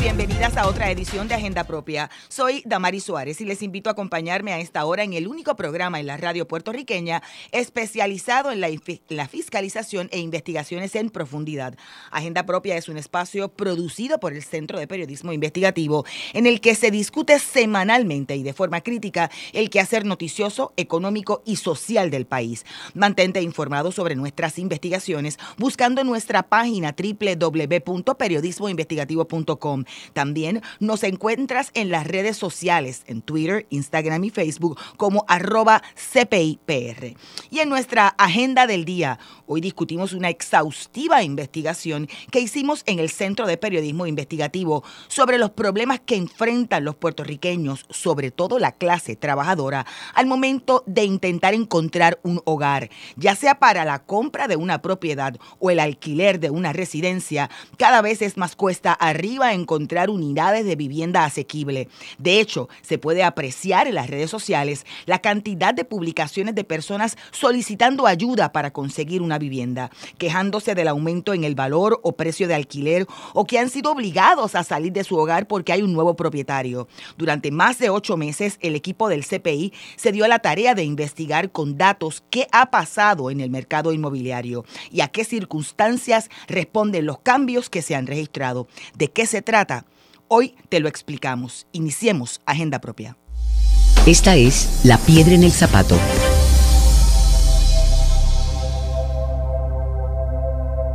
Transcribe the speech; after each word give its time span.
Bienvenidas 0.00 0.56
a 0.56 0.66
otra 0.66 0.90
edición 0.90 1.28
de 1.28 1.34
Agenda 1.34 1.64
Propia. 1.64 2.10
Soy 2.28 2.62
Damari 2.64 3.00
Suárez 3.00 3.42
y 3.42 3.44
les 3.44 3.62
invito 3.62 3.90
a 3.90 3.92
acompañarme 3.92 4.54
a 4.54 4.58
esta 4.58 4.86
hora 4.86 5.02
en 5.02 5.12
el 5.12 5.28
único 5.28 5.56
programa 5.56 6.00
en 6.00 6.06
la 6.06 6.16
radio 6.16 6.48
puertorriqueña 6.48 7.22
especializado 7.52 8.50
en 8.50 8.62
la, 8.62 8.70
fiscalización 9.28 10.08
e 10.10 10.20
investigaciones 10.20 10.96
en 10.96 11.10
profundidad. 11.10 11.76
Agenda 12.10 12.46
Propia 12.46 12.78
es 12.78 12.88
un 12.88 12.96
espacio 12.96 13.50
producido 13.50 14.18
por 14.20 14.32
el 14.32 14.42
Centro 14.42 14.78
de 14.78 14.86
Periodismo 14.86 15.34
Investigativo 15.34 16.06
en 16.32 16.46
el 16.46 16.62
que 16.62 16.74
se 16.74 16.90
discute 16.90 17.38
semanalmente 17.38 18.36
y 18.36 18.42
de 18.42 18.54
forma 18.54 18.80
crítica 18.80 19.30
el 19.52 19.68
quehacer 19.68 20.06
noticioso, 20.06 20.72
económico 20.78 21.42
y 21.44 21.56
social 21.56 22.10
del 22.10 22.24
país. 22.24 22.64
Mantente 22.94 23.42
informado 23.42 23.92
sobre 23.92 24.16
nuestras 24.16 24.58
investigaciones 24.58 25.38
buscando 25.58 26.04
nuestra 26.04 26.44
página 26.44 26.96
www.periodismoinvestigativo.com 26.96 29.84
también 30.12 30.62
nos 30.78 31.02
encuentras 31.02 31.70
en 31.74 31.90
las 31.90 32.06
redes 32.06 32.36
sociales, 32.36 33.02
en 33.06 33.22
Twitter, 33.22 33.66
Instagram 33.70 34.24
y 34.24 34.30
Facebook 34.30 34.78
como 34.96 35.24
arroba 35.28 35.82
CPIPR. 35.94 37.14
Y 37.50 37.58
en 37.60 37.68
nuestra 37.68 38.08
agenda 38.08 38.66
del 38.66 38.84
día, 38.84 39.18
hoy 39.46 39.60
discutimos 39.60 40.12
una 40.12 40.28
exhaustiva 40.28 41.22
investigación 41.22 42.08
que 42.30 42.40
hicimos 42.40 42.82
en 42.86 42.98
el 42.98 43.10
Centro 43.10 43.46
de 43.46 43.56
Periodismo 43.56 44.06
Investigativo 44.06 44.84
sobre 45.08 45.38
los 45.38 45.50
problemas 45.50 46.00
que 46.00 46.16
enfrentan 46.16 46.84
los 46.84 46.96
puertorriqueños, 46.96 47.86
sobre 47.90 48.30
todo 48.30 48.58
la 48.58 48.72
clase 48.72 49.16
trabajadora, 49.16 49.86
al 50.14 50.26
momento 50.26 50.84
de 50.86 51.04
intentar 51.04 51.54
encontrar 51.54 52.20
un 52.22 52.40
hogar, 52.44 52.90
ya 53.16 53.34
sea 53.34 53.58
para 53.58 53.84
la 53.84 54.00
compra 54.00 54.48
de 54.48 54.56
una 54.56 54.82
propiedad 54.82 55.36
o 55.58 55.70
el 55.70 55.80
alquiler 55.80 56.40
de 56.40 56.50
una 56.50 56.72
residencia, 56.72 57.50
cada 57.76 58.02
vez 58.02 58.22
es 58.22 58.36
más 58.36 58.56
cuesta 58.56 58.92
arriba 58.92 59.48
a 59.48 59.54
encontrar 59.80 60.10
unidades 60.10 60.66
de 60.66 60.76
vivienda 60.76 61.24
asequible. 61.24 61.88
De 62.18 62.38
hecho, 62.38 62.68
se 62.82 62.98
puede 62.98 63.22
apreciar 63.22 63.86
en 63.86 63.94
las 63.94 64.10
redes 64.10 64.28
sociales 64.28 64.84
la 65.06 65.20
cantidad 65.20 65.72
de 65.72 65.86
publicaciones 65.86 66.54
de 66.54 66.64
personas 66.64 67.16
solicitando 67.30 68.06
ayuda 68.06 68.52
para 68.52 68.72
conseguir 68.72 69.22
una 69.22 69.38
vivienda, 69.38 69.90
quejándose 70.18 70.74
del 70.74 70.88
aumento 70.88 71.32
en 71.32 71.44
el 71.44 71.54
valor 71.54 71.98
o 72.02 72.12
precio 72.12 72.46
de 72.46 72.54
alquiler 72.54 73.06
o 73.32 73.46
que 73.46 73.58
han 73.58 73.70
sido 73.70 73.90
obligados 73.90 74.54
a 74.54 74.64
salir 74.64 74.92
de 74.92 75.02
su 75.02 75.16
hogar 75.16 75.46
porque 75.46 75.72
hay 75.72 75.80
un 75.80 75.94
nuevo 75.94 76.14
propietario. 76.14 76.86
Durante 77.16 77.50
más 77.50 77.78
de 77.78 77.88
ocho 77.88 78.18
meses, 78.18 78.58
el 78.60 78.74
equipo 78.74 79.08
del 79.08 79.24
CPI 79.24 79.72
se 79.96 80.12
dio 80.12 80.26
a 80.26 80.28
la 80.28 80.40
tarea 80.40 80.74
de 80.74 80.84
investigar 80.84 81.52
con 81.52 81.78
datos 81.78 82.22
qué 82.28 82.46
ha 82.52 82.70
pasado 82.70 83.30
en 83.30 83.40
el 83.40 83.48
mercado 83.48 83.94
inmobiliario 83.94 84.66
y 84.90 85.00
a 85.00 85.08
qué 85.08 85.24
circunstancias 85.24 86.28
responden 86.48 87.06
los 87.06 87.20
cambios 87.20 87.70
que 87.70 87.80
se 87.80 87.94
han 87.94 88.06
registrado. 88.06 88.68
¿De 88.94 89.08
qué 89.10 89.24
se 89.24 89.40
trata? 89.40 89.69
Hoy 90.32 90.54
te 90.68 90.78
lo 90.78 90.86
explicamos. 90.86 91.66
Iniciemos 91.72 92.40
Agenda 92.46 92.80
Propia. 92.80 93.16
Esta 94.06 94.36
es 94.36 94.82
La 94.84 94.96
Piedra 94.96 95.34
en 95.34 95.42
el 95.42 95.50
Zapato. 95.50 95.96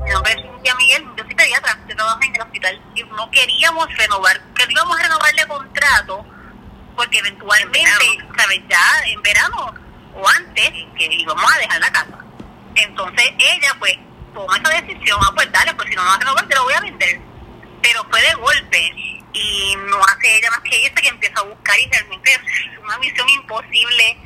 Mi 0.05 0.09
nombre 0.09 0.31
es 0.31 0.41
Cintia 0.41 0.75
Miguel, 0.75 1.03
yo 1.17 1.23
soy 1.25 1.35
pediatra, 1.35 1.77
yo 1.85 1.95
trabajo 1.97 2.19
en 2.23 2.33
el 2.33 2.41
hospital 2.43 2.81
y 2.95 3.03
no 3.03 3.29
queríamos 3.29 3.97
renovar, 3.97 4.41
queríamos 4.53 5.01
renovarle 5.01 5.45
contrato 5.47 6.25
porque 6.95 7.19
eventualmente, 7.19 7.89
¿sabes? 8.37 8.61
Ya 8.69 8.79
en 9.07 9.21
verano 9.21 9.73
o 10.15 10.29
antes 10.29 10.71
que 10.97 11.13
íbamos 11.13 11.53
a 11.53 11.59
dejar 11.59 11.81
la 11.81 11.91
casa. 11.91 12.19
Entonces 12.75 13.33
ella 13.37 13.75
pues 13.79 13.95
toma 14.33 14.55
esa 14.55 14.81
decisión, 14.81 15.19
ah 15.21 15.33
pues 15.35 15.51
dale, 15.51 15.73
pues 15.73 15.89
si 15.89 15.95
no 15.97 16.03
me 16.03 16.07
vas 16.07 16.15
a 16.15 16.19
renovar 16.21 16.47
te 16.47 16.55
lo 16.55 16.63
voy 16.63 16.73
a 16.73 16.79
vender 16.79 17.35
pero 17.85 18.03
fue 18.09 18.19
de 18.19 18.33
golpe 18.33 19.14
y 19.35 19.75
no 19.89 19.99
hace 20.01 20.37
ella 20.37 20.49
más 20.49 20.61
que 20.61 20.77
irse 20.77 20.93
que 20.93 21.09
empieza 21.09 21.41
a 21.41 21.43
buscar 21.43 21.77
y 21.77 21.89
realmente 21.89 22.31
es 22.31 22.41
una 22.81 22.97
misión 22.99 23.27
imposible 23.29 24.17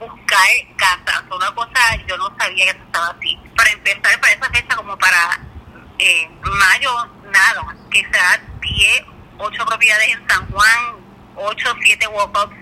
buscar 0.00 0.48
casas. 0.76 1.22
Una 1.30 1.54
cosa, 1.54 1.96
yo 2.08 2.16
no 2.16 2.34
sabía 2.38 2.72
que 2.72 2.80
estaba 2.80 3.08
así. 3.10 3.38
Para 3.56 3.70
empezar, 3.70 4.20
para 4.20 4.32
esa 4.32 4.50
fecha, 4.50 4.76
como 4.76 4.98
para 4.98 5.40
eh, 5.98 6.28
mayo, 6.42 7.06
nada, 7.30 7.76
que 7.90 8.00
sea 8.10 8.42
10, 8.60 9.02
8 9.38 9.66
propiedades 9.66 10.08
en 10.08 10.28
San 10.28 10.50
Juan, 10.50 10.96
8, 11.36 11.74
7 11.82 12.08
walk-ups 12.08 12.56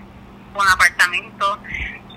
con 0.53 0.69
apartamentos, 0.69 1.59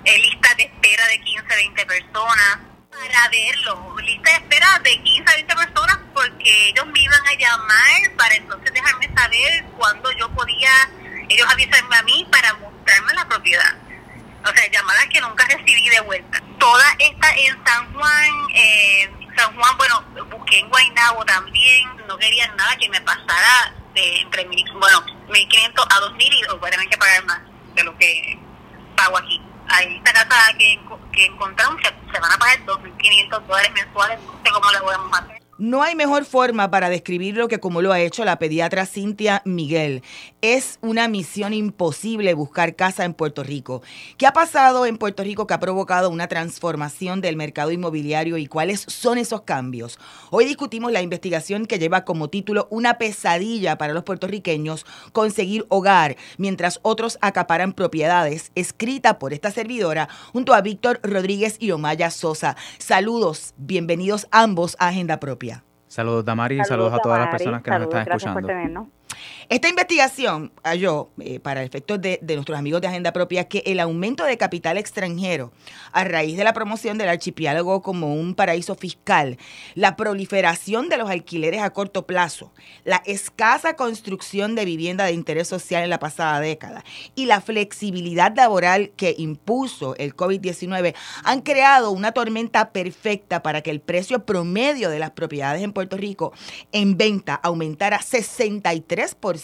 eh, 0.04 0.18
lista 0.18 0.54
de 0.56 0.64
espera 0.64 1.06
de 1.06 1.20
15, 1.20 1.46
20 1.56 1.86
personas 1.86 2.58
para 2.92 3.28
verlo. 3.28 3.96
Lista 4.00 4.30
de 4.30 4.36
espera 4.36 4.78
de 4.82 5.02
15 5.02 5.30
a 5.30 5.34
20 5.36 5.54
personas 5.56 5.98
porque 6.14 6.68
ellos 6.68 6.86
me 6.86 7.00
iban 7.00 7.26
a 7.26 7.34
llamar 7.34 8.16
para 8.16 8.34
entonces 8.34 8.72
dejarme 8.72 9.10
saber 9.16 9.64
cuándo 9.76 10.10
yo 10.12 10.28
podía, 10.30 10.70
ellos 11.28 11.46
avisarme 11.50 11.96
a 11.96 12.02
mí 12.02 12.26
para 12.30 12.54
mostrarme 12.54 13.14
la 13.14 13.28
propiedad. 13.28 13.76
O 14.44 14.54
sea, 14.54 14.70
llamadas 14.70 15.06
que 15.06 15.20
nunca 15.20 15.46
recibí 15.46 15.88
de 15.88 16.00
vuelta. 16.00 16.42
Toda 16.58 16.84
esta 16.98 17.34
en 17.34 17.64
San 17.64 17.92
Juan, 17.94 18.30
eh, 18.54 19.10
San 19.36 19.54
Juan, 19.54 19.76
bueno, 19.76 20.04
busqué 20.30 20.58
en 20.58 20.68
Guaynabo 20.68 21.24
también, 21.24 21.88
no 22.06 22.18
querían 22.18 22.54
nada 22.56 22.76
que 22.76 22.88
me 22.88 23.00
pasara 23.00 23.74
de 23.94 24.20
entre 24.20 24.44
mil, 24.46 24.64
bueno, 24.74 25.04
1.500 25.28 25.86
a 25.90 26.00
2.000 26.00 26.22
y 26.22 26.42
luego 26.42 26.60
que 26.90 26.98
pagar 26.98 27.24
más 27.24 27.40
de 27.74 27.84
lo 27.84 27.96
que 27.98 28.38
pago 28.96 29.18
aquí. 29.18 29.41
Ahí 29.72 29.96
esta 29.96 30.12
casa 30.12 30.52
que, 30.58 30.78
que 31.12 31.26
encontramos 31.26 31.80
se, 31.82 32.20
van 32.20 32.30
a 32.30 32.36
pagar 32.36 32.58
2.500 32.66 33.46
dólares 33.46 33.72
mensuales, 33.72 34.20
no 34.20 34.32
sé 34.44 34.50
cómo 34.52 34.70
lo 34.70 34.80
podemos 34.80 35.18
hacer. 35.18 35.31
No 35.58 35.82
hay 35.82 35.94
mejor 35.94 36.24
forma 36.24 36.70
para 36.70 36.88
describirlo 36.88 37.46
que 37.46 37.60
como 37.60 37.82
lo 37.82 37.92
ha 37.92 38.00
hecho 38.00 38.24
la 38.24 38.38
pediatra 38.38 38.86
Cintia 38.86 39.42
Miguel. 39.44 40.02
Es 40.40 40.78
una 40.80 41.08
misión 41.08 41.52
imposible 41.52 42.32
buscar 42.32 42.74
casa 42.74 43.04
en 43.04 43.12
Puerto 43.12 43.42
Rico. 43.44 43.82
¿Qué 44.16 44.26
ha 44.26 44.32
pasado 44.32 44.86
en 44.86 44.96
Puerto 44.96 45.22
Rico 45.22 45.46
que 45.46 45.52
ha 45.52 45.60
provocado 45.60 46.08
una 46.08 46.26
transformación 46.26 47.20
del 47.20 47.36
mercado 47.36 47.70
inmobiliario 47.70 48.38
y 48.38 48.46
cuáles 48.46 48.80
son 48.88 49.18
esos 49.18 49.42
cambios? 49.42 49.98
Hoy 50.30 50.46
discutimos 50.46 50.90
la 50.90 51.02
investigación 51.02 51.66
que 51.66 51.78
lleva 51.78 52.06
como 52.06 52.30
título 52.30 52.66
Una 52.70 52.96
pesadilla 52.96 53.76
para 53.76 53.92
los 53.92 54.04
puertorriqueños 54.04 54.86
conseguir 55.12 55.66
hogar, 55.68 56.16
mientras 56.38 56.80
otros 56.80 57.18
acaparan 57.20 57.74
propiedades, 57.74 58.52
escrita 58.54 59.18
por 59.18 59.34
esta 59.34 59.50
servidora 59.50 60.08
junto 60.32 60.54
a 60.54 60.62
Víctor 60.62 60.98
Rodríguez 61.02 61.56
y 61.58 61.72
Omaya 61.72 62.10
Sosa. 62.10 62.56
Saludos, 62.78 63.52
bienvenidos 63.58 64.26
ambos 64.30 64.76
a 64.78 64.88
Agenda 64.88 65.20
Propia. 65.20 65.51
Saludos, 65.92 66.24
Damari, 66.24 66.58
y 66.58 66.64
saludos 66.64 66.94
a 66.94 67.00
todas 67.00 67.18
las 67.18 67.28
personas 67.28 67.62
que 67.62 67.70
nos 67.70 67.82
están 67.82 68.00
escuchando. 68.08 68.88
Esta 69.52 69.68
investigación 69.68 70.50
halló, 70.64 71.10
eh, 71.20 71.38
para 71.38 71.62
efectos 71.62 72.00
de, 72.00 72.18
de, 72.22 72.36
nuestros 72.36 72.58
amigos 72.58 72.80
de 72.80 72.86
Agenda 72.86 73.12
Propia, 73.12 73.48
que 73.48 73.62
el 73.66 73.80
aumento 73.80 74.24
de 74.24 74.38
capital 74.38 74.78
extranjero 74.78 75.52
a 75.92 76.04
raíz 76.04 76.38
de 76.38 76.44
la 76.44 76.54
promoción 76.54 76.96
del 76.96 77.10
archipiélago 77.10 77.82
como 77.82 78.14
un 78.14 78.34
paraíso 78.34 78.74
fiscal, 78.76 79.36
la 79.74 79.94
proliferación 79.94 80.88
de 80.88 80.96
los 80.96 81.10
alquileres 81.10 81.60
a 81.60 81.68
corto 81.68 82.06
plazo, 82.06 82.50
la 82.84 83.02
escasa 83.04 83.76
construcción 83.76 84.54
de 84.54 84.64
vivienda 84.64 85.04
de 85.04 85.12
interés 85.12 85.48
social 85.48 85.84
en 85.84 85.90
la 85.90 85.98
pasada 85.98 86.40
década 86.40 86.82
y 87.14 87.26
la 87.26 87.42
flexibilidad 87.42 88.34
laboral 88.34 88.92
que 88.96 89.14
impuso 89.18 89.94
el 89.96 90.16
COVID-19 90.16 90.94
han 91.24 91.42
creado 91.42 91.90
una 91.90 92.12
tormenta 92.12 92.72
perfecta 92.72 93.42
para 93.42 93.60
que 93.60 93.70
el 93.70 93.82
precio 93.82 94.24
promedio 94.24 94.88
de 94.88 94.98
las 94.98 95.10
propiedades 95.10 95.62
en 95.62 95.74
Puerto 95.74 95.98
Rico 95.98 96.32
en 96.72 96.96
venta 96.96 97.34
aumentara 97.34 97.98
63% 98.00 99.41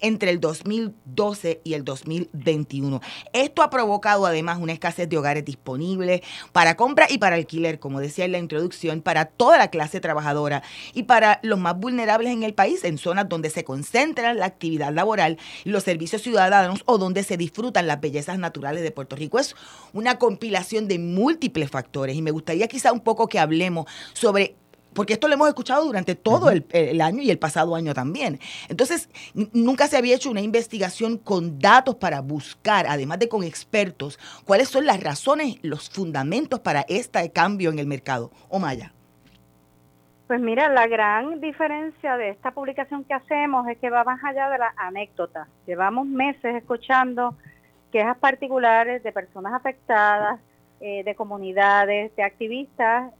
entre 0.00 0.30
el 0.30 0.40
2012 0.40 1.60
y 1.64 1.74
el 1.74 1.84
2021. 1.84 3.00
Esto 3.32 3.62
ha 3.62 3.70
provocado 3.70 4.26
además 4.26 4.58
una 4.60 4.72
escasez 4.72 5.08
de 5.08 5.18
hogares 5.18 5.44
disponibles 5.44 6.22
para 6.52 6.76
compra 6.76 7.06
y 7.08 7.18
para 7.18 7.36
alquiler, 7.36 7.78
como 7.78 8.00
decía 8.00 8.24
en 8.24 8.32
la 8.32 8.38
introducción, 8.38 9.02
para 9.02 9.26
toda 9.26 9.58
la 9.58 9.68
clase 9.68 10.00
trabajadora 10.00 10.62
y 10.94 11.04
para 11.04 11.40
los 11.42 11.58
más 11.58 11.78
vulnerables 11.78 12.32
en 12.32 12.42
el 12.42 12.54
país, 12.54 12.84
en 12.84 12.98
zonas 12.98 13.28
donde 13.28 13.50
se 13.50 13.64
concentra 13.64 14.34
la 14.34 14.46
actividad 14.46 14.92
laboral 14.92 15.38
los 15.64 15.84
servicios 15.84 16.22
ciudadanos 16.22 16.82
o 16.86 16.98
donde 16.98 17.22
se 17.22 17.36
disfrutan 17.36 17.86
las 17.86 18.00
bellezas 18.00 18.38
naturales 18.38 18.82
de 18.82 18.90
Puerto 18.90 19.16
Rico. 19.16 19.38
Es 19.38 19.54
una 19.92 20.18
compilación 20.18 20.88
de 20.88 20.98
múltiples 20.98 21.70
factores 21.70 22.16
y 22.16 22.22
me 22.22 22.30
gustaría 22.30 22.68
quizá 22.68 22.92
un 22.92 23.00
poco 23.00 23.28
que 23.28 23.38
hablemos 23.38 23.86
sobre 24.12 24.56
porque 24.94 25.14
esto 25.14 25.28
lo 25.28 25.34
hemos 25.34 25.48
escuchado 25.48 25.84
durante 25.84 26.14
todo 26.14 26.50
el, 26.50 26.66
el, 26.70 27.00
año 27.00 27.22
y 27.22 27.30
el 27.30 27.38
pasado 27.38 27.74
año 27.74 27.94
también. 27.94 28.40
Entonces, 28.68 29.08
nunca 29.52 29.86
se 29.86 29.96
había 29.96 30.16
hecho 30.16 30.30
una 30.30 30.40
investigación 30.40 31.18
con 31.18 31.58
datos 31.58 31.96
para 31.96 32.20
buscar, 32.20 32.86
además 32.88 33.18
de 33.18 33.28
con 33.28 33.42
expertos, 33.42 34.18
cuáles 34.44 34.68
son 34.68 34.86
las 34.86 35.02
razones, 35.02 35.56
los 35.62 35.90
fundamentos 35.90 36.60
para 36.60 36.84
este 36.88 37.30
cambio 37.30 37.70
en 37.70 37.78
el 37.78 37.86
mercado. 37.86 38.30
Omaya. 38.48 38.92
Pues 40.30 40.40
mira, 40.40 40.68
la 40.68 40.86
gran 40.86 41.40
diferencia 41.40 42.16
de 42.16 42.28
esta 42.28 42.52
publicación 42.52 43.02
que 43.02 43.14
hacemos 43.14 43.66
es 43.66 43.78
que 43.78 43.90
va 43.90 44.04
más 44.04 44.22
allá 44.22 44.48
de 44.48 44.58
la 44.58 44.72
anécdota. 44.76 45.48
Llevamos 45.66 46.06
meses 46.06 46.54
escuchando 46.54 47.34
quejas 47.90 48.16
particulares 48.16 49.02
de 49.02 49.10
personas 49.10 49.52
afectadas, 49.54 50.38
eh, 50.80 51.02
de 51.02 51.14
comunidades, 51.16 52.14
de 52.14 52.22
activistas, 52.22 53.12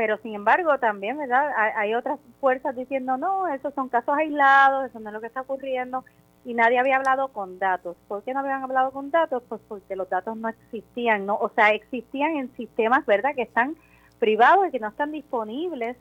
pero 0.00 0.16
sin 0.22 0.34
embargo 0.34 0.78
también, 0.78 1.18
¿verdad? 1.18 1.52
Hay, 1.76 1.92
otras 1.92 2.18
fuerzas 2.40 2.74
diciendo, 2.74 3.18
no, 3.18 3.46
esos 3.48 3.74
son 3.74 3.90
casos 3.90 4.16
aislados, 4.16 4.88
eso 4.88 4.98
no 4.98 5.10
es 5.10 5.12
lo 5.12 5.20
que 5.20 5.26
está 5.26 5.42
ocurriendo, 5.42 6.06
y 6.42 6.54
nadie 6.54 6.78
había 6.78 6.96
hablado 6.96 7.28
con 7.28 7.58
datos. 7.58 7.98
¿Por 8.08 8.22
qué 8.22 8.32
no 8.32 8.40
habían 8.40 8.62
hablado 8.62 8.92
con 8.92 9.10
datos? 9.10 9.42
Pues 9.46 9.60
porque 9.68 9.96
los 9.96 10.08
datos 10.08 10.38
no 10.38 10.48
existían, 10.48 11.26
¿no? 11.26 11.34
O 11.34 11.50
sea, 11.50 11.72
existían 11.72 12.36
en 12.36 12.50
sistemas, 12.56 13.04
¿verdad?, 13.04 13.34
que 13.34 13.42
están 13.42 13.76
privados 14.18 14.68
y 14.68 14.70
que 14.70 14.78
no 14.78 14.88
están 14.88 15.12
disponibles 15.12 15.98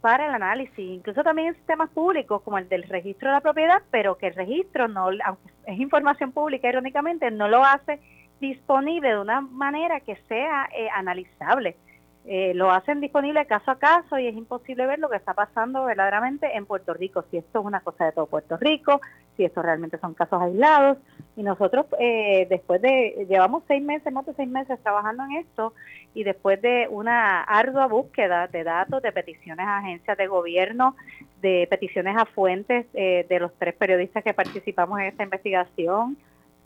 para 0.00 0.28
el 0.28 0.32
análisis, 0.32 0.78
incluso 0.78 1.24
también 1.24 1.48
en 1.48 1.54
sistemas 1.56 1.90
públicos 1.90 2.42
como 2.42 2.56
el 2.56 2.68
del 2.68 2.84
registro 2.84 3.30
de 3.30 3.34
la 3.34 3.40
propiedad, 3.40 3.82
pero 3.90 4.16
que 4.16 4.28
el 4.28 4.34
registro 4.34 4.86
no, 4.86 5.08
aunque 5.24 5.50
es 5.66 5.80
información 5.80 6.30
pública, 6.30 6.68
irónicamente, 6.68 7.32
no 7.32 7.48
lo 7.48 7.64
hace 7.64 7.98
disponible 8.38 9.08
de 9.08 9.18
una 9.18 9.40
manera 9.40 9.98
que 9.98 10.14
sea 10.28 10.68
eh, 10.72 10.88
analizable. 10.94 11.76
Eh, 12.26 12.52
lo 12.54 12.70
hacen 12.70 13.00
disponible 13.00 13.46
caso 13.46 13.70
a 13.70 13.78
caso 13.78 14.18
y 14.18 14.26
es 14.26 14.36
imposible 14.36 14.86
ver 14.86 14.98
lo 14.98 15.08
que 15.08 15.16
está 15.16 15.32
pasando 15.32 15.86
verdaderamente 15.86 16.54
en 16.54 16.66
Puerto 16.66 16.92
Rico, 16.92 17.24
si 17.30 17.38
esto 17.38 17.60
es 17.60 17.64
una 17.64 17.80
cosa 17.80 18.04
de 18.04 18.12
todo 18.12 18.26
Puerto 18.26 18.58
Rico, 18.58 19.00
si 19.36 19.44
estos 19.44 19.64
realmente 19.64 19.98
son 19.98 20.12
casos 20.12 20.40
aislados. 20.42 20.98
Y 21.36 21.42
nosotros, 21.42 21.86
eh, 21.98 22.46
después 22.50 22.82
de, 22.82 23.26
llevamos 23.28 23.62
seis 23.66 23.82
meses, 23.82 24.12
más 24.12 24.26
de 24.26 24.34
seis 24.34 24.48
meses 24.48 24.78
trabajando 24.82 25.24
en 25.24 25.32
esto 25.38 25.72
y 26.12 26.24
después 26.24 26.60
de 26.60 26.88
una 26.90 27.42
ardua 27.42 27.86
búsqueda 27.86 28.48
de 28.48 28.64
datos, 28.64 29.02
de 29.02 29.12
peticiones 29.12 29.66
a 29.66 29.78
agencias 29.78 30.18
de 30.18 30.26
gobierno, 30.26 30.96
de 31.40 31.66
peticiones 31.70 32.16
a 32.18 32.26
fuentes 32.26 32.86
eh, 32.92 33.24
de 33.30 33.40
los 33.40 33.54
tres 33.54 33.74
periodistas 33.74 34.22
que 34.22 34.34
participamos 34.34 35.00
en 35.00 35.06
esta 35.06 35.24
investigación, 35.24 36.18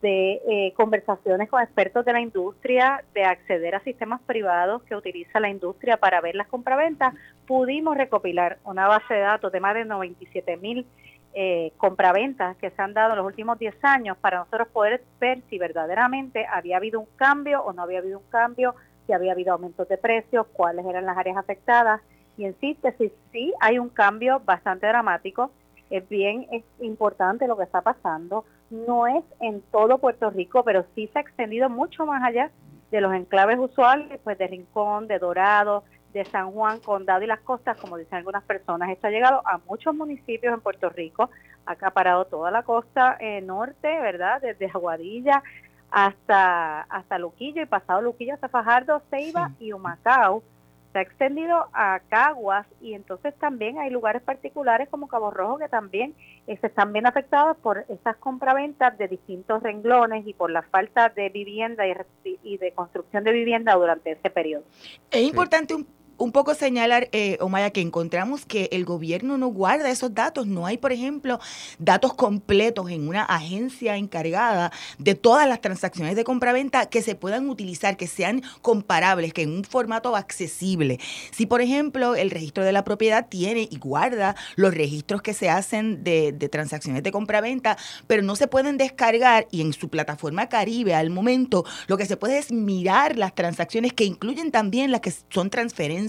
de 0.05 0.39
eh, 0.47 0.73
conversaciones 0.75 1.49
con 1.49 1.63
expertos 1.63 2.05
de 2.05 2.13
la 2.13 2.21
industria, 2.21 3.03
de 3.15 3.23
acceder 3.23 3.73
a 3.73 3.79
sistemas 3.79 4.21
privados 4.21 4.83
que 4.83 4.95
utiliza 4.95 5.39
la 5.39 5.49
industria 5.49 5.97
para 5.97 6.21
ver 6.21 6.35
las 6.35 6.47
compraventas, 6.47 7.15
pudimos 7.47 7.97
recopilar 7.97 8.59
una 8.65 8.87
base 8.87 9.15
de 9.15 9.21
datos 9.21 9.51
de 9.51 9.59
más 9.59 9.73
de 9.73 9.83
97 9.83 10.57
mil 10.57 10.85
eh, 11.33 11.71
compraventas 11.77 12.55
que 12.57 12.69
se 12.69 12.81
han 12.83 12.93
dado 12.93 13.13
en 13.13 13.17
los 13.17 13.25
últimos 13.25 13.57
10 13.57 13.83
años 13.83 14.15
para 14.17 14.37
nosotros 14.37 14.67
poder 14.67 15.01
ver 15.19 15.41
si 15.49 15.57
verdaderamente 15.57 16.45
había 16.53 16.77
habido 16.77 16.99
un 16.99 17.07
cambio 17.15 17.63
o 17.63 17.73
no 17.73 17.81
había 17.81 17.97
habido 17.97 18.19
un 18.19 18.29
cambio, 18.29 18.75
si 19.07 19.13
había 19.13 19.31
habido 19.31 19.53
aumentos 19.53 19.89
de 19.89 19.97
precios, 19.97 20.45
cuáles 20.53 20.85
eran 20.85 21.07
las 21.07 21.17
áreas 21.17 21.37
afectadas. 21.37 21.99
Y 22.37 22.45
en 22.45 22.55
síntesis, 22.59 23.11
sí 23.31 23.51
hay 23.59 23.79
un 23.79 23.89
cambio 23.89 24.39
bastante 24.45 24.85
dramático. 24.85 25.49
Es 25.89 26.07
bien 26.09 26.45
es 26.51 26.63
importante 26.79 27.47
lo 27.47 27.57
que 27.57 27.63
está 27.63 27.81
pasando 27.81 28.45
no 28.69 29.07
es 29.07 29.23
en 29.39 29.61
todo 29.71 29.97
Puerto 29.97 30.29
Rico, 30.29 30.63
pero 30.63 30.85
sí 30.95 31.07
se 31.11 31.19
ha 31.19 31.21
extendido 31.21 31.69
mucho 31.69 32.05
más 32.05 32.23
allá 32.23 32.51
de 32.91 33.01
los 33.01 33.13
enclaves 33.13 33.57
usuales, 33.59 34.19
pues 34.23 34.37
de 34.37 34.47
Rincón, 34.47 35.07
de 35.07 35.19
Dorado, 35.19 35.83
de 36.13 36.25
San 36.25 36.51
Juan, 36.51 36.79
Condado 36.79 37.23
y 37.23 37.27
las 37.27 37.41
costas, 37.41 37.77
como 37.77 37.97
dicen 37.97 38.17
algunas 38.19 38.43
personas. 38.43 38.89
Esto 38.89 39.07
ha 39.07 39.11
llegado 39.11 39.41
a 39.45 39.59
muchos 39.67 39.93
municipios 39.93 40.53
en 40.53 40.61
Puerto 40.61 40.89
Rico, 40.89 41.29
ha 41.65 41.73
acaparado 41.73 42.25
toda 42.25 42.51
la 42.51 42.63
costa 42.63 43.17
eh, 43.19 43.41
norte, 43.41 43.99
¿verdad? 43.99 44.41
Desde 44.41 44.67
Aguadilla 44.67 45.43
hasta, 45.91 46.81
hasta 46.81 47.17
Luquillo 47.17 47.61
y 47.61 47.65
pasado 47.65 48.01
Luquillo 48.01 48.33
hasta 48.33 48.49
Fajardo, 48.49 49.01
Ceiba 49.09 49.51
y 49.59 49.73
Humacao 49.73 50.43
se 50.95 50.99
ha 50.99 51.01
extendido 51.01 51.67
a 51.73 51.99
Caguas 52.07 52.65
y 52.79 52.93
entonces 52.93 53.35
también 53.37 53.77
hay 53.79 53.89
lugares 53.89 54.21
particulares 54.21 54.87
como 54.87 55.09
Cabo 55.09 55.29
Rojo 55.29 55.57
que 55.57 55.67
también 55.67 56.15
eh, 56.47 56.55
se 56.61 56.67
están 56.67 56.93
bien 56.93 57.05
afectados 57.05 57.57
por 57.57 57.85
esas 57.89 58.15
compraventas 58.15 58.97
de 58.97 59.09
distintos 59.09 59.61
renglones 59.61 60.25
y 60.25 60.33
por 60.33 60.51
la 60.51 60.61
falta 60.61 61.09
de 61.09 61.27
vivienda 61.27 61.83
y, 61.85 62.57
de 62.57 62.71
construcción 62.71 63.25
de 63.25 63.33
vivienda 63.33 63.73
durante 63.73 64.11
ese 64.11 64.29
periodo. 64.29 64.63
Es 65.11 65.23
importante 65.23 65.75
un 65.75 65.85
un 66.17 66.31
poco 66.31 66.55
señalar, 66.55 67.09
eh, 67.11 67.37
Omaya, 67.41 67.71
que 67.71 67.81
encontramos 67.81 68.45
que 68.45 68.69
el 68.71 68.85
gobierno 68.85 69.37
no 69.37 69.47
guarda 69.47 69.89
esos 69.89 70.13
datos. 70.13 70.47
No 70.47 70.65
hay, 70.65 70.77
por 70.77 70.91
ejemplo, 70.91 71.39
datos 71.79 72.13
completos 72.13 72.89
en 72.89 73.07
una 73.07 73.23
agencia 73.23 73.97
encargada 73.97 74.71
de 74.97 75.15
todas 75.15 75.47
las 75.47 75.61
transacciones 75.61 76.15
de 76.15 76.23
compraventa 76.23 76.87
que 76.87 77.01
se 77.01 77.15
puedan 77.15 77.49
utilizar, 77.49 77.97
que 77.97 78.07
sean 78.07 78.43
comparables, 78.61 79.33
que 79.33 79.43
en 79.43 79.51
un 79.51 79.63
formato 79.63 80.15
accesible. 80.15 80.99
Si, 81.31 81.45
por 81.45 81.61
ejemplo, 81.61 82.15
el 82.15 82.31
registro 82.31 82.63
de 82.63 82.71
la 82.71 82.83
propiedad 82.83 83.27
tiene 83.27 83.67
y 83.69 83.77
guarda 83.77 84.35
los 84.55 84.73
registros 84.73 85.21
que 85.21 85.33
se 85.33 85.49
hacen 85.49 86.03
de, 86.03 86.33
transacciones 86.51 87.03
de 87.03 87.11
compraventa, 87.11 87.77
pero 88.07 88.21
no 88.21 88.35
se 88.35 88.47
pueden 88.47 88.77
descargar 88.77 89.47
y 89.51 89.61
en 89.61 89.73
su 89.73 89.89
plataforma 89.89 90.47
Caribe 90.47 90.93
al 90.93 91.09
momento 91.09 91.65
lo 91.87 91.97
que 91.97 92.05
se 92.05 92.17
puede 92.17 92.37
es 92.37 92.51
mirar 92.51 93.17
las 93.17 93.33
transacciones 93.33 93.93
que 93.93 94.05
incluyen 94.05 94.51
también 94.51 94.91
las 94.91 95.01
que 95.01 95.13
son 95.29 95.49
transferencias 95.49 96.04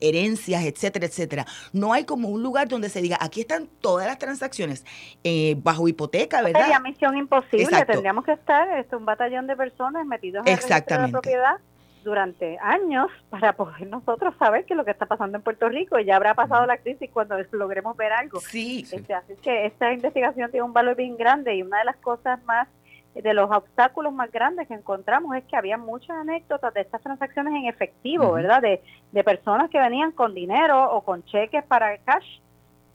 herencias, 0.00 0.64
etcétera, 0.64 1.06
etcétera. 1.06 1.46
No 1.72 1.92
hay 1.92 2.04
como 2.04 2.28
un 2.28 2.42
lugar 2.42 2.68
donde 2.68 2.88
se 2.88 3.00
diga, 3.00 3.18
aquí 3.20 3.40
están 3.40 3.68
todas 3.80 4.06
las 4.06 4.18
transacciones 4.18 4.84
eh, 5.24 5.56
bajo 5.58 5.88
hipoteca, 5.88 6.42
¿verdad? 6.42 6.62
Sería 6.62 6.80
misión 6.80 7.16
imposible, 7.16 7.84
tendríamos 7.84 8.24
que 8.24 8.32
estar 8.32 8.78
este, 8.78 8.96
un 8.96 9.04
batallón 9.04 9.46
de 9.46 9.56
personas 9.56 10.06
metidos 10.06 10.46
en 10.46 10.58
la 10.68 11.08
propiedad 11.08 11.56
durante 12.04 12.58
años 12.60 13.08
para 13.28 13.52
poder 13.52 13.86
nosotros 13.86 14.34
saber 14.38 14.64
qué 14.64 14.74
es 14.74 14.76
lo 14.76 14.84
que 14.84 14.92
está 14.92 15.06
pasando 15.06 15.36
en 15.36 15.42
Puerto 15.42 15.68
Rico. 15.68 15.98
Ya 15.98 16.16
habrá 16.16 16.34
pasado 16.34 16.66
la 16.66 16.78
crisis 16.78 17.10
cuando 17.12 17.36
logremos 17.52 17.96
ver 17.96 18.12
algo. 18.12 18.40
Sí. 18.40 18.86
Este, 18.90 19.14
así 19.14 19.34
que 19.42 19.66
esta 19.66 19.92
investigación 19.92 20.50
tiene 20.50 20.64
un 20.64 20.72
valor 20.72 20.96
bien 20.96 21.16
grande 21.16 21.54
y 21.54 21.62
una 21.62 21.78
de 21.78 21.84
las 21.84 21.96
cosas 21.96 22.42
más 22.44 22.68
de 23.14 23.34
los 23.34 23.50
obstáculos 23.50 24.12
más 24.12 24.30
grandes 24.30 24.68
que 24.68 24.74
encontramos 24.74 25.36
es 25.36 25.44
que 25.44 25.56
había 25.56 25.76
muchas 25.76 26.16
anécdotas 26.16 26.72
de 26.74 26.82
estas 26.82 27.02
transacciones 27.02 27.54
en 27.54 27.66
efectivo, 27.66 28.32
¿verdad? 28.32 28.62
De, 28.62 28.82
de 29.12 29.24
personas 29.24 29.70
que 29.70 29.80
venían 29.80 30.12
con 30.12 30.34
dinero 30.34 30.92
o 30.92 31.02
con 31.02 31.24
cheques 31.24 31.64
para 31.64 31.98
cash 31.98 32.40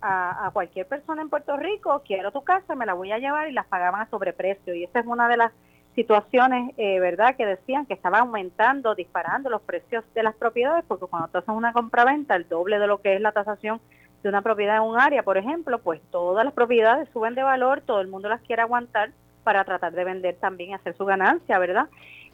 a, 0.01 0.47
a, 0.47 0.51
cualquier 0.51 0.87
persona 0.87 1.21
en 1.21 1.29
Puerto 1.29 1.57
Rico, 1.57 2.01
quiero 2.05 2.31
tu 2.31 2.43
casa, 2.43 2.75
me 2.75 2.85
la 2.85 2.93
voy 2.93 3.11
a 3.11 3.17
llevar 3.17 3.49
y 3.49 3.53
las 3.53 3.65
pagaban 3.67 4.01
a 4.01 4.09
sobreprecio. 4.09 4.73
Y 4.75 4.83
esa 4.83 4.99
es 4.99 5.05
una 5.05 5.27
de 5.27 5.37
las 5.37 5.51
situaciones, 5.95 6.73
eh, 6.77 6.99
¿verdad?, 6.99 7.35
que 7.35 7.45
decían 7.45 7.85
que 7.85 7.93
estaba 7.93 8.19
aumentando, 8.19 8.95
disparando 8.95 9.49
los 9.49 9.61
precios 9.61 10.03
de 10.13 10.23
las 10.23 10.35
propiedades, 10.35 10.83
porque 10.87 11.05
cuando 11.05 11.27
tú 11.29 11.37
haces 11.37 11.49
una 11.49 11.73
compraventa, 11.73 12.35
el 12.35 12.47
doble 12.47 12.79
de 12.79 12.87
lo 12.87 13.01
que 13.01 13.15
es 13.15 13.21
la 13.21 13.31
tasación 13.31 13.79
de 14.23 14.29
una 14.29 14.41
propiedad 14.41 14.77
en 14.77 14.83
un 14.83 14.99
área, 14.99 15.23
por 15.23 15.37
ejemplo, 15.37 15.79
pues 15.79 16.01
todas 16.09 16.45
las 16.45 16.53
propiedades 16.53 17.09
suben 17.13 17.35
de 17.35 17.43
valor, 17.43 17.81
todo 17.81 18.01
el 18.01 18.07
mundo 18.07 18.29
las 18.29 18.41
quiere 18.41 18.61
aguantar 18.61 19.11
para 19.43 19.63
tratar 19.63 19.93
de 19.93 20.03
vender 20.03 20.35
también 20.35 20.71
y 20.71 20.73
hacer 20.73 20.95
su 20.95 21.05
ganancia, 21.05 21.59
¿verdad? 21.59 21.89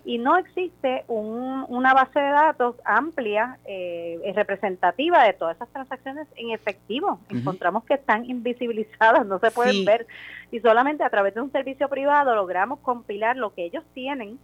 Y 0.05 0.17
no 0.17 0.37
existe 0.37 1.03
una 1.07 1.93
base 1.93 2.19
de 2.19 2.29
datos 2.29 2.75
amplia, 2.85 3.59
eh, 3.65 4.31
representativa 4.33 5.23
de 5.23 5.33
todas 5.33 5.57
esas 5.57 5.69
transacciones 5.69 6.27
en 6.35 6.51
efectivo. 6.51 7.19
Encontramos 7.29 7.83
que 7.83 7.95
están 7.95 8.25
invisibilizadas, 8.25 9.25
no 9.25 9.39
se 9.39 9.51
pueden 9.51 9.83
ver. 9.83 10.07
Y 10.51 10.61
solamente 10.61 11.03
a 11.03 11.09
través 11.09 11.35
de 11.35 11.41
un 11.41 11.51
servicio 11.51 11.89
privado 11.89 12.33
logramos 12.33 12.79
compilar 12.79 13.35
lo 13.35 13.53
que 13.53 13.65
ellos 13.65 13.83
tienen, 13.93 14.39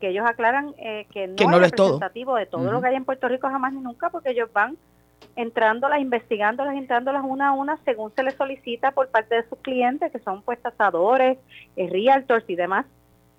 que 0.00 0.08
ellos 0.08 0.24
aclaran 0.26 0.74
eh, 0.78 1.06
que 1.10 1.26
no, 1.26 1.34
es 1.56 1.70
representativo 1.70 2.36
de 2.36 2.46
todo 2.46 2.70
lo 2.70 2.80
que 2.80 2.88
hay 2.88 2.94
en 2.94 3.04
Puerto 3.04 3.28
Rico 3.28 3.48
jamás 3.48 3.72
ni 3.72 3.80
nunca, 3.80 4.10
porque 4.10 4.30
ellos 4.30 4.50
van 4.52 4.78
entrándolas, 5.40 6.00
investigándolas, 6.00 6.76
entrándolas 6.76 7.24
una 7.24 7.48
a 7.48 7.52
una 7.52 7.78
según 7.84 8.12
se 8.14 8.22
les 8.22 8.34
solicita 8.34 8.92
por 8.92 9.08
parte 9.08 9.34
de 9.34 9.48
sus 9.48 9.58
clientes, 9.60 10.12
que 10.12 10.18
son 10.18 10.42
pues 10.42 10.60
tasadores, 10.60 11.38
eh, 11.76 11.88
realtors 11.90 12.44
y 12.48 12.56
demás. 12.56 12.86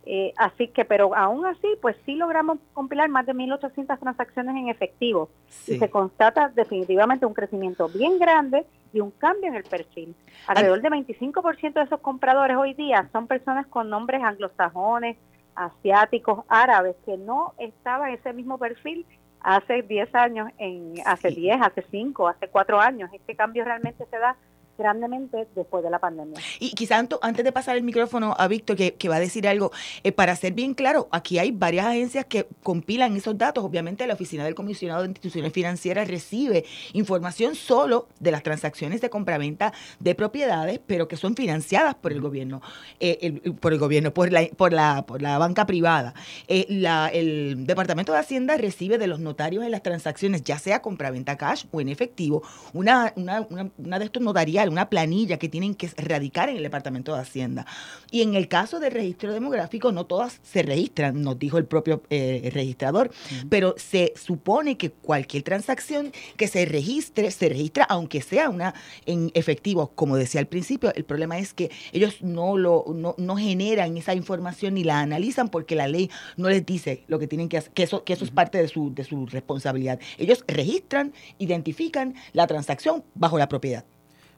Eh, 0.04 0.34
así 0.36 0.68
que, 0.68 0.84
pero 0.84 1.16
aún 1.16 1.46
así, 1.46 1.68
pues 1.80 1.96
sí 2.06 2.16
logramos 2.16 2.58
compilar 2.74 3.08
más 3.10 3.26
de 3.28 3.34
1.800 3.34 4.00
transacciones 4.00 4.56
en 4.56 4.70
efectivo 4.70 5.30
y 5.68 5.78
se 5.78 5.90
constata 5.92 6.50
definitivamente 6.50 7.28
un 7.28 7.36
crecimiento 7.36 7.88
bien 7.88 8.18
grande 8.18 8.66
y 8.94 9.00
un 9.00 9.12
cambio 9.12 9.50
en 9.50 9.56
el 9.56 9.64
perfil. 9.64 10.16
Alrededor 10.48 10.82
de 10.82 10.90
25% 10.90 11.74
de 11.74 11.84
esos 11.84 12.00
compradores 12.00 12.58
hoy 12.58 12.74
día 12.74 13.08
son 13.12 13.28
personas 13.28 13.68
con 13.68 13.92
nombres 13.92 14.24
anglosajones, 14.24 15.18
asiáticos, 15.56 16.46
árabes, 16.48 16.96
que 17.06 17.18
no 17.18 17.54
estaban 17.60 18.10
en 18.10 18.16
ese 18.16 18.34
mismo 18.34 18.58
perfil 18.58 19.06
hace 19.44 19.82
10 19.82 20.16
años, 20.16 20.50
en 20.58 20.96
hace 21.06 21.30
10, 21.30 21.62
hace 21.62 21.84
5, 21.90 22.28
hace 22.28 22.48
4 22.48 22.80
años. 22.80 23.10
Este 23.14 23.36
cambio 23.36 23.66
realmente 23.66 24.06
se 24.10 24.18
da 24.18 24.36
grandemente 24.82 25.48
después 25.56 25.84
de 25.84 25.90
la 25.90 26.00
pandemia. 26.00 26.40
Y 26.60 26.72
quizás 26.72 27.06
antes 27.22 27.46
de 27.46 27.52
pasar 27.52 27.78
el 27.78 27.84
micrófono 27.84 28.36
a 28.38 28.48
Víctor, 28.48 28.76
que, 28.76 29.10
va 29.10 29.16
a 29.16 29.20
decir 29.20 29.48
algo, 29.48 29.72
eh, 30.04 30.12
para 30.12 30.36
ser 30.36 30.54
bien 30.54 30.74
claro, 30.74 31.08
aquí 31.12 31.40
hay 31.40 31.52
varias 31.52 31.86
agencias 31.86 32.26
que 32.26 32.48
compilan 32.64 33.16
esos 33.16 33.38
datos. 33.38 33.64
Obviamente 33.64 34.08
la 34.08 34.14
Oficina 34.14 34.44
del 34.44 34.56
Comisionado 34.56 35.02
de 35.02 35.10
Instituciones 35.10 35.54
Financieras 35.54 36.08
recibe 36.08 36.66
información 36.94 37.56
solo 37.56 38.08
de 38.20 38.32
las 38.32 38.44
transacciones 38.44 39.02
de 39.02 39.10
compraventa 39.10 39.74
de 40.00 40.16
propiedades, 40.16 40.80
pero 40.86 41.08
que 41.08 41.18
son 41.18 41.36
financiadas 41.36 41.96
por 41.96 42.12
el 42.12 42.22
gobierno, 42.22 42.62
eh, 43.00 43.42
por 43.60 43.74
el 43.74 43.80
gobierno, 43.80 44.14
por 44.14 44.32
la, 44.32 44.48
por 44.56 44.74
la, 44.74 45.06
por 45.06 45.22
la 45.22 45.38
banca 45.38 45.66
privada. 45.66 46.14
Eh, 46.48 46.66
la, 46.70 47.10
el 47.10 47.66
Departamento 47.66 48.12
de 48.14 48.20
Hacienda 48.20 48.58
recibe 48.58 48.98
de 48.98 49.08
los 49.08 49.20
notarios 49.20 49.64
en 49.64 49.72
las 49.72 49.84
transacciones, 49.84 50.44
ya 50.44 50.58
sea 50.58 50.82
compraventa 50.82 51.38
cash 51.38 51.66
o 51.72 51.82
en 51.82 51.90
efectivo, 51.90 52.44
una, 52.74 53.14
una, 53.16 53.48
una, 53.78 54.00
de 54.00 54.06
estos 54.06 54.24
notariales, 54.24 54.71
una 54.72 54.90
planilla 54.90 55.38
que 55.38 55.50
tienen 55.50 55.76
que 55.76 55.90
radicar 55.98 56.50
en 56.50 56.58
el 56.58 56.64
Departamento 56.64 57.14
de 57.14 57.22
Hacienda. 57.22 57.66
Y 58.10 58.22
en 58.22 58.36
el 58.36 58.48
caso 58.48 58.80
del 58.80 58.92
registro 58.92 59.34
demográfico, 59.34 59.92
no 59.92 60.06
todas 60.06 60.40
se 60.44 60.64
registran, 60.64 61.22
nos 61.22 61.38
dijo 61.38 61.58
el 61.58 61.66
propio 61.66 62.04
eh, 62.10 62.50
registrador, 62.54 63.12
pero 63.50 63.76
se 63.78 64.14
supone 64.16 64.78
que 64.78 64.92
cualquier 64.92 65.44
transacción 65.44 66.12
que 66.38 66.48
se 66.48 66.66
registre, 66.66 67.32
se 67.32 67.50
registra 67.50 67.86
aunque 67.86 68.22
sea 68.22 68.50
una 68.50 68.74
en 69.06 69.32
efectivo, 69.34 69.92
como 69.96 70.18
decía 70.18 70.42
al 70.42 70.48
principio, 70.48 70.94
el 70.96 71.06
problema 71.06 71.38
es 71.38 71.54
que 71.54 71.72
ellos 71.92 72.22
no 72.22 72.58
lo 72.58 72.86
no, 72.94 73.16
no 73.18 73.36
generan 73.36 73.98
esa 73.98 74.14
información 74.14 74.76
ni 74.76 74.84
la 74.84 75.00
analizan 75.00 75.50
porque 75.50 75.76
la 75.76 75.88
ley 75.88 76.10
no 76.38 76.50
les 76.50 76.66
dice 76.66 77.04
lo 77.08 77.20
que 77.20 77.28
tienen 77.28 77.50
que 77.50 77.58
hacer, 77.58 77.72
que 77.74 77.84
eso, 77.84 78.04
que 78.04 78.14
eso 78.14 78.26
es 78.26 78.32
parte 78.32 78.58
de 78.58 78.68
su, 78.68 78.94
de 78.94 79.04
su 79.04 79.26
responsabilidad. 79.26 80.00
Ellos 80.18 80.44
registran, 80.48 81.14
identifican 81.38 82.16
la 82.34 82.48
transacción 82.48 83.04
bajo 83.16 83.38
la 83.38 83.48
propiedad. 83.48 83.86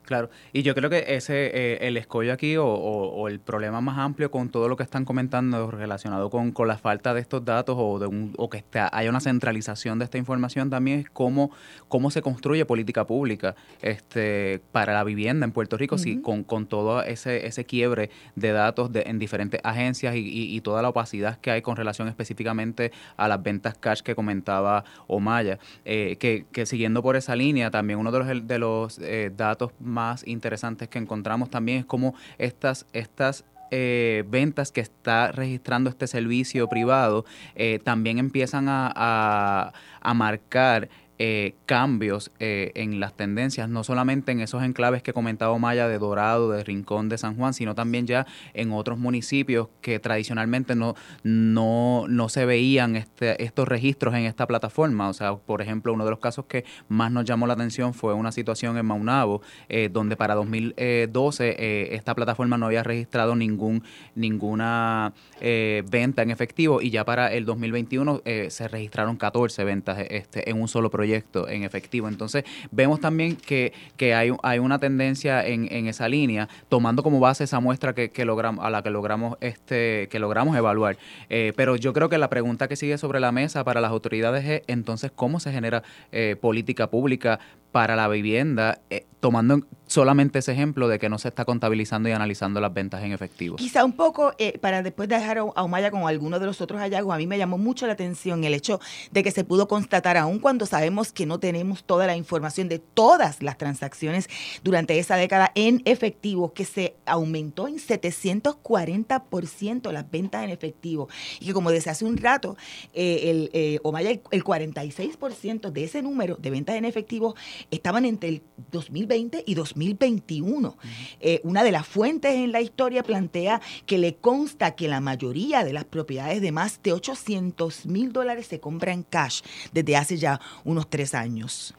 Claro, 0.04 0.28
y 0.52 0.62
yo 0.62 0.74
creo 0.74 0.90
que 0.90 1.04
ese 1.08 1.46
eh, 1.46 1.78
el 1.88 1.96
escollo 1.96 2.34
aquí 2.34 2.56
o, 2.58 3.26
el 3.26 3.40
problema 3.40 3.80
más 3.80 3.96
amplio 3.98 4.30
con 4.30 4.50
todo 4.50 4.68
lo 4.68 4.76
que 4.76 4.82
están 4.82 5.06
comentando 5.06 5.70
relacionado 5.70 6.28
con, 6.28 6.52
con 6.52 6.68
la 6.68 6.76
falta 6.76 7.14
de 7.14 7.22
estos 7.22 7.42
datos 7.42 7.76
o 7.78 7.98
de 7.98 8.06
un, 8.06 8.34
o 8.36 8.50
que 8.50 8.62
haya 8.92 9.08
una 9.08 9.20
centralización 9.20 9.98
de 9.98 10.04
esta 10.04 10.18
información 10.18 10.68
también 10.68 11.00
es 11.00 11.10
cómo, 11.10 11.50
cómo 11.88 12.10
se 12.10 12.20
construye 12.20 12.66
política 12.66 13.06
pública 13.06 13.54
este 13.80 14.60
para 14.72 14.92
la 14.92 15.04
vivienda 15.04 15.46
en 15.46 15.52
Puerto 15.52 15.78
Rico, 15.78 15.96
con, 16.22 16.44
con 16.44 16.66
todo 16.66 17.02
ese, 17.02 17.46
ese 17.46 17.64
quiebre 17.64 18.10
de 18.36 18.52
datos 18.52 18.92
de, 18.92 19.04
en 19.06 19.18
diferentes 19.18 19.60
agencias 19.64 20.14
y, 20.16 20.60
toda 20.64 20.80
la 20.82 20.88
opacidad 20.88 21.38
que 21.40 21.50
hay 21.50 21.62
con 21.62 21.76
relación 21.76 22.08
específicamente 22.08 22.90
a 23.18 23.28
las 23.28 23.42
ventas 23.42 23.76
cash 23.76 24.00
que 24.00 24.14
comentaba 24.14 24.84
Omaya, 25.08 25.58
eh, 25.84 26.16
que, 26.18 26.46
que, 26.52 26.64
siguiendo 26.64 27.02
por 27.02 27.16
esa 27.16 27.36
línea, 27.36 27.70
también 27.70 27.98
uno 27.98 28.10
de 28.10 28.18
los, 28.18 28.46
de 28.46 28.58
los 28.58 28.98
eh, 29.00 29.30
datos 29.36 29.72
más 29.78 29.93
interesantes 30.26 30.88
que 30.88 30.98
encontramos 30.98 31.50
también 31.50 31.78
es 31.78 31.84
cómo 31.84 32.14
estas, 32.38 32.86
estas 32.92 33.44
eh, 33.70 34.24
ventas 34.28 34.70
que 34.70 34.80
está 34.80 35.32
registrando 35.32 35.90
este 35.90 36.06
servicio 36.06 36.68
privado 36.68 37.24
eh, 37.54 37.80
también 37.82 38.18
empiezan 38.18 38.68
a, 38.68 38.92
a, 38.94 39.72
a 40.00 40.14
marcar 40.14 40.88
eh, 41.20 41.54
cambios 41.66 42.32
eh, 42.40 42.72
en 42.74 42.98
las 42.98 43.14
tendencias, 43.14 43.68
no 43.68 43.84
solamente 43.84 44.32
en 44.32 44.40
esos 44.40 44.64
enclaves 44.64 45.00
que 45.00 45.12
comentaba 45.12 45.56
Maya 45.58 45.86
de 45.86 45.98
Dorado, 45.98 46.50
de 46.50 46.64
Rincón, 46.64 47.08
de 47.08 47.18
San 47.18 47.36
Juan, 47.36 47.54
sino 47.54 47.76
también 47.76 48.08
ya 48.08 48.26
en 48.52 48.72
otros 48.72 48.98
municipios 48.98 49.68
que 49.80 50.00
tradicionalmente 50.00 50.74
no, 50.74 50.96
no, 51.22 52.06
no 52.08 52.28
se 52.28 52.46
veían 52.46 52.96
este, 52.96 53.40
estos 53.44 53.68
registros 53.68 54.12
en 54.14 54.24
esta 54.24 54.48
plataforma. 54.48 55.08
O 55.08 55.12
sea, 55.12 55.36
por 55.36 55.62
ejemplo, 55.62 55.92
uno 55.92 56.04
de 56.04 56.10
los 56.10 56.18
casos 56.18 56.46
que 56.46 56.64
más 56.88 57.12
nos 57.12 57.24
llamó 57.24 57.46
la 57.46 57.54
atención 57.54 57.94
fue 57.94 58.12
una 58.12 58.32
situación 58.32 58.76
en 58.76 58.84
Maunabo, 58.84 59.40
eh, 59.68 59.90
donde 59.92 60.16
para 60.16 60.34
2012 60.34 61.94
esta 61.94 62.16
plataforma 62.16 62.58
no 62.58 62.66
había 62.66 62.82
registrado 62.82 63.36
ningún, 63.36 63.84
ninguna 64.16 65.12
venta 65.40 66.22
en 66.22 66.32
efectivo 66.32 66.82
y 66.82 66.90
ya 66.90 67.04
para 67.04 67.32
el 67.32 67.44
2021 67.44 68.22
se 68.48 68.68
registraron 68.68 69.16
14 69.16 69.62
ventas 69.62 69.98
este, 70.10 70.50
en 70.50 70.60
un 70.60 70.66
solo 70.66 70.90
proyecto 70.90 71.03
proyecto 71.04 71.48
en 71.50 71.64
efectivo. 71.64 72.08
Entonces, 72.08 72.44
vemos 72.70 72.98
también 72.98 73.36
que, 73.36 73.74
que 73.98 74.14
hay, 74.14 74.32
hay 74.42 74.58
una 74.58 74.78
tendencia 74.78 75.46
en, 75.46 75.68
en 75.70 75.86
esa 75.86 76.08
línea, 76.08 76.48
tomando 76.70 77.02
como 77.02 77.20
base 77.20 77.44
esa 77.44 77.60
muestra 77.60 77.94
que, 77.94 78.10
que 78.10 78.24
logramos, 78.24 78.64
a 78.64 78.70
la 78.70 78.82
que 78.82 78.88
logramos, 78.88 79.36
este, 79.42 80.08
que 80.10 80.18
logramos 80.18 80.56
evaluar. 80.56 80.96
Eh, 81.28 81.52
pero 81.56 81.76
yo 81.76 81.92
creo 81.92 82.08
que 82.08 82.16
la 82.16 82.30
pregunta 82.30 82.68
que 82.68 82.76
sigue 82.76 82.96
sobre 82.96 83.20
la 83.20 83.32
mesa 83.32 83.64
para 83.64 83.82
las 83.82 83.90
autoridades 83.90 84.46
es 84.46 84.62
entonces 84.66 85.12
cómo 85.14 85.40
se 85.40 85.52
genera 85.52 85.82
eh, 86.10 86.36
política 86.40 86.88
pública 86.88 87.38
para 87.70 87.96
la 87.96 88.08
vivienda, 88.08 88.78
eh, 88.88 89.04
tomando 89.20 89.60
solamente 89.94 90.40
ese 90.40 90.50
ejemplo 90.50 90.88
de 90.88 90.98
que 90.98 91.08
no 91.08 91.18
se 91.18 91.28
está 91.28 91.44
contabilizando 91.44 92.08
y 92.08 92.12
analizando 92.12 92.60
las 92.60 92.74
ventas 92.74 93.04
en 93.04 93.12
efectivo. 93.12 93.54
Quizá 93.56 93.84
un 93.84 93.92
poco, 93.92 94.32
eh, 94.38 94.58
para 94.58 94.82
después 94.82 95.08
dejar 95.08 95.38
a 95.38 95.62
Umaya 95.62 95.92
con 95.92 96.08
alguno 96.08 96.40
de 96.40 96.46
los 96.46 96.60
otros 96.60 96.80
hallazgos, 96.80 97.14
a 97.14 97.18
mí 97.18 97.28
me 97.28 97.38
llamó 97.38 97.58
mucho 97.58 97.86
la 97.86 97.92
atención 97.92 98.42
el 98.42 98.54
hecho 98.54 98.80
de 99.12 99.22
que 99.22 99.30
se 99.30 99.44
pudo 99.44 99.68
constatar, 99.68 100.16
aun 100.16 100.40
cuando 100.40 100.66
sabemos 100.66 101.12
que 101.12 101.26
no 101.26 101.38
tenemos 101.38 101.84
toda 101.84 102.08
la 102.08 102.16
información 102.16 102.68
de 102.68 102.80
todas 102.80 103.40
las 103.40 103.56
transacciones 103.56 104.28
durante 104.64 104.98
esa 104.98 105.14
década 105.14 105.52
en 105.54 105.80
efectivo, 105.84 106.52
que 106.52 106.64
se 106.64 106.96
aumentó 107.06 107.68
en 107.68 107.76
740% 107.76 109.92
las 109.92 110.10
ventas 110.10 110.42
en 110.42 110.50
efectivo. 110.50 111.08
Y 111.38 111.46
que 111.46 111.52
como 111.52 111.70
decía 111.70 111.92
hace 111.92 112.04
un 112.04 112.16
rato, 112.16 112.56
eh, 112.94 113.30
el, 113.30 113.48
eh, 113.52 113.78
Omaya, 113.84 114.10
el, 114.10 114.22
el 114.32 114.42
46% 114.42 115.70
de 115.70 115.84
ese 115.84 116.02
número 116.02 116.34
de 116.34 116.50
ventas 116.50 116.74
en 116.74 116.84
efectivo 116.84 117.36
estaban 117.70 118.06
entre 118.06 118.28
el 118.28 118.42
2020 118.72 119.44
y 119.46 119.54
2021. 119.84 120.76
Eh, 121.20 121.40
una 121.44 121.62
de 121.62 121.72
las 121.72 121.86
fuentes 121.86 122.32
en 122.34 122.52
la 122.52 122.60
historia 122.60 123.02
plantea 123.02 123.60
que 123.86 123.98
le 123.98 124.16
consta 124.16 124.74
que 124.74 124.88
la 124.88 125.00
mayoría 125.00 125.64
de 125.64 125.72
las 125.72 125.84
propiedades 125.84 126.40
de 126.40 126.52
más 126.52 126.82
de 126.82 126.92
800 126.92 127.86
mil 127.86 128.12
dólares 128.12 128.46
se 128.46 128.60
compran 128.60 129.02
cash 129.02 129.42
desde 129.72 129.96
hace 129.96 130.16
ya 130.16 130.40
unos 130.64 130.88
tres 130.88 131.14
años. 131.14 131.74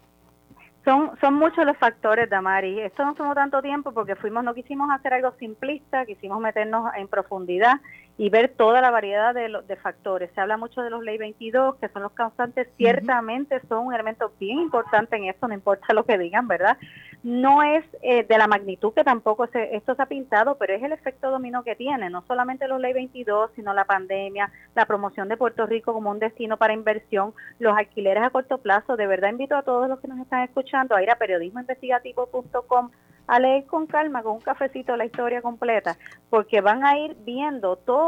Son, 0.83 1.11
son 1.19 1.33
muchos 1.33 1.65
los 1.65 1.75
factores, 1.77 2.29
Damari. 2.29 2.79
Esto 2.79 3.03
no 3.03 3.15
tomó 3.15 3.33
tanto 3.33 3.59
tiempo 3.63 3.91
porque 3.91 4.15
fuimos, 4.15 4.43
no 4.43 4.53
quisimos 4.53 4.87
hacer 4.91 5.13
algo 5.13 5.33
simplista, 5.39 6.05
quisimos 6.05 6.39
meternos 6.39 6.91
en 6.95 7.07
profundidad 7.07 7.81
y 8.17 8.29
ver 8.29 8.53
toda 8.55 8.81
la 8.81 8.91
variedad 8.91 9.33
de, 9.33 9.53
de 9.67 9.75
factores. 9.75 10.31
Se 10.33 10.41
habla 10.41 10.57
mucho 10.57 10.81
de 10.81 10.89
los 10.89 11.03
ley 11.03 11.17
22, 11.17 11.75
que 11.75 11.89
son 11.89 12.03
los 12.03 12.13
causantes, 12.13 12.67
ciertamente 12.77 13.59
son 13.67 13.87
un 13.87 13.93
elemento 13.93 14.31
bien 14.39 14.59
importante 14.59 15.17
en 15.17 15.25
esto, 15.25 15.47
no 15.47 15.53
importa 15.53 15.93
lo 15.93 16.05
que 16.05 16.17
digan, 16.17 16.47
¿verdad? 16.47 16.77
No 17.23 17.63
es 17.63 17.83
eh, 18.03 18.23
de 18.23 18.37
la 18.37 18.47
magnitud 18.47 18.93
que 18.93 19.03
tampoco 19.03 19.47
se, 19.47 19.75
esto 19.75 19.95
se 19.95 20.01
ha 20.01 20.05
pintado, 20.05 20.57
pero 20.57 20.73
es 20.73 20.83
el 20.83 20.91
efecto 20.91 21.29
dominó 21.29 21.63
que 21.63 21.75
tiene, 21.75 22.09
no 22.09 22.23
solamente 22.27 22.67
los 22.67 22.79
ley 22.79 22.93
22, 22.93 23.51
sino 23.55 23.73
la 23.73 23.85
pandemia, 23.85 24.51
la 24.75 24.85
promoción 24.85 25.27
de 25.27 25.35
Puerto 25.35 25.65
Rico 25.65 25.91
como 25.91 26.11
un 26.11 26.19
destino 26.19 26.57
para 26.57 26.73
inversión, 26.73 27.33
los 27.59 27.75
alquileres 27.75 28.23
a 28.23 28.29
corto 28.29 28.59
plazo. 28.59 28.95
De 28.95 29.07
verdad 29.07 29.29
invito 29.29 29.55
a 29.55 29.63
todos 29.63 29.89
los 29.89 29.99
que 29.99 30.07
nos 30.07 30.19
están 30.19 30.43
escuchando 30.43 30.95
a 30.95 31.03
ir 31.03 31.09
a 31.09 31.15
periodismoinvestigativo.com 31.15 32.91
a 33.27 33.39
leer 33.39 33.65
con 33.65 33.87
calma, 33.87 34.23
con 34.23 34.33
un 34.33 34.41
cafecito 34.41 34.95
la 34.95 35.05
historia 35.05 35.41
completa, 35.41 35.97
porque 36.29 36.61
van 36.61 36.85
a 36.85 36.97
ir 36.97 37.15
viendo 37.25 37.75
todo 37.75 38.04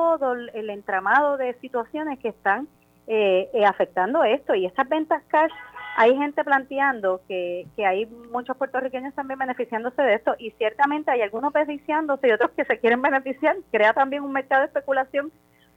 el 0.54 0.70
entramado 0.70 1.38
de 1.38 1.54
situaciones 1.60 2.20
que 2.20 2.30
están 2.30 2.68
eh, 3.08 3.50
eh, 3.54 3.66
afectando 3.66 4.24
esto. 4.24 4.54
Y 4.54 4.66
estas 4.66 4.90
ventas 4.90 5.24
cash, 5.28 5.52
hay 5.96 6.16
gente 6.18 6.44
planteando 6.44 7.22
que, 7.28 7.66
que 7.76 7.86
hay 7.86 8.06
muchos 8.06 8.58
puertorriqueños 8.58 9.14
también 9.16 9.40
beneficiándose 9.40 10.02
de 10.02 10.16
esto 10.16 10.36
y 10.38 10.52
ciertamente 10.52 11.12
hay 11.12 11.22
algunos 11.22 11.54
beneficiándose 11.54 12.28
y 12.28 12.32
otros 12.32 12.52
que 12.52 12.66
se 12.66 12.80
quieren 12.80 13.02
beneficiar. 13.02 13.56
Crea 13.72 13.94
también 13.94 14.24
un 14.24 14.34
mercado 14.34 14.62
de 14.62 14.68
especulación 14.68 15.32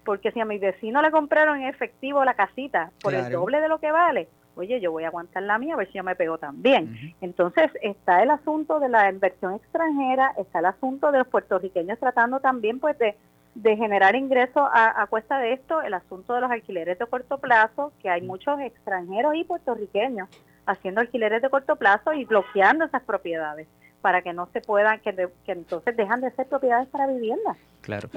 porque 0.04 0.32
si 0.32 0.40
a 0.40 0.44
mi 0.44 0.58
vecino 0.58 1.02
le 1.02 1.10
compraron 1.10 1.60
en 1.60 1.68
efectivo 1.68 2.24
la 2.24 2.34
casita 2.34 2.90
por 3.02 3.14
el 3.14 3.30
doble 3.30 3.60
de 3.60 3.68
lo 3.68 3.78
que 3.78 3.92
vale, 3.92 4.28
oye, 4.56 4.80
yo 4.80 4.90
voy 4.90 5.04
a 5.04 5.08
aguantar 5.08 5.42
la 5.42 5.58
mía 5.58 5.74
a 5.74 5.76
ver 5.76 5.86
si 5.88 5.98
yo 5.98 6.04
me 6.04 6.16
pego 6.16 6.38
también. 6.38 7.14
Entonces 7.20 7.70
está 7.80 8.22
el 8.22 8.30
asunto 8.30 8.80
de 8.80 8.88
la 8.88 9.08
inversión 9.08 9.54
extranjera, 9.54 10.34
está 10.36 10.58
el 10.58 10.66
asunto 10.66 11.12
de 11.12 11.18
los 11.18 11.28
puertorriqueños 11.28 11.98
tratando 11.98 12.40
también 12.40 12.80
pues 12.80 12.98
de, 12.98 13.16
de 13.54 13.76
generar 13.76 14.14
ingresos 14.14 14.62
a, 14.72 15.02
a, 15.02 15.06
cuesta 15.06 15.38
de 15.38 15.52
esto, 15.54 15.82
el 15.82 15.94
asunto 15.94 16.34
de 16.34 16.40
los 16.40 16.50
alquileres 16.50 16.98
de 16.98 17.06
corto 17.06 17.38
plazo, 17.38 17.92
que 18.00 18.08
hay 18.08 18.22
muchos 18.22 18.60
extranjeros 18.60 19.34
y 19.34 19.44
puertorriqueños 19.44 20.28
haciendo 20.66 21.00
alquileres 21.00 21.42
de 21.42 21.50
corto 21.50 21.76
plazo 21.76 22.12
y 22.12 22.24
bloqueando 22.24 22.84
esas 22.84 23.02
propiedades 23.02 23.66
para 24.00 24.22
que 24.22 24.32
no 24.32 24.48
se 24.52 24.60
puedan, 24.60 25.00
que, 25.00 25.14
que 25.44 25.52
entonces 25.52 25.96
dejan 25.96 26.20
de 26.20 26.30
ser 26.30 26.46
propiedades 26.46 26.88
para 26.88 27.06
vivienda. 27.06 27.56
Claro. 27.82 28.08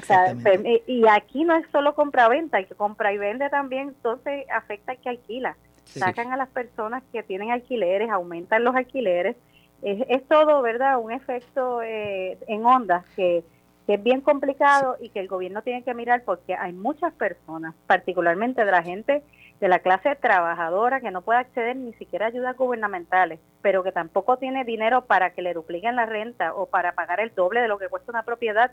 y 0.87 1.07
aquí 1.07 1.43
no 1.45 1.55
es 1.55 1.65
solo 1.71 1.95
compra-venta, 1.95 2.63
que 2.63 2.75
compra 2.75 3.13
y 3.13 3.17
vende 3.17 3.49
también, 3.49 3.89
entonces 3.89 4.45
afecta 4.49 4.91
al 4.91 4.99
que 4.99 5.09
alquila 5.09 5.57
sacan 5.85 6.31
a 6.31 6.37
las 6.37 6.49
personas 6.49 7.03
que 7.11 7.23
tienen 7.23 7.51
alquileres, 7.51 8.09
aumentan 8.09 8.63
los 8.63 8.75
alquileres. 8.75 9.35
Es, 9.81 10.03
es 10.07 10.25
todo, 10.27 10.61
¿verdad? 10.61 10.99
Un 10.99 11.11
efecto 11.11 11.81
eh, 11.81 12.37
en 12.47 12.65
ondas 12.65 13.05
que, 13.15 13.43
que 13.85 13.95
es 13.95 14.03
bien 14.03 14.21
complicado 14.21 14.97
y 14.99 15.09
que 15.09 15.19
el 15.19 15.27
gobierno 15.27 15.61
tiene 15.61 15.83
que 15.83 15.93
mirar 15.93 16.23
porque 16.23 16.55
hay 16.55 16.73
muchas 16.73 17.13
personas, 17.13 17.75
particularmente 17.87 18.63
de 18.63 18.71
la 18.71 18.83
gente 18.83 19.23
de 19.59 19.67
la 19.69 19.79
clase 19.79 20.15
trabajadora 20.15 20.99
que 20.99 21.11
no 21.11 21.21
puede 21.21 21.39
acceder 21.39 21.75
ni 21.75 21.93
siquiera 21.93 22.25
a 22.25 22.29
ayudas 22.29 22.57
gubernamentales, 22.57 23.39
pero 23.61 23.83
que 23.83 23.91
tampoco 23.91 24.37
tiene 24.37 24.65
dinero 24.65 25.05
para 25.05 25.29
que 25.31 25.41
le 25.41 25.53
dupliquen 25.53 25.95
la 25.95 26.05
renta 26.05 26.53
o 26.53 26.65
para 26.65 26.93
pagar 26.93 27.19
el 27.19 27.33
doble 27.33 27.61
de 27.61 27.67
lo 27.67 27.77
que 27.77 27.87
cuesta 27.87 28.11
una 28.11 28.23
propiedad 28.23 28.71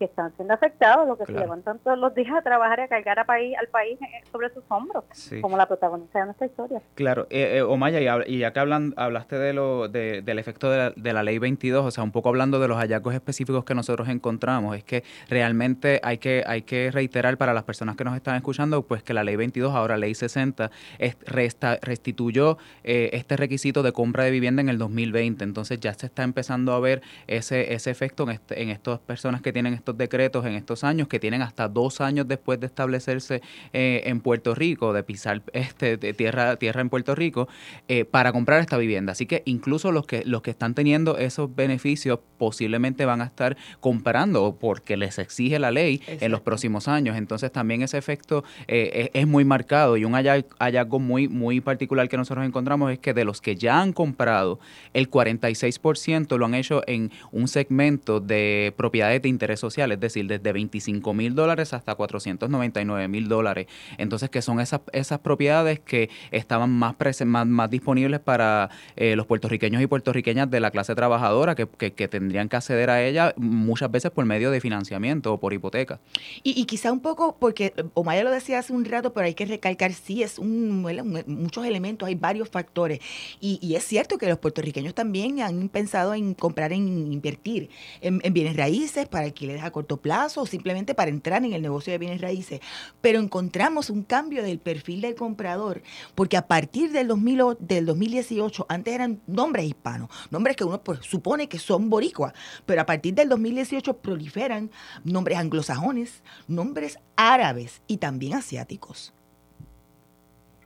que 0.00 0.06
están 0.06 0.34
siendo 0.34 0.54
afectados, 0.54 1.06
los 1.06 1.18
que 1.18 1.26
se 1.26 1.32
levantan 1.32 1.78
todos 1.80 1.98
los 1.98 2.14
días 2.14 2.34
a 2.34 2.40
trabajar 2.40 2.78
y 2.78 2.82
a 2.84 2.88
cargar 2.88 3.18
a 3.18 3.26
país, 3.26 3.54
al 3.60 3.68
país 3.68 3.98
sobre 4.32 4.48
sus 4.48 4.64
hombros, 4.70 5.04
como 5.42 5.58
la 5.58 5.68
protagonista 5.68 6.20
de 6.20 6.24
nuestra 6.24 6.46
historia. 6.46 6.80
Claro, 6.94 7.26
eh, 7.28 7.58
eh 7.58 7.62
Omaya, 7.62 8.24
y, 8.26 8.38
ya 8.38 8.50
que 8.54 8.60
hablan, 8.60 8.94
hablaste 8.96 9.36
de 9.36 9.52
lo, 9.52 9.88
de, 9.88 10.22
del 10.22 10.38
efecto 10.38 10.70
de 10.70 11.12
la, 11.12 11.22
ley 11.22 11.38
22, 11.38 11.84
o 11.84 11.90
sea, 11.90 12.02
un 12.02 12.12
poco 12.12 12.30
hablando 12.30 12.58
de 12.58 12.68
los 12.68 12.78
hallazgos 12.78 13.12
específicos 13.12 13.62
que 13.66 13.74
nosotros 13.74 14.08
encontramos, 14.08 14.74
es 14.74 14.84
que 14.84 15.04
realmente 15.28 16.00
hay 16.02 16.16
que, 16.16 16.44
hay 16.46 16.62
que 16.62 16.90
reiterar 16.90 17.36
para 17.36 17.52
las 17.52 17.64
personas 17.64 17.94
que 17.96 18.04
nos 18.04 18.16
están 18.16 18.36
escuchando, 18.36 18.80
pues 18.80 19.02
que 19.02 19.12
la 19.12 19.22
ley 19.22 19.36
22, 19.36 19.74
ahora 19.74 19.98
ley 19.98 20.14
60, 20.14 20.70
es, 20.98 21.18
resta, 21.26 21.78
restituyó 21.82 22.56
eh, 22.84 23.10
este 23.12 23.36
requisito 23.36 23.82
de 23.82 23.92
compra 23.92 24.24
de 24.24 24.30
vivienda 24.30 24.62
en 24.62 24.70
el 24.70 24.78
2020, 24.78 25.44
entonces 25.44 25.78
ya 25.78 25.92
se 25.92 26.06
está 26.06 26.22
empezando 26.22 26.72
a 26.72 26.80
ver 26.80 27.02
ese, 27.26 27.74
ese 27.74 27.90
efecto 27.90 28.22
en, 28.22 28.30
este, 28.30 28.62
en 28.62 28.70
estas 28.70 28.98
personas 29.00 29.42
que 29.42 29.52
tienen 29.52 29.74
estos 29.74 29.89
decretos 29.96 30.46
en 30.46 30.54
estos 30.54 30.84
años 30.84 31.08
que 31.08 31.18
tienen 31.18 31.42
hasta 31.42 31.68
dos 31.68 32.00
años 32.00 32.26
después 32.28 32.60
de 32.60 32.66
establecerse 32.66 33.42
eh, 33.72 34.02
en 34.04 34.20
Puerto 34.20 34.54
Rico, 34.54 34.92
de 34.92 35.02
pisar 35.02 35.42
este, 35.52 35.96
de 35.96 36.12
tierra, 36.14 36.56
tierra 36.56 36.80
en 36.80 36.88
Puerto 36.88 37.14
Rico, 37.14 37.48
eh, 37.88 38.04
para 38.04 38.32
comprar 38.32 38.60
esta 38.60 38.76
vivienda. 38.76 39.12
Así 39.12 39.26
que 39.26 39.42
incluso 39.44 39.92
los 39.92 40.06
que, 40.06 40.24
los 40.24 40.42
que 40.42 40.50
están 40.50 40.74
teniendo 40.74 41.18
esos 41.18 41.54
beneficios 41.54 42.20
posiblemente 42.38 43.04
van 43.04 43.20
a 43.20 43.24
estar 43.24 43.56
comprando 43.80 44.56
porque 44.58 44.96
les 44.96 45.18
exige 45.18 45.58
la 45.58 45.70
ley 45.70 46.02
en 46.06 46.30
los 46.32 46.40
próximos 46.40 46.88
años. 46.88 47.16
Entonces 47.16 47.52
también 47.52 47.82
ese 47.82 47.98
efecto 47.98 48.44
eh, 48.66 49.10
es, 49.12 49.26
muy 49.26 49.44
marcado 49.44 49.96
y 49.96 50.04
un 50.04 50.14
hallazgo 50.14 50.98
muy, 50.98 51.28
muy 51.28 51.60
particular 51.60 52.08
que 52.08 52.16
nosotros 52.16 52.44
encontramos 52.46 52.90
es 52.92 52.98
que 52.98 53.14
de 53.14 53.24
los 53.24 53.40
que 53.40 53.56
ya 53.56 53.80
han 53.80 53.92
comprado, 53.92 54.58
el 54.92 55.10
46% 55.10 56.36
lo 56.36 56.46
han 56.46 56.54
hecho 56.54 56.82
en 56.86 57.10
un 57.30 57.48
segmento 57.48 58.20
de 58.20 58.72
propiedades 58.76 59.22
de 59.22 59.28
interés 59.28 59.60
social 59.60 59.79
es 59.92 60.00
decir, 60.00 60.26
desde 60.26 60.52
25 60.52 61.14
mil 61.14 61.34
dólares 61.34 61.72
hasta 61.72 61.94
499 61.94 63.08
mil 63.08 63.28
dólares. 63.28 63.66
Entonces, 63.98 64.30
que 64.30 64.42
son 64.42 64.60
esas, 64.60 64.80
esas 64.92 65.20
propiedades 65.20 65.80
que 65.80 66.10
estaban 66.30 66.70
más, 66.70 66.94
más, 67.24 67.46
más 67.46 67.70
disponibles 67.70 68.20
para 68.20 68.70
eh, 68.96 69.16
los 69.16 69.26
puertorriqueños 69.26 69.82
y 69.82 69.86
puertorriqueñas 69.86 70.50
de 70.50 70.60
la 70.60 70.70
clase 70.70 70.94
trabajadora 70.94 71.54
que, 71.54 71.66
que, 71.66 72.08
tendrían 72.08 72.48
que 72.48 72.56
acceder 72.56 72.90
a 72.90 73.02
ella 73.02 73.34
muchas 73.36 73.90
veces 73.90 74.10
por 74.10 74.24
medio 74.24 74.50
de 74.50 74.60
financiamiento 74.60 75.32
o 75.32 75.40
por 75.40 75.52
hipoteca. 75.52 76.00
Y, 76.42 76.60
y 76.60 76.64
quizá 76.64 76.92
un 76.92 77.00
poco, 77.00 77.36
porque 77.38 77.72
Omaya 77.94 78.24
lo 78.24 78.30
decía 78.30 78.58
hace 78.58 78.72
un 78.72 78.84
rato, 78.84 79.12
pero 79.12 79.26
hay 79.26 79.34
que 79.34 79.46
recalcar, 79.46 79.92
sí, 79.92 80.22
es 80.22 80.38
un, 80.38 80.82
muchos 81.26 81.64
elementos, 81.64 82.06
hay 82.06 82.14
varios 82.14 82.48
factores. 82.48 83.00
Y, 83.40 83.58
y, 83.62 83.76
es 83.76 83.84
cierto 83.84 84.18
que 84.18 84.28
los 84.28 84.38
puertorriqueños 84.38 84.94
también 84.94 85.40
han 85.40 85.68
pensado 85.68 86.14
en 86.14 86.34
comprar, 86.34 86.72
en 86.72 87.12
invertir 87.12 87.70
en, 88.00 88.20
en 88.22 88.32
bienes 88.32 88.56
raíces 88.56 89.08
para 89.08 89.26
alquileres 89.26 89.62
corto 89.70 89.98
plazo 89.98 90.42
o 90.42 90.46
simplemente 90.46 90.94
para 90.94 91.10
entrar 91.10 91.44
en 91.44 91.52
el 91.52 91.62
negocio 91.62 91.92
de 91.92 91.98
bienes 91.98 92.20
raíces. 92.20 92.60
Pero 93.00 93.20
encontramos 93.20 93.90
un 93.90 94.02
cambio 94.02 94.42
del 94.42 94.58
perfil 94.58 95.00
del 95.00 95.14
comprador, 95.14 95.82
porque 96.14 96.36
a 96.36 96.46
partir 96.46 96.92
del, 96.92 97.08
2000, 97.08 97.56
del 97.58 97.86
2018, 97.86 98.66
antes 98.68 98.94
eran 98.94 99.20
nombres 99.26 99.66
hispanos, 99.66 100.10
nombres 100.30 100.56
que 100.56 100.64
uno 100.64 100.82
pues, 100.82 101.00
supone 101.02 101.48
que 101.48 101.58
son 101.58 101.90
boricuas, 101.90 102.32
pero 102.66 102.82
a 102.82 102.86
partir 102.86 103.14
del 103.14 103.28
2018 103.28 103.98
proliferan 103.98 104.70
nombres 105.04 105.38
anglosajones, 105.38 106.22
nombres 106.48 106.98
árabes 107.16 107.82
y 107.86 107.98
también 107.98 108.34
asiáticos. 108.34 109.12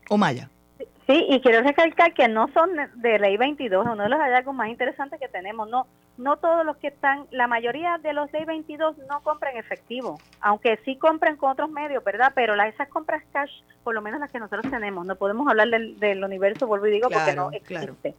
O 0.08 0.18
maya. 0.18 0.50
Sí, 1.06 1.26
y 1.28 1.40
quiero 1.40 1.60
recalcar 1.62 2.14
que 2.14 2.28
no 2.28 2.48
son 2.54 2.70
de 2.94 3.18
ley 3.18 3.36
22, 3.36 3.86
uno 3.86 4.02
de 4.02 4.08
los 4.08 4.18
hallazgos 4.18 4.54
más 4.54 4.68
interesantes 4.68 5.20
que 5.20 5.28
tenemos. 5.28 5.68
No, 5.68 5.86
no 6.16 6.36
todos 6.38 6.64
los 6.64 6.78
que 6.78 6.88
están, 6.88 7.26
la 7.30 7.46
mayoría 7.46 7.98
de 7.98 8.14
los 8.14 8.32
ley 8.32 8.46
22 8.46 8.96
no 9.10 9.20
compran 9.22 9.56
efectivo, 9.58 10.18
aunque 10.40 10.78
sí 10.84 10.96
compran 10.96 11.36
con 11.36 11.50
otros 11.50 11.70
medios, 11.70 12.02
¿verdad? 12.02 12.32
Pero 12.34 12.56
las, 12.56 12.72
esas 12.72 12.88
compras 12.88 13.22
cash, 13.32 13.50
por 13.82 13.94
lo 13.94 14.00
menos 14.00 14.18
las 14.18 14.30
que 14.30 14.38
nosotros 14.38 14.70
tenemos, 14.70 15.06
no 15.06 15.16
podemos 15.16 15.46
hablar 15.46 15.68
del, 15.68 16.00
del 16.00 16.24
universo, 16.24 16.66
vuelvo 16.66 16.86
y 16.86 16.92
digo, 16.92 17.10
porque 17.10 17.34
no 17.34 17.50
existe 17.52 18.14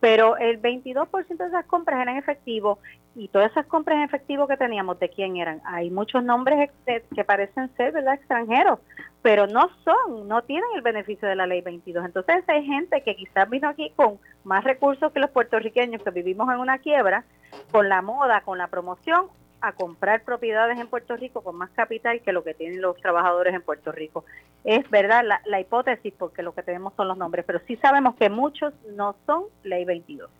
pero 0.00 0.36
el 0.36 0.60
22% 0.60 1.36
de 1.36 1.46
esas 1.46 1.64
compras 1.66 2.00
eran 2.00 2.16
efectivo 2.16 2.78
y 3.14 3.28
todas 3.28 3.50
esas 3.50 3.66
compras 3.66 3.96
en 3.96 4.04
efectivo 4.04 4.46
que 4.46 4.56
teníamos, 4.56 4.98
¿de 5.00 5.08
quién 5.08 5.36
eran? 5.36 5.60
Hay 5.64 5.90
muchos 5.90 6.22
nombres 6.22 6.70
que 6.86 7.24
parecen 7.24 7.68
ser, 7.76 7.92
¿verdad?, 7.92 8.14
extranjeros, 8.14 8.78
pero 9.22 9.46
no 9.46 9.68
son, 9.84 10.28
no 10.28 10.42
tienen 10.42 10.68
el 10.76 10.82
beneficio 10.82 11.28
de 11.28 11.34
la 11.34 11.46
ley 11.46 11.60
22. 11.60 12.04
Entonces 12.04 12.44
hay 12.48 12.64
gente 12.64 13.02
que 13.02 13.16
quizás 13.16 13.50
vino 13.50 13.68
aquí 13.68 13.92
con 13.96 14.18
más 14.44 14.62
recursos 14.62 15.12
que 15.12 15.20
los 15.20 15.30
puertorriqueños 15.30 16.02
que 16.02 16.10
vivimos 16.10 16.48
en 16.52 16.60
una 16.60 16.78
quiebra, 16.78 17.24
con 17.72 17.88
la 17.88 18.02
moda, 18.02 18.42
con 18.42 18.58
la 18.58 18.68
promoción 18.68 19.26
a 19.60 19.72
comprar 19.72 20.22
propiedades 20.22 20.78
en 20.78 20.86
Puerto 20.88 21.16
Rico 21.16 21.42
con 21.42 21.56
más 21.56 21.70
capital 21.70 22.20
que 22.22 22.32
lo 22.32 22.44
que 22.44 22.54
tienen 22.54 22.80
los 22.80 22.96
trabajadores 23.00 23.54
en 23.54 23.62
Puerto 23.62 23.92
Rico. 23.92 24.24
Es 24.64 24.88
verdad 24.90 25.24
la, 25.44 25.60
hipótesis 25.60 26.12
porque 26.16 26.42
lo 26.42 26.54
que 26.54 26.62
tenemos 26.62 26.94
son 26.96 27.08
los 27.08 27.16
nombres, 27.16 27.44
pero 27.46 27.60
sí 27.66 27.76
sabemos 27.76 28.14
que 28.16 28.28
muchos 28.28 28.72
no 28.94 29.16
son 29.26 29.44
ley 29.64 29.84
22. 29.84 30.30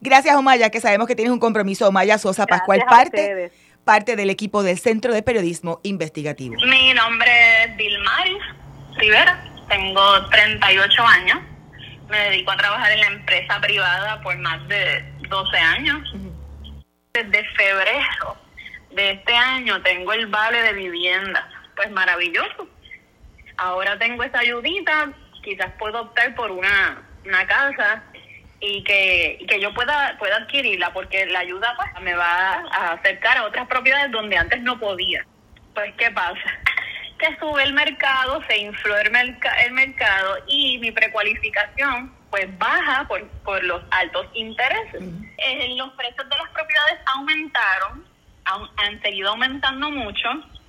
Gracias, 0.00 0.36
Omaya, 0.36 0.70
que 0.70 0.80
sabemos 0.80 1.06
que 1.08 1.16
tienes 1.16 1.32
un 1.32 1.40
compromiso. 1.40 1.88
Omaya 1.88 2.18
Sosa 2.18 2.46
Pascual, 2.46 2.84
parte, 2.88 3.50
parte 3.84 4.16
del 4.16 4.30
equipo 4.30 4.62
del 4.62 4.78
Centro 4.78 5.12
de 5.12 5.22
Periodismo 5.22 5.80
Investigativo. 5.82 6.54
Mi 6.66 6.94
nombre 6.94 7.30
es 7.64 7.76
Dilmaris 7.76 8.42
Rivera, 8.96 9.44
tengo 9.68 10.28
38 10.30 11.02
años, 11.02 11.38
me 12.08 12.18
dedico 12.30 12.50
a 12.52 12.56
trabajar 12.56 12.92
en 12.92 13.00
la 13.00 13.06
empresa 13.08 13.60
privada 13.60 14.20
por 14.22 14.36
más 14.38 14.66
de 14.68 15.04
12 15.28 15.56
años 15.58 16.14
de 17.12 17.44
febrero 17.56 18.36
de 18.90 19.10
este 19.12 19.34
año 19.34 19.82
tengo 19.82 20.12
el 20.12 20.26
vale 20.26 20.62
de 20.62 20.72
vivienda. 20.72 21.48
Pues 21.74 21.90
maravilloso. 21.90 22.68
Ahora 23.56 23.98
tengo 23.98 24.22
esa 24.22 24.40
ayudita, 24.40 25.12
quizás 25.42 25.72
puedo 25.78 26.00
optar 26.00 26.34
por 26.34 26.50
una, 26.50 27.02
una 27.24 27.46
casa 27.46 28.04
y 28.60 28.82
que, 28.84 29.44
que 29.48 29.60
yo 29.60 29.72
pueda, 29.74 30.16
pueda 30.18 30.36
adquirirla 30.36 30.92
porque 30.92 31.26
la 31.26 31.40
ayuda 31.40 31.74
pues, 31.76 32.02
me 32.02 32.14
va 32.14 32.64
a 32.72 32.92
acercar 32.92 33.38
a 33.38 33.44
otras 33.44 33.66
propiedades 33.66 34.10
donde 34.10 34.36
antes 34.36 34.60
no 34.62 34.78
podía. 34.78 35.24
Pues, 35.74 35.92
¿qué 35.96 36.10
pasa? 36.10 36.58
Que 37.18 37.36
sube 37.40 37.64
el 37.64 37.72
mercado, 37.72 38.40
se 38.48 38.58
infló 38.58 38.96
el, 38.96 39.10
el 39.64 39.72
mercado 39.72 40.36
y 40.46 40.78
mi 40.78 40.92
precualificación 40.92 42.17
pues 42.30 42.46
baja 42.58 43.06
por, 43.08 43.26
por 43.44 43.62
los 43.64 43.82
altos 43.90 44.26
intereses. 44.34 45.02
Eh, 45.38 45.74
los 45.76 45.90
precios 45.94 46.28
de 46.28 46.36
las 46.36 46.48
propiedades 46.50 47.00
aumentaron, 47.06 48.04
han, 48.76 49.02
seguido 49.02 49.30
aumentando 49.30 49.90
mucho, 49.90 50.28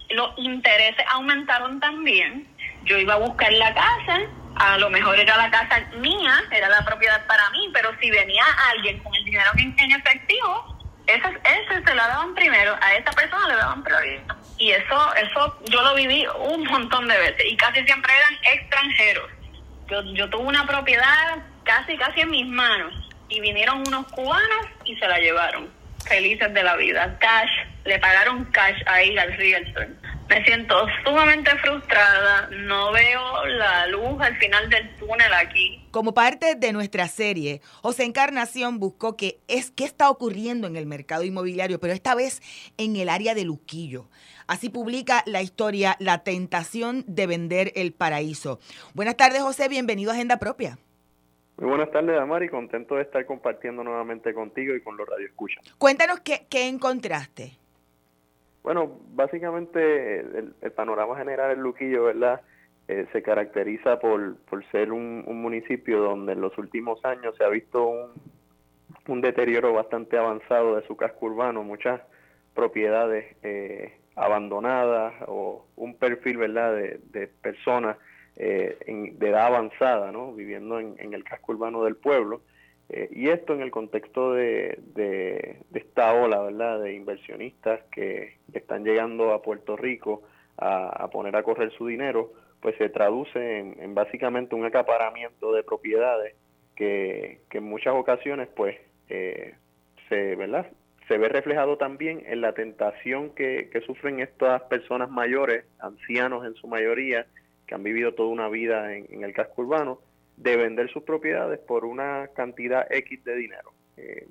los 0.09 0.31
intereses 0.37 1.05
aumentaron 1.11 1.79
también. 1.79 2.47
Yo 2.83 2.97
iba 2.97 3.15
a 3.15 3.17
buscar 3.17 3.51
la 3.53 3.73
casa, 3.73 4.21
a 4.55 4.77
lo 4.77 4.89
mejor 4.89 5.19
era 5.19 5.37
la 5.37 5.51
casa 5.51 5.81
mía, 5.97 6.41
era 6.51 6.69
la 6.69 6.83
propiedad 6.85 7.25
para 7.27 7.49
mí, 7.51 7.69
pero 7.73 7.91
si 7.99 8.09
venía 8.09 8.43
alguien 8.71 8.99
con 8.99 9.13
el 9.15 9.23
dinero 9.25 9.51
en, 9.57 9.91
efectivo, 9.91 10.77
ese, 11.07 11.27
ese 11.27 11.83
se 11.85 11.95
lo 11.95 12.01
daban 12.01 12.33
primero, 12.35 12.75
a 12.81 12.93
esa 12.95 13.11
persona 13.11 13.47
le 13.47 13.55
daban 13.55 13.83
prioridad. 13.83 14.35
Y 14.57 14.71
eso, 14.71 15.15
eso 15.15 15.59
yo 15.69 15.81
lo 15.81 15.95
viví 15.95 16.25
un 16.37 16.63
montón 16.65 17.07
de 17.07 17.17
veces 17.17 17.45
y 17.45 17.57
casi 17.57 17.83
siempre 17.83 18.11
eran 18.13 18.55
extranjeros. 18.55 19.29
Yo, 19.89 20.03
yo 20.13 20.29
tuve 20.29 20.43
una 20.43 20.67
propiedad 20.67 21.39
casi, 21.63 21.97
casi 21.97 22.21
en 22.21 22.29
mis 22.29 22.47
manos. 22.47 22.93
Y 23.29 23.39
vinieron 23.41 23.83
unos 23.87 24.07
cubanos 24.07 24.65
y 24.85 24.95
se 24.95 25.07
la 25.07 25.19
llevaron. 25.19 25.69
Felices 26.07 26.53
de 26.53 26.63
la 26.63 26.75
vida. 26.75 27.17
Cash, 27.19 27.51
le 27.85 27.99
pagaron 27.99 28.45
cash 28.45 28.81
ahí 28.87 29.17
al 29.17 29.35
realtor. 29.37 29.87
Me 30.29 30.43
siento 30.45 30.75
sumamente 31.03 31.49
frustrada, 31.57 32.49
no 32.51 32.91
veo 32.91 33.45
la 33.47 33.87
luz 33.87 34.21
al 34.21 34.37
final 34.37 34.69
del 34.69 34.95
túnel 34.97 35.33
aquí. 35.33 35.83
Como 35.89 36.13
parte 36.13 36.53
de 36.53 36.71
nuestra 36.71 37.07
serie, 37.07 37.61
José 37.81 38.03
Encarnación 38.03 38.79
buscó 38.79 39.17
qué 39.17 39.39
es 39.47 39.71
qué 39.71 39.85
está 39.85 40.07
ocurriendo 40.11 40.67
en 40.67 40.75
el 40.75 40.85
mercado 40.85 41.23
inmobiliario, 41.23 41.79
pero 41.79 41.93
esta 41.93 42.13
vez 42.13 42.43
en 42.77 42.95
el 42.95 43.09
área 43.09 43.33
de 43.33 43.43
Luquillo. 43.43 44.07
Así 44.45 44.69
publica 44.69 45.23
la 45.25 45.41
historia 45.41 45.95
La 45.99 46.23
tentación 46.23 47.05
de 47.07 47.25
vender 47.25 47.71
el 47.75 47.91
paraíso. 47.93 48.59
Buenas 48.93 49.17
tardes, 49.17 49.41
José, 49.41 49.67
bienvenido 49.67 50.11
a 50.11 50.13
Agenda 50.13 50.37
Propia. 50.37 50.77
Muy 51.59 51.69
buenas 51.69 51.91
tardes, 51.91 52.17
Amari. 52.17 52.47
Contento 52.47 52.95
de 52.95 53.01
estar 53.01 53.25
compartiendo 53.25 53.83
nuevamente 53.83 54.33
contigo 54.33 54.73
y 54.75 54.81
con 54.81 54.95
los 54.95 55.07
radioescuchas. 55.07 55.63
Cuéntanos 55.77 56.21
qué, 56.21 56.45
qué 56.49 56.67
encontraste. 56.67 57.51
Bueno, 58.63 58.99
básicamente 59.11 60.19
el, 60.19 60.71
panorama 60.75 61.17
general 61.17 61.51
en 61.51 61.61
Luquillo, 61.61 62.05
¿verdad? 62.05 62.41
Eh, 62.87 63.07
se 63.11 63.21
caracteriza 63.21 63.99
por, 63.99 64.37
por 64.37 64.65
ser 64.71 64.91
un, 64.91 65.23
municipio 65.25 65.99
donde 66.01 66.33
en 66.33 66.41
los 66.41 66.57
últimos 66.57 67.03
años 67.03 67.35
se 67.37 67.43
ha 67.43 67.49
visto 67.49 67.87
un, 67.87 68.11
un 69.07 69.21
deterioro 69.21 69.73
bastante 69.73 70.17
avanzado 70.17 70.77
de 70.77 70.87
su 70.87 70.95
casco 70.95 71.25
urbano. 71.25 71.63
Muchas 71.63 72.01
propiedades 72.53 73.35
eh, 73.43 73.97
abandonadas 74.15 75.13
o 75.27 75.65
un 75.75 75.95
perfil, 75.95 76.37
¿verdad?, 76.37 76.75
de, 76.75 77.27
personas 77.41 77.97
eh, 78.35 78.77
de 79.17 79.29
edad 79.29 79.47
avanzada, 79.47 80.11
¿no?, 80.11 80.33
viviendo 80.33 80.79
en, 80.79 81.13
el 81.13 81.23
casco 81.23 81.51
urbano 81.51 81.83
del 81.83 81.95
pueblo. 81.95 82.41
Eh, 82.89 83.09
y 83.11 83.29
esto 83.29 83.53
en 83.53 83.61
el 83.61 83.71
contexto 83.71 84.33
de, 84.33 84.79
de, 84.95 85.61
esta 85.73 86.13
ola, 86.13 86.41
¿verdad?, 86.41 86.81
de 86.81 86.93
inversionistas 86.93 87.81
que 87.91 88.37
están 88.53 88.83
llegando 88.83 89.33
a 89.33 89.41
Puerto 89.41 89.75
Rico 89.75 90.23
a, 90.57 91.07
poner 91.09 91.35
a 91.37 91.43
correr 91.43 91.71
su 91.71 91.87
dinero, 91.87 92.33
pues 92.61 92.75
se 92.77 92.89
traduce 92.89 93.59
en, 93.59 93.95
básicamente 93.95 94.55
un 94.55 94.65
acaparamiento 94.65 95.53
de 95.53 95.63
propiedades 95.63 96.35
que, 96.75 97.39
que 97.49 97.59
en 97.59 97.63
muchas 97.63 97.93
ocasiones, 97.93 98.49
pues, 98.55 98.75
se, 99.07 100.35
¿verdad? 100.35 100.69
se 101.09 101.17
ve 101.17 101.27
reflejado 101.27 101.75
también 101.77 102.23
en 102.27 102.39
la 102.39 102.53
tentación 102.53 103.31
que, 103.31 103.67
sufren 103.85 104.19
estas 104.19 104.61
personas 104.63 105.09
mayores, 105.09 105.65
ancianos 105.79 106.45
en 106.45 106.53
su 106.53 106.67
mayoría, 106.67 107.25
que 107.69 107.75
han 107.75 107.83
vivido 107.83 108.15
toda 108.15 108.29
una 108.29 108.49
vida 108.49 108.95
en, 108.95 109.23
el 109.23 109.31
casco 109.31 109.61
urbano, 109.61 109.99
de 110.37 110.57
vender 110.57 110.89
sus 110.89 111.03
propiedades 111.03 111.59
por 111.59 111.85
una 111.85 112.27
cantidad 112.35 112.91
X 112.91 113.23
de 113.23 113.35
dinero. 113.35 113.73
Eh, 113.95 114.27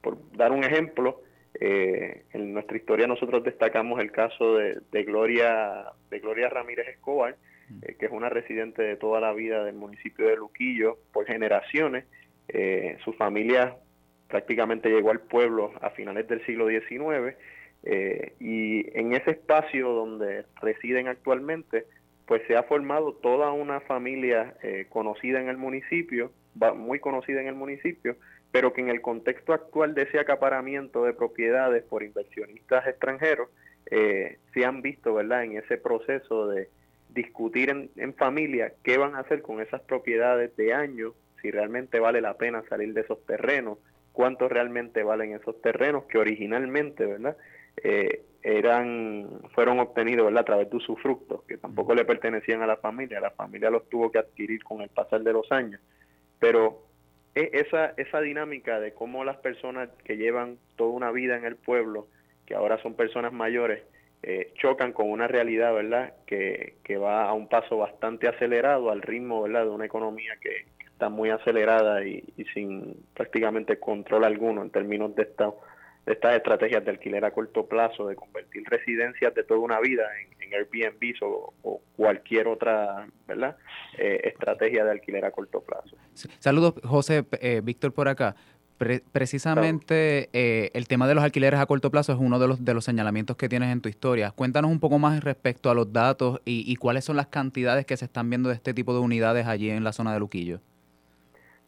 por 0.00 0.18
dar 0.32 0.50
un 0.50 0.64
ejemplo, 0.64 1.22
eh, 1.60 2.24
en 2.32 2.52
nuestra 2.52 2.76
historia 2.76 3.06
nosotros 3.06 3.44
destacamos 3.44 4.00
el 4.00 4.10
caso 4.10 4.56
de, 4.56 5.04
Gloria 5.04 5.84
de 6.10 6.18
Gloria 6.18 6.48
Ramírez 6.48 6.88
Escobar, 6.88 7.36
mm. 7.68 7.78
eh, 7.82 7.96
que 7.96 8.06
es 8.06 8.12
una 8.12 8.28
residente 8.28 8.82
de 8.82 8.96
toda 8.96 9.20
la 9.20 9.32
vida 9.32 9.62
del 9.62 9.76
municipio 9.76 10.26
de 10.26 10.34
Luquillo 10.34 10.98
por 11.12 11.26
generaciones. 11.26 12.06
su 13.04 13.12
familia 13.12 13.76
prácticamente 14.26 14.88
llegó 14.88 15.12
al 15.12 15.20
pueblo 15.20 15.74
a 15.80 15.90
finales 15.90 16.26
del 16.26 16.44
siglo 16.44 16.66
XIX 16.66 17.36
y 18.40 18.98
en 18.98 19.12
ese 19.12 19.30
espacio 19.30 19.90
donde 19.90 20.44
residen 20.60 21.06
actualmente, 21.06 21.86
pues 22.28 22.42
se 22.46 22.56
ha 22.56 22.62
formado 22.62 23.14
toda 23.14 23.52
una 23.52 23.80
familia 23.80 24.54
eh, 24.62 24.86
conocida 24.90 25.40
en 25.40 25.48
el 25.48 25.56
municipio, 25.56 26.30
muy 26.76 27.00
conocida 27.00 27.40
en 27.40 27.48
el 27.48 27.54
municipio, 27.54 28.16
pero 28.52 28.74
que 28.74 28.82
en 28.82 28.90
el 28.90 29.00
contexto 29.00 29.54
actual 29.54 29.94
de 29.94 30.02
ese 30.02 30.20
acaparamiento 30.20 31.04
de 31.04 31.14
propiedades 31.14 31.84
por 31.84 32.02
inversionistas 32.02 32.86
extranjeros, 32.86 33.48
eh, 33.90 34.36
se 34.52 34.66
han 34.66 34.82
visto, 34.82 35.14
¿verdad?, 35.14 35.44
en 35.44 35.56
ese 35.56 35.78
proceso 35.78 36.48
de 36.48 36.68
discutir 37.08 37.70
en, 37.70 37.90
en 37.96 38.12
familia 38.12 38.74
qué 38.82 38.98
van 38.98 39.14
a 39.14 39.20
hacer 39.20 39.40
con 39.40 39.62
esas 39.62 39.80
propiedades 39.80 40.54
de 40.56 40.74
años, 40.74 41.14
si 41.40 41.50
realmente 41.50 41.98
vale 41.98 42.20
la 42.20 42.34
pena 42.34 42.62
salir 42.68 42.92
de 42.92 43.00
esos 43.00 43.24
terrenos, 43.24 43.78
cuánto 44.12 44.50
realmente 44.50 45.02
valen 45.02 45.32
esos 45.32 45.58
terrenos 45.62 46.04
que 46.04 46.18
originalmente, 46.18 47.06
¿verdad? 47.06 47.38
Eh, 47.82 48.22
eran 48.42 49.28
fueron 49.54 49.80
obtenidos 49.80 50.26
¿verdad? 50.26 50.42
a 50.42 50.44
través 50.44 50.70
de 50.70 50.76
usufructos 50.76 51.42
que 51.42 51.58
tampoco 51.58 51.94
le 51.94 52.04
pertenecían 52.04 52.62
a 52.62 52.66
la 52.66 52.76
familia, 52.76 53.20
la 53.20 53.32
familia 53.32 53.68
los 53.68 53.88
tuvo 53.88 54.10
que 54.10 54.18
adquirir 54.18 54.62
con 54.62 54.80
el 54.80 54.88
pasar 54.88 55.22
de 55.22 55.32
los 55.32 55.50
años. 55.50 55.80
Pero 56.38 56.82
e, 57.34 57.50
esa, 57.52 57.94
esa 57.96 58.20
dinámica 58.20 58.80
de 58.80 58.94
cómo 58.94 59.24
las 59.24 59.38
personas 59.38 59.90
que 60.04 60.16
llevan 60.16 60.58
toda 60.76 60.90
una 60.90 61.10
vida 61.10 61.36
en 61.36 61.44
el 61.44 61.56
pueblo, 61.56 62.06
que 62.46 62.54
ahora 62.54 62.80
son 62.82 62.94
personas 62.94 63.32
mayores, 63.32 63.82
eh, 64.22 64.52
chocan 64.54 64.92
con 64.92 65.10
una 65.10 65.28
realidad, 65.28 65.74
¿verdad? 65.74 66.14
Que, 66.26 66.74
que 66.84 66.96
va 66.96 67.28
a 67.28 67.32
un 67.32 67.48
paso 67.48 67.76
bastante 67.76 68.28
acelerado 68.28 68.90
al 68.90 69.02
ritmo, 69.02 69.42
¿verdad? 69.42 69.64
De 69.64 69.70
una 69.70 69.86
economía 69.86 70.34
que, 70.40 70.66
está 70.98 71.10
muy 71.10 71.30
acelerada 71.30 72.04
y, 72.04 72.24
sin 72.52 72.96
prácticamente 73.14 73.78
control 73.78 74.24
alguno 74.24 74.62
en 74.62 74.70
términos 74.70 75.14
de, 75.14 75.22
esta, 75.22 75.52
estas 76.06 76.36
estrategias 76.36 76.84
de 76.84 76.90
alquiler 76.90 77.24
a 77.24 77.30
corto 77.30 77.66
plazo, 77.66 78.06
de 78.08 78.16
convertir 78.16 78.64
residencias 78.66 79.34
de 79.34 79.44
toda 79.44 79.60
una 79.60 79.80
vida 79.80 80.04
en, 80.20 80.38
Airbnb 80.50 81.14
o, 81.20 81.82
cualquier 81.94 82.48
otra 82.48 83.06
¿verdad? 83.26 83.58
Eh, 83.98 84.20
estrategia 84.24 84.82
de 84.82 84.92
alquiler 84.92 85.22
a 85.26 85.30
corto 85.30 85.60
plazo. 85.60 85.94
Saludos, 86.38 86.72
José, 86.84 87.26
eh, 87.42 87.60
Víctor 87.62 87.92
por 87.92 88.08
acá. 88.08 88.34
precisamente 89.12 90.30
eh, 90.32 90.70
el 90.72 90.88
tema 90.88 91.06
de 91.06 91.14
los 91.14 91.22
alquileres 91.22 91.60
a 91.60 91.66
corto 91.66 91.90
plazo 91.90 92.12
es 92.14 92.18
uno 92.18 92.38
de 92.38 92.48
los, 92.48 92.64
de 92.64 92.72
los 92.72 92.86
señalamientos 92.86 93.36
que 93.36 93.50
tienes 93.50 93.70
en 93.70 93.82
tu 93.82 93.90
historia. 93.90 94.30
Cuéntanos 94.30 94.70
un 94.70 94.80
poco 94.80 94.98
más 94.98 95.22
respecto 95.22 95.68
a 95.68 95.74
los 95.74 95.92
datos 95.92 96.40
y, 96.46 96.64
y 96.66 96.76
cuáles 96.76 97.04
son 97.04 97.16
las 97.16 97.26
cantidades 97.26 97.84
que 97.84 97.98
se 97.98 98.06
están 98.06 98.30
viendo 98.30 98.48
de 98.48 98.54
este 98.54 98.72
tipo 98.72 98.94
de 98.94 99.00
unidades 99.00 99.46
allí 99.46 99.68
en 99.68 99.84
la 99.84 99.92
zona 99.92 100.14
de 100.14 100.20
Luquillo. 100.20 100.60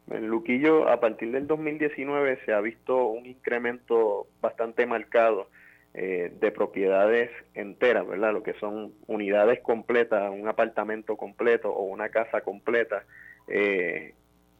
En 0.09 0.27
Luquillo, 0.27 0.89
a 0.89 0.99
partir 0.99 1.31
del 1.31 1.47
2019, 1.47 2.39
se 2.45 2.53
ha 2.53 2.59
visto 2.59 3.05
un 3.05 3.25
incremento 3.25 4.27
bastante 4.41 4.85
marcado 4.85 5.47
eh, 5.93 6.31
de 6.39 6.51
propiedades 6.51 7.29
enteras, 7.53 8.07
¿verdad? 8.07 8.31
Lo 8.31 8.43
que 8.43 8.53
son 8.53 8.93
unidades 9.07 9.59
completas, 9.59 10.31
un 10.31 10.47
apartamento 10.47 11.17
completo 11.17 11.69
o 11.69 11.83
una 11.83 12.07
casa 12.07 12.39
completa 12.41 13.03
eh, 13.49 14.13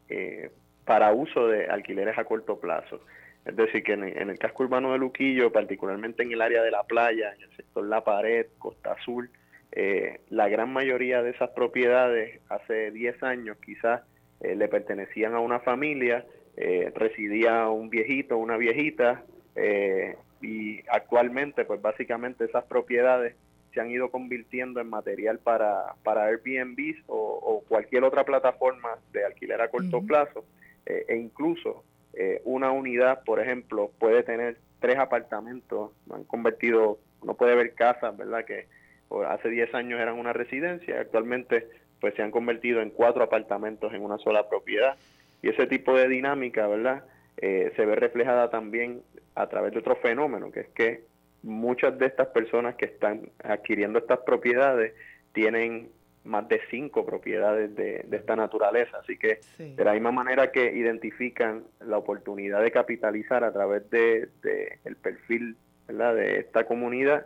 eh, 0.09 0.51
para 0.83 1.13
uso 1.13 1.47
de 1.47 1.67
alquileres 1.67 2.17
a 2.17 2.25
corto 2.25 2.59
plazo. 2.59 2.99
Es 3.45 3.55
decir, 3.55 3.81
que 3.81 3.93
en, 3.93 4.03
el 4.03 4.37
casco 4.37 4.63
urbano 4.63 4.91
de 4.91 4.97
Luquillo, 4.99 5.53
particularmente 5.53 6.21
en 6.21 6.33
el 6.33 6.41
área 6.41 6.61
de 6.63 6.71
la 6.71 6.83
playa, 6.83 7.33
en 7.33 7.43
el 7.43 7.55
sector 7.55 7.85
La 7.85 8.03
Pared, 8.03 8.47
Costa 8.59 8.91
Azul, 8.91 9.29
la 10.29 10.49
gran 10.49 10.71
mayoría 10.73 11.23
de 11.23 11.31
esas 11.31 11.51
propiedades 11.51 12.41
hace 12.49 12.91
10 12.91 13.23
años 13.23 13.57
quizás 13.65 14.01
eh, 14.41 14.55
le 14.55 14.67
pertenecían 14.67 15.35
a 15.35 15.39
una 15.39 15.59
familia, 15.59 16.25
eh, 16.57 16.91
residía 16.95 17.69
un 17.69 17.89
viejito, 17.89 18.37
una 18.37 18.57
viejita, 18.57 19.23
eh, 19.55 20.15
y 20.41 20.79
actualmente 20.89 21.63
pues 21.65 21.79
básicamente 21.81 22.45
esas 22.45 22.63
propiedades 22.65 23.35
se 23.73 23.79
han 23.79 23.91
ido 23.91 24.09
convirtiendo 24.09 24.81
en 24.81 24.89
material 24.89 25.37
para, 25.37 25.93
para 26.03 26.25
Airbnb 26.25 26.95
o, 27.07 27.63
cualquier 27.67 28.03
otra 28.03 28.25
plataforma 28.25 28.89
de 29.13 29.23
alquiler 29.23 29.61
a 29.61 29.69
corto 29.69 30.01
plazo 30.01 30.43
e 30.85 31.15
incluso 31.15 31.85
una 32.43 32.71
unidad, 32.71 33.23
por 33.23 33.39
ejemplo, 33.39 33.91
puede 33.97 34.23
tener 34.23 34.57
tres 34.79 34.97
apartamentos, 34.97 35.91
han 36.11 36.25
convertido, 36.25 36.97
no 37.23 37.35
puede 37.35 37.53
haber 37.53 37.73
casas, 37.73 38.17
¿verdad? 38.17 38.43
Que 38.43 38.65
hace 39.25 39.49
10 39.49 39.73
años 39.73 40.01
eran 40.01 40.19
una 40.19 40.33
residencia, 40.33 40.99
actualmente 40.99 41.69
pues 42.01 42.15
se 42.15 42.23
han 42.23 42.31
convertido 42.31 42.81
en 42.81 42.89
cuatro 42.89 43.23
apartamentos 43.23 43.93
en 43.93 44.03
una 44.03 44.17
sola 44.17 44.49
propiedad. 44.49 44.97
Y 45.41 45.49
ese 45.49 45.67
tipo 45.67 45.95
de 45.95 46.09
dinámica, 46.09 46.67
¿verdad? 46.67 47.03
Eh, 47.37 47.71
se 47.75 47.85
ve 47.85 47.95
reflejada 47.95 48.49
también 48.49 49.01
a 49.35 49.47
través 49.47 49.71
de 49.71 49.79
otro 49.79 49.95
fenómeno, 49.95 50.51
que 50.51 50.61
es 50.61 50.69
que 50.69 51.03
muchas 51.43 51.97
de 51.97 52.07
estas 52.07 52.27
personas 52.29 52.75
que 52.75 52.85
están 52.85 53.29
adquiriendo 53.43 53.99
estas 53.99 54.19
propiedades 54.19 54.93
tienen 55.31 55.89
más 56.23 56.47
de 56.47 56.61
cinco 56.69 57.05
propiedades 57.05 57.75
de, 57.75 58.05
esta 58.11 58.35
naturaleza. 58.35 58.97
Así 58.99 59.17
que 59.17 59.39
de 59.57 59.83
la 59.83 59.93
misma 59.93 60.11
manera 60.11 60.51
que 60.51 60.71
identifican 60.73 61.63
la 61.79 61.97
oportunidad 61.97 62.61
de 62.61 62.71
capitalizar 62.71 63.43
a 63.43 63.53
través 63.53 63.89
de, 63.89 64.29
el 64.85 64.95
perfil 64.97 65.55
¿verdad? 65.87 66.15
de 66.15 66.39
esta 66.39 66.65
comunidad, 66.65 67.25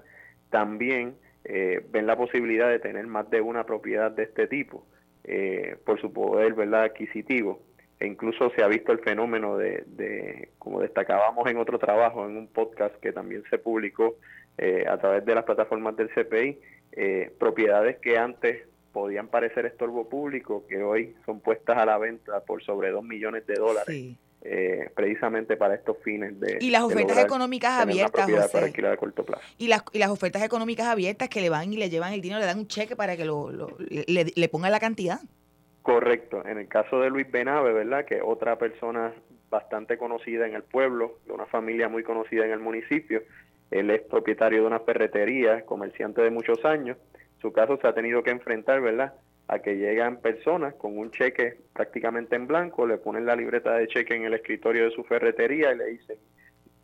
también 0.49 1.15
eh, 1.45 1.85
ven 1.91 2.07
la 2.07 2.17
posibilidad 2.17 2.69
de 2.69 2.79
tener 2.79 3.05
más 3.05 3.29
de 3.29 3.39
una 3.39 3.65
propiedad 3.65 4.11
de 4.11 4.23
este 4.23 4.47
tipo 4.47 4.83
eh, 5.23 5.77
por 5.85 6.01
su 6.01 6.11
poder 6.11 6.53
verdad 6.53 6.83
adquisitivo. 6.83 7.61
E 7.99 8.07
incluso 8.07 8.49
se 8.49 8.63
ha 8.63 8.67
visto 8.67 8.91
el 8.91 8.99
fenómeno 8.99 9.55
de, 9.57 10.49
como 10.59 10.81
destacábamos 10.81 11.47
en 11.47 11.57
otro 11.57 11.79
trabajo 11.79 12.25
en 12.25 12.35
un 12.35 12.47
podcast 12.47 12.95
que 12.95 13.13
también 13.13 13.43
se 13.49 13.57
publicó 13.57 14.15
eh, 14.57 14.85
a 14.89 14.97
través 14.97 15.23
de 15.23 15.35
las 15.35 15.45
plataformas 15.45 15.95
del 15.95 16.09
CPI 16.09 16.59
propiedades 17.37 17.97
que 17.97 18.17
antes 18.17 18.67
podían 18.93 19.27
parecer 19.27 19.65
estorbo 19.65 20.07
público 20.07 20.65
que 20.67 20.81
hoy 20.81 21.13
son 21.25 21.41
puestas 21.41 21.77
a 21.77 21.85
la 21.85 21.97
venta 21.97 22.39
por 22.45 22.63
sobre 22.63 22.91
dos 22.91 23.03
millones 23.03 23.45
de 23.45 23.55
dólares 23.55 24.15
eh, 24.47 24.91
precisamente 24.95 25.57
para 25.57 25.73
estos 25.73 25.97
fines 26.03 26.39
de 26.39 26.59
y 26.61 26.69
las 26.69 26.83
ofertas 26.83 27.17
económicas 27.17 27.81
abiertas 27.81 28.29
José. 28.29 28.87
a 28.87 28.97
corto 28.97 29.25
plazo. 29.25 29.43
y 29.57 29.67
las 29.67 29.83
y 29.91 29.97
las 29.97 30.09
ofertas 30.09 30.43
económicas 30.43 30.85
abiertas 30.85 31.29
que 31.29 31.41
le 31.41 31.49
van 31.49 31.73
y 31.73 31.77
le 31.77 31.89
llevan 31.89 32.13
el 32.13 32.21
dinero 32.21 32.39
le 32.39 32.45
dan 32.45 32.59
un 32.59 32.67
cheque 32.67 32.95
para 32.95 33.17
que 33.17 33.25
lo, 33.25 33.49
le, 33.89 34.25
le 34.35 34.49
ponga 34.49 34.69
la 34.69 34.79
cantidad. 34.79 35.19
Correcto. 35.81 36.43
En 36.45 36.57
el 36.57 36.67
caso 36.67 36.99
de 36.99 37.09
Luis 37.09 37.29
Benave 37.31 37.73
verdad 37.73 38.05
que 38.05 38.21
otra 38.21 38.57
persona 38.57 39.13
bastante 39.49 39.97
conocida 39.97 40.47
en 40.47 40.53
el 40.53 40.63
pueblo 40.63 41.19
de 41.25 41.33
una 41.33 41.45
familia 41.45 41.89
muy 41.89 42.03
conocida 42.03 42.45
en 42.45 42.51
el 42.51 42.59
municipio. 42.59 43.23
Él 43.71 43.89
es 43.89 44.01
propietario 44.01 44.61
de 44.61 44.67
una 44.67 44.79
ferretería 44.79 45.65
comerciante 45.65 46.21
de 46.21 46.29
muchos 46.29 46.63
años. 46.65 46.97
Su 47.41 47.51
caso 47.51 47.77
se 47.81 47.87
ha 47.87 47.93
tenido 47.93 48.23
que 48.23 48.31
enfrentar 48.31 48.81
verdad 48.81 49.13
a 49.47 49.59
que 49.59 49.75
llegan 49.75 50.17
personas 50.17 50.73
con 50.75 50.97
un 50.97 51.11
cheque 51.11 51.57
prácticamente 51.73 52.35
en 52.35 52.47
blanco, 52.47 52.87
le 52.87 52.97
ponen 52.97 53.25
la 53.25 53.35
libreta 53.35 53.73
de 53.75 53.87
cheque 53.87 54.15
en 54.15 54.25
el 54.25 54.33
escritorio 54.33 54.85
de 54.85 54.91
su 54.91 55.03
ferretería 55.03 55.71
y 55.71 55.77
le 55.77 55.85
dicen, 55.85 56.17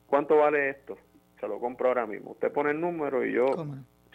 ¿cuánto 0.08 0.38
vale 0.38 0.70
esto? 0.70 0.98
Se 1.40 1.48
lo 1.48 1.60
compro 1.60 1.88
ahora 1.88 2.06
mismo. 2.06 2.32
Usted 2.32 2.52
pone 2.52 2.72
el 2.72 2.80
número 2.80 3.26
y 3.26 3.34
yo 3.34 3.48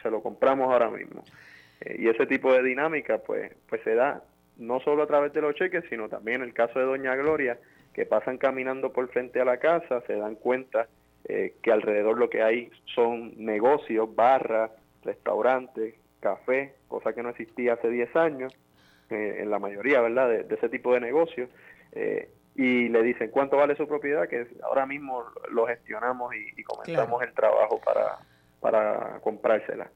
se 0.01 0.11
lo 0.11 0.23
compramos 0.23 0.73
ahora 0.73 0.91
mismo. 0.91 1.25
Eh, 1.81 1.97
y 1.99 2.09
ese 2.09 2.27
tipo 2.27 2.53
de 2.53 2.63
dinámica 2.63 3.19
pues, 3.19 3.53
pues 3.69 3.83
se 3.83 3.95
da 3.95 4.23
no 4.59 4.81
solo 4.81 5.03
a 5.03 5.07
través 5.07 5.33
de 5.33 5.41
los 5.41 5.55
cheques, 5.55 5.85
sino 5.91 6.09
también 6.09 6.41
en 6.41 6.49
el 6.49 6.55
caso 6.55 6.79
de 6.79 6.85
Doña 6.85 7.17
Gloria, 7.17 7.59
que 7.93 8.07
pasan 8.07 8.39
caminando 8.39 8.93
por 8.93 9.09
frente 9.09 9.41
a 9.41 9.45
la 9.45 9.59
casa, 9.59 10.03
se 10.07 10.15
dan 10.15 10.37
cuenta 10.37 10.89
que 11.27 11.73
alrededor 11.73 12.19
lo 12.19 12.31
que 12.31 12.43
hay 12.43 12.71
son 12.95 13.33
negocios, 13.37 14.15
barras, 14.15 14.71
restaurantes, 15.03 15.95
café, 16.27 16.75
cosa 16.89 17.13
que 17.13 17.23
no 17.23 17.31
existía 17.31 17.75
hace 17.75 17.89
10 17.89 18.17
años, 18.17 18.53
en 19.09 19.49
la 19.51 19.61
mayoría, 19.61 20.01
¿verdad?, 20.01 20.29
de, 20.29 20.55
ese 20.55 20.69
tipo 20.69 20.93
de 20.93 21.01
negocios. 21.01 21.49
y 22.57 22.89
le 22.89 23.03
dicen 23.03 23.31
cuánto 23.31 23.57
vale 23.57 23.77
su 23.77 23.87
propiedad, 23.87 24.29
que 24.29 24.47
ahora 24.63 24.87
mismo 24.87 25.25
lo 25.51 25.67
gestionamos 25.67 26.35
y, 26.35 26.63
comenzamos 26.65 27.23
el 27.23 27.33
trabajo 27.33 27.81
para, 27.85 28.19
para 28.61 29.21
comprársela. 29.21 29.91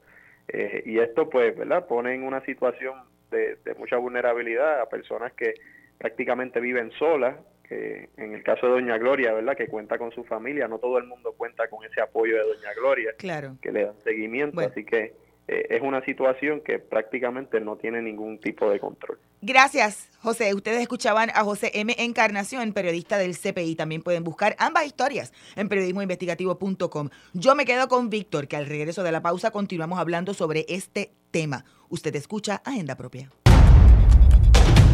Eh, 0.47 0.83
y 0.85 0.99
esto, 0.99 1.29
pues, 1.29 1.57
¿verdad? 1.57 1.87
Pone 1.87 2.13
en 2.13 2.23
una 2.23 2.43
situación 2.45 2.95
de, 3.29 3.57
mucha 3.77 3.97
vulnerabilidad 3.97 4.81
a 4.81 4.89
personas 4.89 5.33
que 5.33 5.53
prácticamente 5.97 6.59
viven 6.59 6.91
solas, 6.99 7.37
que 7.67 8.09
en 8.17 8.33
el 8.33 8.43
caso 8.43 8.67
de 8.67 8.73
Doña 8.73 8.97
Gloria, 8.97 9.33
¿verdad? 9.33 9.55
Que 9.55 9.67
cuenta 9.67 9.97
con 9.97 10.11
su 10.11 10.25
familia, 10.25 10.67
no 10.67 10.79
todo 10.79 10.97
el 10.97 11.05
mundo 11.05 11.33
cuenta 11.37 11.69
con 11.69 11.85
ese 11.85 12.01
apoyo 12.01 12.35
de 12.35 12.43
Doña 12.43 12.73
Gloria, 12.75 13.13
claro. 13.17 13.55
que 13.61 13.71
le 13.71 13.85
dan 13.85 13.95
seguimiento, 14.03 14.59
así 14.59 14.83
que 14.83 15.13
eh, 15.47 15.67
es 15.69 15.81
una 15.81 16.03
situación 16.05 16.61
que 16.61 16.79
prácticamente 16.79 17.59
no 17.59 17.75
tiene 17.75 18.01
ningún 18.01 18.39
tipo 18.39 18.69
de 18.69 18.79
control. 18.79 19.19
Gracias, 19.41 20.09
José. 20.19 20.53
Ustedes 20.53 20.81
escuchaban 20.81 21.29
a 21.33 21.43
José 21.43 21.71
M. 21.73 21.95
Encarnación, 21.97 22.73
periodista 22.73 23.17
del 23.17 23.35
CPI. 23.35 23.75
También 23.75 24.01
pueden 24.01 24.23
buscar 24.23 24.55
ambas 24.59 24.85
historias 24.85 25.33
en 25.55 25.67
periodismoinvestigativo.com. 25.67 27.09
Yo 27.33 27.55
me 27.55 27.65
quedo 27.65 27.87
con 27.87 28.09
Víctor, 28.09 28.47
que 28.47 28.55
al 28.55 28.67
regreso 28.67 29.03
de 29.03 29.11
la 29.11 29.21
pausa 29.21 29.51
continuamos 29.51 29.99
hablando 29.99 30.33
sobre 30.33 30.65
este 30.69 31.11
tema. 31.31 31.65
Usted 31.89 32.15
escucha 32.15 32.61
Agenda 32.63 32.95
Propia. 32.95 33.31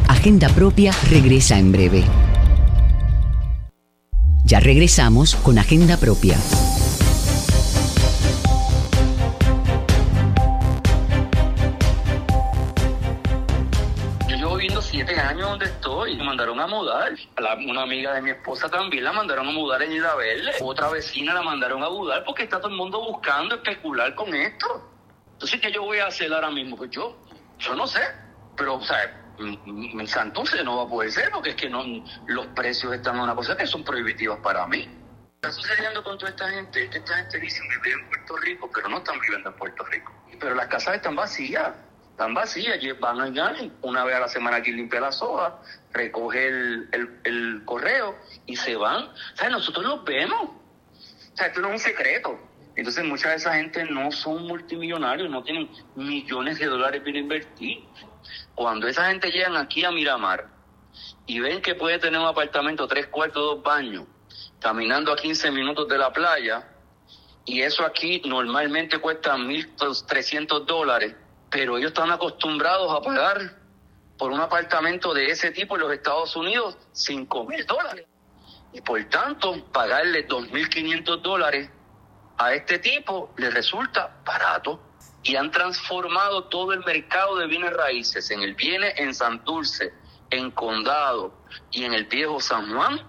Agenda 0.07 0.47
Propia 0.49 0.91
regresa 1.09 1.59
en 1.59 1.71
breve. 1.71 2.03
Ya 4.45 4.61
regresamos 4.61 5.35
con 5.35 5.57
Agenda 5.57 5.97
Propia. 5.97 6.37
Mandaron 16.37 16.59
a 16.59 16.67
mudar. 16.67 17.13
una 17.67 17.81
amiga 17.81 18.13
de 18.13 18.21
mi 18.21 18.29
esposa 18.29 18.69
también 18.69 19.03
la 19.03 19.11
mandaron 19.11 19.47
a 19.47 19.51
mudar 19.51 19.81
en 19.81 20.05
a 20.05 20.13
verle. 20.13 20.51
Otra 20.61 20.87
vecina 20.89 21.33
la 21.33 21.41
mandaron 21.41 21.83
a 21.83 21.89
mudar 21.89 22.23
porque 22.23 22.43
está 22.43 22.59
todo 22.59 22.69
el 22.69 22.75
mundo 22.75 22.99
buscando 22.99 23.55
especular 23.55 24.13
con 24.13 24.33
esto. 24.35 24.87
Entonces, 25.33 25.59
¿qué 25.59 25.71
yo 25.71 25.81
voy 25.81 25.97
a 25.97 26.07
hacer 26.07 26.31
ahora 26.31 26.51
mismo? 26.51 26.77
Pues 26.77 26.91
yo, 26.91 27.17
yo 27.57 27.73
no 27.73 27.87
sé. 27.87 28.01
Pero, 28.55 28.75
o 28.75 28.83
sea, 28.83 29.33
en 29.39 30.07
Santurce 30.07 30.63
no 30.63 30.77
va 30.77 30.83
a 30.83 30.87
poder 30.87 31.11
ser 31.11 31.31
porque 31.31 31.51
es 31.51 31.55
que 31.55 31.69
no 31.69 31.83
los 32.27 32.45
precios 32.47 32.93
están 32.93 33.15
en 33.15 33.21
una 33.21 33.35
cosa 33.35 33.57
que 33.57 33.65
son 33.65 33.83
prohibitivas 33.83 34.37
para 34.39 34.67
mí. 34.67 34.87
Está 35.35 35.51
sucediendo 35.51 36.03
con 36.03 36.19
toda 36.19 36.29
esta 36.29 36.49
gente, 36.49 36.89
esta 36.93 37.15
gente 37.15 37.39
dice 37.39 37.61
vive 37.61 37.99
en 37.99 38.07
Puerto 38.09 38.37
Rico, 38.37 38.69
pero 38.73 38.89
no 38.89 38.97
están 38.97 39.19
viviendo 39.19 39.49
en 39.49 39.55
Puerto 39.55 39.83
Rico. 39.85 40.13
Pero 40.39 40.53
las 40.53 40.67
casas 40.67 40.95
están 40.95 41.15
vacías 41.15 41.73
están 42.17 42.33
vacías, 42.33 42.79
van 42.99 43.21
a 43.21 43.29
ganar 43.29 43.69
una 43.83 44.03
vez 44.03 44.15
a 44.15 44.21
la 44.21 44.27
semana 44.27 44.57
aquí 44.57 44.71
limpia 44.71 44.99
la 44.99 45.11
soja, 45.11 45.59
recoge 45.93 46.47
el, 46.47 47.61
correo 47.63 48.17
y 48.47 48.55
se 48.55 48.75
van. 48.75 49.03
O 49.03 49.35
sea, 49.35 49.51
nosotros 49.51 49.85
los 49.85 50.03
vemos. 50.03 50.41
O 50.41 51.37
sea, 51.37 51.45
esto 51.45 51.61
no 51.61 51.67
es 51.67 51.73
un 51.73 51.79
secreto. 51.79 52.39
Entonces 52.75 53.05
mucha 53.05 53.29
de 53.29 53.35
esa 53.35 53.53
gente 53.53 53.85
no 53.85 54.11
son 54.11 54.47
multimillonarios, 54.47 55.29
no 55.29 55.43
tienen 55.43 55.69
millones 55.93 56.57
de 56.57 56.65
dólares 56.65 57.03
para 57.05 57.19
invertir. 57.19 57.83
Cuando 58.55 58.87
esa 58.87 59.09
gente 59.09 59.29
llegan 59.29 59.55
aquí 59.55 59.85
a 59.85 59.91
Miramar 59.91 60.47
y 61.27 61.39
ven 61.39 61.61
que 61.61 61.75
puede 61.75 61.99
tener 61.99 62.19
un 62.19 62.25
apartamento 62.25 62.87
tres 62.87 63.05
cuartos, 63.05 63.43
dos 63.43 63.61
baños, 63.61 64.05
caminando 64.59 65.13
a 65.13 65.15
15 65.15 65.51
minutos 65.51 65.87
de 65.87 65.99
la 65.99 66.11
playa, 66.11 66.67
y 67.45 67.61
eso 67.61 67.85
aquí 67.85 68.23
normalmente 68.25 68.97
cuesta 68.97 69.37
1.300 69.37 70.65
dólares, 70.65 71.15
pero 71.49 71.77
ellos 71.77 71.89
están 71.91 72.11
acostumbrados 72.11 72.91
a 72.93 73.01
pagar 73.01 73.57
por 74.17 74.31
un 74.31 74.39
apartamento 74.39 75.13
de 75.13 75.27
ese 75.27 75.51
tipo 75.51 75.75
en 75.75 75.81
los 75.81 75.93
Estados 75.93 76.35
Unidos 76.35 76.77
5 76.91 77.45
mil 77.45 77.65
dólares. 77.65 78.05
Y 78.73 78.81
por 78.81 79.03
tanto, 79.05 79.63
pagarle 79.71 80.27
2.500 80.27 81.21
dólares 81.21 81.69
a 82.37 82.53
este 82.53 82.79
tipo 82.79 83.33
les 83.37 83.53
resulta 83.53 84.17
barato. 84.25 84.81
Y 85.23 85.35
han 85.35 85.51
transformado 85.51 86.45
todo 86.45 86.73
el 86.73 86.83
mercado 86.85 87.37
de 87.37 87.47
bienes 87.47 87.73
raíces 87.73 88.31
en 88.31 88.41
el 88.41 88.55
bienes 88.55 88.93
en 88.97 89.13
Santurce, 89.13 89.93
en 90.29 90.51
Condado 90.51 91.33
y 91.71 91.83
en 91.83 91.93
el 91.93 92.05
viejo 92.05 92.39
San 92.39 92.73
Juan 92.73 93.01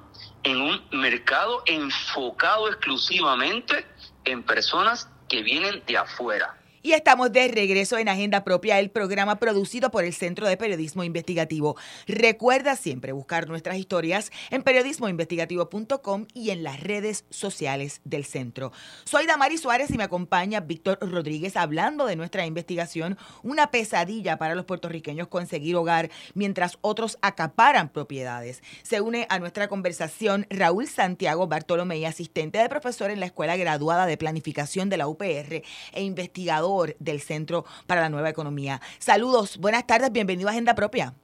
en 0.43 0.61
un 0.61 0.83
mercado 0.93 1.63
enfocado 1.67 2.69
exclusivamente 2.69 3.87
en 4.25 4.43
personas 4.43 5.09
que 5.29 5.43
vienen 5.43 5.83
de 5.87 5.99
afuera. 5.99 6.58
Y 6.89 6.95
estamos 6.95 7.31
de 7.31 7.49
regreso 7.49 7.99
en 7.99 8.09
Agenda 8.09 8.45
Propia, 8.45 8.79
el 8.79 8.89
programa 8.89 9.39
producido 9.39 9.91
por 9.91 10.05
el 10.05 10.15
Centro 10.15 10.49
de 10.49 10.57
Periodismo 10.57 11.05
Investigativo. 11.05 11.77
Recuerda 12.07 12.77
siempre 12.77 13.13
buscar 13.13 13.47
nuestras 13.47 13.77
historias 13.77 14.33
en 14.49 14.63
periodismoinvestigativo.com 14.63 16.27
y 16.33 16.49
en 16.49 16.63
las 16.63 16.81
redes 16.81 17.27
sociales 17.29 18.01
del 18.05 18.25
centro. 18.25 18.73
Soy 19.05 19.27
Damari 19.27 19.59
Suárez 19.59 19.91
y 19.91 19.99
me 19.99 20.05
acompaña 20.05 20.61
Víctor 20.61 20.99
Rodríguez 21.03 21.59
hablando 21.59 22.07
de 22.07 22.17
nuestra 22.17 22.47
investigación, 22.47 23.19
una 23.43 23.71
pesadilla 23.71 24.39
para 24.39 24.55
los 24.55 24.65
puertorriqueños 24.65 25.29
conseguir 25.29 25.77
hogar 25.77 26.11
mientras 26.33 26.79
otros 26.81 27.19
acaparan 27.21 27.91
propiedades. 27.91 28.63
Se 28.83 29.03
une 29.03 29.27
a 29.29 29.39
nuestra 29.39 29.69
conversación 29.69 30.47
Raúl 30.49 30.87
Santiago 30.87 31.49
Bartolomé, 31.49 32.07
asistente 32.07 32.57
de 32.57 32.71
profesor 32.71 33.11
en 33.11 33.21
la 33.21 33.27
Escuela 33.27 33.59
Graduada 33.59 34.07
de 34.07 34.17
Planificación 34.17 34.89
de 34.89 34.97
la 34.97 35.07
UPR 35.07 35.63
e 35.93 36.03
investigador 36.03 36.78
del 36.99 37.21
Centro 37.21 37.65
para 37.87 38.01
la 38.01 38.09
Nueva 38.09 38.31
Economía. 38.31 38.81
Saludos, 38.99 39.59
buenas 39.59 39.87
tardes, 39.87 40.13
bienvenido 40.13 40.49
a 40.49 40.53
Agenda 40.53 40.75
Propia. 40.75 41.15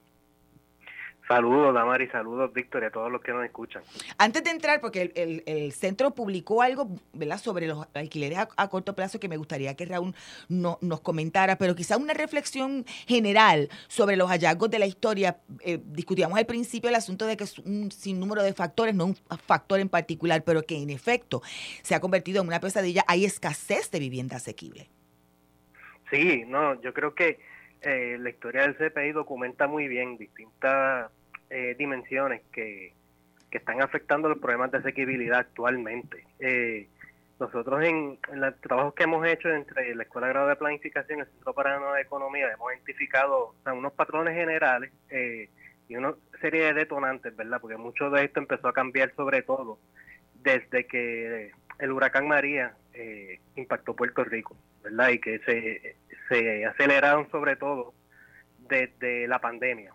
Saludos, 1.27 1.73
Damari, 1.73 2.07
saludos, 2.09 2.53
Víctor, 2.53 2.83
y 2.83 2.87
a 2.87 2.91
todos 2.91 3.11
los 3.11 3.23
que 3.23 3.33
nos 3.33 3.45
escuchan. 3.45 3.83
Antes 4.19 4.45
de 4.45 4.51
entrar, 4.51 4.83
porque 4.83 5.11
el, 5.15 5.73
centro 5.73 6.11
publicó 6.11 6.61
algo 6.61 6.89
¿verdad? 7.15 7.39
sobre 7.39 7.67
los 7.67 7.87
alquileres 7.95 8.39
a, 8.39 8.69
corto 8.69 8.95
plazo 8.95 9.19
que 9.19 9.29
me 9.29 9.39
gustaría 9.39 9.75
que 9.75 9.87
Raúl 9.87 10.15
no, 10.49 10.79
nos 10.83 11.01
comentara, 11.01 11.57
pero 11.57 11.75
quizá 11.75 11.97
una 11.97 12.13
reflexión 12.13 12.85
general 13.07 13.71
sobre 13.89 14.17
los 14.17 14.29
hallazgos 14.29 14.69
de 14.69 14.79
la 14.79 14.87
historia. 14.87 15.39
Eh, 15.61 15.81
discutíamos 15.83 16.37
al 16.37 16.45
principio 16.45 16.91
el 16.91 16.97
asunto 16.97 17.25
de 17.25 17.39
que 17.39 17.45
es 17.45 17.59
un 17.59 17.91
sinnúmero 17.91 18.43
de 18.43 18.53
factores, 18.53 18.95
no 18.95 19.07
un 19.07 19.17
factor 19.47 19.81
en 19.81 19.89
particular, 19.89 20.45
pero 20.45 20.63
que 20.63 20.77
en 20.77 20.91
efecto 20.91 21.41
se 21.83 21.95
ha 21.95 22.01
convertido 22.01 22.43
en 22.43 22.49
una 22.49 22.61
pesadilla. 22.61 23.03
Hay 23.07 23.25
escasez 23.25 23.91
de 23.91 23.99
vivienda 23.99 24.37
asequible. 24.37 24.91
Sí, 26.11 26.45
no, 26.47 26.81
yo 26.81 26.93
creo 26.93 27.15
que 27.15 27.39
eh, 27.85 28.17
la 28.19 28.31
historia 28.31 28.63
del 28.63 28.77
CPI 28.77 29.13
documenta 29.13 29.67
muy 29.67 29.89
bien 29.89 30.17
distintas 30.17 31.11
eh, 31.51 31.75
dimensiones 31.79 32.43
que, 32.51 32.93
están 33.51 33.81
afectando 33.81 34.29
los 34.29 34.39
problemas 34.39 34.73
de 34.73 34.79
asequibilidad 34.79 35.39
actualmente. 35.39 36.27
Eh, 36.41 36.89
nosotros 37.39 37.85
en, 37.85 38.19
los 38.33 38.61
trabajos 38.61 38.95
que 38.95 39.05
hemos 39.05 39.25
hecho 39.29 39.49
entre 39.49 39.95
la 39.95 40.03
Escuela 40.03 40.27
de 40.27 40.33
Grado 40.33 40.49
de 40.49 40.57
Planificación 40.57 41.19
y 41.19 41.23
el 41.23 41.29
Centro 41.29 41.55
para 41.55 41.75
la 41.75 41.79
Nueva 41.79 42.01
Economía 42.01 42.51
hemos 42.53 42.73
identificado 42.73 43.55
unos 43.65 43.93
patrones 43.93 44.35
generales 44.35 44.91
y 45.89 45.95
una 45.95 46.15
serie 46.41 46.65
de 46.65 46.73
detonantes, 46.73 47.37
¿verdad? 47.37 47.61
Porque 47.61 47.77
mucho 47.77 48.11
de 48.11 48.25
esto 48.25 48.41
empezó 48.41 48.67
a 48.67 48.73
cambiar 48.73 49.15
sobre 49.15 49.43
todo 49.43 49.79
desde 50.43 50.89
que 50.89 51.53
el 51.79 51.93
huracán 51.93 52.27
María 52.27 52.75
impactó 53.55 53.95
Puerto 53.95 54.25
Rico. 54.25 54.57
¿Verdad? 54.85 55.09
Y 55.09 55.19
que 55.19 55.39
se, 55.41 55.97
se 56.29 56.67
aceleraron 56.67 57.29
sobre 57.31 57.57
todo 57.57 57.95
desde 58.69 59.27
la 59.27 59.41
pandemia, 59.41 59.95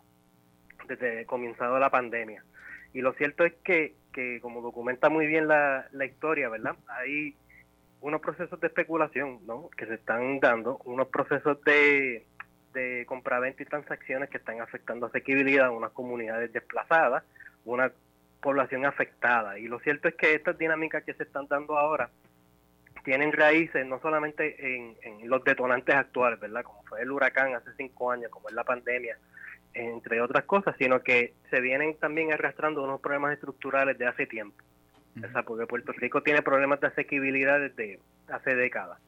desde 0.88 1.26
comenzado 1.26 1.80
la 1.80 1.90
pandemia. 1.90 2.44
Y 2.92 3.02
lo 3.02 3.14
cierto 3.14 3.46
es 3.46 3.54
que, 3.64 3.94
que 4.12 4.42
como 4.42 4.62
documenta 4.62 5.10
muy 5.10 5.28
bien 5.28 5.48
la, 5.48 5.88
la 5.92 6.06
historia, 6.06 6.50
¿verdad? 6.50 6.76
Hay 6.88 7.36
unos 8.02 8.20
procesos 8.22 8.60
de 8.60 8.68
especulación, 8.68 9.40
¿no? 9.46 9.70
Que 9.78 9.86
se 9.86 9.94
están 9.94 10.40
dando, 10.40 10.78
unos 10.86 11.08
procesos 11.10 11.62
de, 11.64 12.26
de 12.74 13.06
compraventa 13.06 13.62
y 13.62 13.66
transacciones 13.68 14.30
que 14.30 14.38
están 14.38 14.60
afectando 14.62 15.06
asequibilidad 15.06 15.68
a 15.68 15.72
unas 15.72 15.92
comunidades 15.92 16.52
desplazadas, 16.52 17.24
una 17.66 17.92
población 18.42 18.86
afectada. 18.86 19.60
Y 19.60 19.68
lo 19.68 19.80
cierto 19.80 20.08
es 20.08 20.16
que 20.16 20.34
estas 20.34 20.58
dinámicas 20.58 21.04
que 21.04 21.14
se 21.14 21.24
están 21.24 21.48
dando 21.48 21.78
ahora 21.78 22.10
tienen 23.04 23.32
raíces 23.32 23.86
no 23.86 24.00
solamente 24.00 24.76
en, 24.76 24.98
los 25.30 25.44
detonantes 25.44 25.96
actuales, 25.96 26.40
¿verdad? 26.40 26.64
Como 26.64 26.84
fue 26.84 27.02
el 27.02 27.12
huracán 27.12 27.54
hace 27.54 27.70
cinco 27.78 28.12
años, 28.12 28.32
como 28.32 28.50
es 28.50 28.56
la 28.56 28.64
pandemia, 28.64 29.18
entre 29.74 30.22
otras 30.22 30.46
cosas, 30.46 30.76
sino 30.78 31.02
que 31.02 31.34
se 31.50 31.62
vienen 31.62 31.96
también 31.98 32.34
arrastrando 32.34 32.84
unos 32.84 33.00
problemas 33.02 33.34
estructurales 33.34 33.98
de 33.98 34.08
hace 34.08 34.26
tiempo. 34.26 34.64
O 35.18 35.32
sea, 35.32 35.44
porque 35.44 35.68
Puerto 35.68 35.92
Rico 35.92 36.24
tiene 36.24 36.42
problemas 36.42 36.80
de 36.80 36.88
asequibilidad 36.88 37.60
desde 37.60 38.00
hace 38.28 38.56
décadas. 38.56 39.00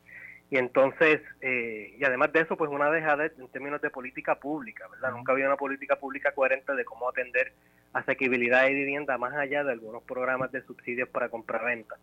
Y 0.50 0.58
entonces, 0.58 1.22
eh, 1.40 1.96
y 1.98 2.04
además 2.04 2.34
de 2.34 2.42
eso, 2.42 2.58
pues 2.58 2.70
una 2.70 2.92
dejada 2.92 3.26
en 3.26 3.48
términos 3.48 3.82
de 3.82 3.90
política 3.90 4.36
pública, 4.36 4.86
¿verdad? 4.90 5.12
Nunca 5.12 5.32
había 5.32 5.48
una 5.48 5.56
política 5.56 5.96
pública 5.96 6.34
coherente 6.34 6.76
de 6.76 6.84
cómo 6.84 7.08
atender 7.08 7.54
asequibilidad 7.94 8.64
de 8.64 8.74
vivienda 8.74 9.18
más 9.18 9.34
allá 9.34 9.64
de 9.64 9.72
algunos 9.72 10.04
programas 10.04 10.52
de 10.52 10.62
subsidios 10.64 11.08
para 11.08 11.30
compraventa. 11.30 11.96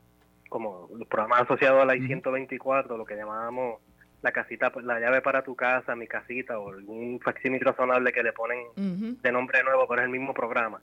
Como 0.49 0.89
los 0.97 1.07
programas 1.09 1.43
asociados 1.43 1.83
a 1.83 1.85
la 1.85 1.97
I-124, 1.97 2.97
lo 2.97 3.05
que 3.05 3.17
llamábamos 3.17 3.81
la 4.23 4.33
casita, 4.33 4.73
la 4.83 4.99
llave 4.99 5.21
para 5.23 5.43
tu 5.43 5.55
casa, 5.55 5.95
mi 5.95 6.07
casita, 6.07 6.59
o 6.59 6.71
algún 6.71 7.21
facsímil 7.21 7.61
razonable 7.61 8.13
que 8.13 8.23
le 8.23 8.33
ponen 8.33 8.59
de 9.23 9.33
nombre 9.33 9.63
nuevo, 9.63 9.87
pero 9.87 10.03
es 10.03 10.07
el 10.07 10.13
mismo 10.13 10.35
programa. 10.35 10.81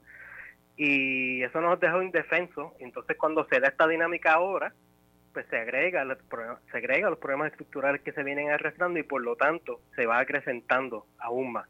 Y 0.76 1.42
eso 1.42 1.60
nos 1.60 1.78
dejó 1.80 2.02
indefensos. 2.02 2.72
Entonces, 2.78 3.16
cuando 3.18 3.46
se 3.48 3.60
da 3.60 3.68
esta 3.68 3.86
dinámica 3.86 4.34
ahora, 4.34 4.72
pues 5.32 5.46
se 5.50 5.58
agrega, 5.58 6.06
se 6.70 6.76
agrega 6.78 7.10
los 7.10 7.18
problemas 7.18 7.50
estructurales 7.52 8.00
que 8.00 8.12
se 8.12 8.22
vienen 8.22 8.50
arrastrando 8.50 8.98
y 8.98 9.02
por 9.02 9.20
lo 9.20 9.36
tanto 9.36 9.80
se 9.94 10.06
va 10.06 10.18
acrecentando 10.18 11.06
aún 11.18 11.52
más. 11.52 11.68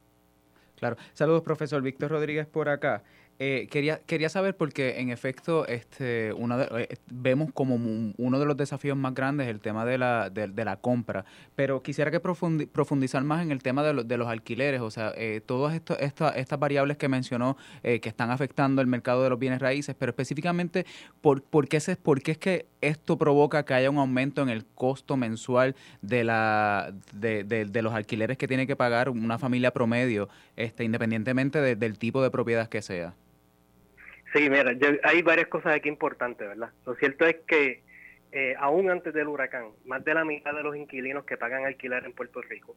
Claro. 0.77 0.97
Saludos, 1.15 1.43
profesor 1.43 1.83
Víctor 1.83 2.11
Rodríguez 2.11 2.47
por 2.47 2.69
acá. 2.69 3.03
Eh, 3.39 3.69
quería, 3.71 4.01
quería 4.07 4.31
saber 4.31 4.57
porque 4.57 4.99
en 4.99 5.11
efecto 5.11 5.67
este, 5.67 6.33
una 6.33 6.63
eh, 6.79 6.97
vemos 7.11 7.53
como 7.53 7.75
uno 7.75 8.39
de 8.39 8.47
los 8.47 8.57
desafíos 8.57 8.97
más 8.97 9.13
grandes 9.13 9.49
el 9.49 9.61
tema 9.61 9.85
de 9.85 9.99
la, 9.99 10.31
de, 10.31 10.65
la 10.65 10.77
compra, 10.77 11.27
pero 11.55 11.83
quisiera 11.83 12.11
que 12.11 12.19
profundizar 12.19 13.23
más 13.25 13.43
en 13.43 13.53
el 13.53 13.63
tema 13.63 13.83
de, 13.83 14.05
de 14.05 14.17
los 14.17 14.29
alquileres, 14.29 14.81
o 14.81 14.91
sea, 14.91 15.13
eh, 15.17 15.43
todas 15.45 15.75
esto, 15.75 15.99
estas 15.99 16.59
variables 16.59 16.97
que 16.97 17.09
mencionó 17.09 17.57
que 17.83 18.09
están 18.09 18.31
afectando 18.31 18.81
el 18.81 18.87
mercado 18.89 19.23
de 19.23 19.31
los 19.31 19.39
bienes 19.39 19.61
raíces, 19.61 19.95
pero 19.99 20.11
específicamente, 20.11 20.87
¿por, 21.21 21.43
por, 21.43 21.69
qué, 21.69 21.79
se, 21.79 21.97
¿por 21.97 22.23
qué 22.23 22.33
es 22.33 22.39
que 22.39 22.67
esto 22.81 23.19
provoca 23.19 23.65
que 23.65 23.75
haya 23.75 23.91
un 23.91 23.99
aumento 23.99 24.43
en 24.43 24.49
el 24.49 24.65
costo 24.65 25.17
mensual 25.17 25.77
de, 26.03 26.25
la, 26.25 26.93
de, 27.13 27.45
de 27.45 27.83
los 27.83 27.95
alquileres 27.95 28.39
que 28.39 28.49
tiene 28.49 28.67
que 28.67 28.77
pagar 28.77 29.09
una 29.09 29.39
familia 29.39 29.73
promedio, 29.73 30.29
este, 30.57 30.85
independientemente 30.85 31.77
del 31.77 31.99
tipo 31.99 32.23
de 32.23 32.31
propiedad 32.31 32.69
que 32.69 32.83
sea? 32.83 33.15
Sí, 34.37 34.51
mira, 34.51 34.75
hay 35.03 35.23
varias 35.23 35.49
cosas 35.49 35.75
aquí 35.75 35.89
importantes, 35.89 36.47
¿verdad? 36.47 36.71
Lo 36.85 36.95
cierto 36.97 37.25
es 37.25 37.37
que 37.47 37.83
eh, 38.33 38.55
aún 38.59 38.91
antes 38.91 39.15
del 39.15 39.29
huracán, 39.29 39.69
más 39.87 40.05
de 40.05 40.13
la 40.13 40.27
mitad 40.27 40.53
de 40.53 40.63
los 40.63 40.77
inquilinos 40.77 41.25
que 41.25 41.39
pagan 41.39 41.65
alquiler 41.65 42.05
en 42.05 42.13
Puerto 42.13 42.43
Rico 42.43 42.77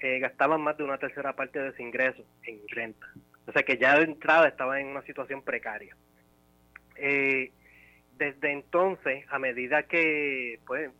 eh, 0.00 0.18
gastaban 0.18 0.60
más 0.62 0.76
de 0.76 0.82
una 0.82 0.98
tercera 0.98 1.36
parte 1.36 1.60
de 1.60 1.72
su 1.76 1.82
ingreso 1.82 2.24
en 2.42 2.58
renta. 2.66 3.06
O 3.46 3.52
sea 3.52 3.62
que 3.62 3.78
ya 3.78 3.96
de 3.96 4.04
entrada 4.04 4.48
estaban 4.48 4.80
en 4.80 4.88
una 4.88 5.02
situación 5.02 5.42
precaria. 5.42 5.96
Eh, 6.96 7.52
desde 8.18 8.50
entonces, 8.50 9.24
a 9.30 9.38
medida 9.38 9.84
que 9.84 10.58
pues 10.66 10.90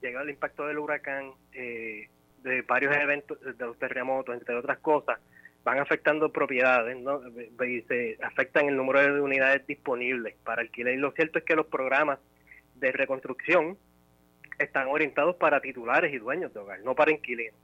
llega 0.00 0.22
el 0.22 0.30
impacto 0.30 0.64
del 0.66 0.78
huracán, 0.78 1.32
de 1.50 2.62
varios 2.68 2.94
eventos, 2.94 3.40
de 3.40 3.66
los 3.66 3.76
terremotos, 3.80 4.36
entre 4.36 4.54
otras 4.54 4.78
cosas, 4.78 5.18
van 5.66 5.80
afectando 5.80 6.30
propiedades, 6.30 6.96
¿no? 6.96 7.20
Y 7.66 7.82
se 7.82 8.16
afectan 8.22 8.68
el 8.68 8.76
número 8.76 9.02
de 9.02 9.20
unidades 9.20 9.66
disponibles 9.66 10.36
para 10.44 10.62
alquiler. 10.62 10.94
Y 10.94 10.98
lo 10.98 11.10
cierto 11.10 11.40
es 11.40 11.44
que 11.44 11.56
los 11.56 11.66
programas 11.66 12.20
de 12.76 12.92
reconstrucción 12.92 13.76
están 14.60 14.86
orientados 14.86 15.34
para 15.34 15.60
titulares 15.60 16.14
y 16.14 16.18
dueños 16.18 16.54
de 16.54 16.60
hogar, 16.60 16.78
no 16.82 16.94
para 16.94 17.10
inquilinos. 17.10 17.58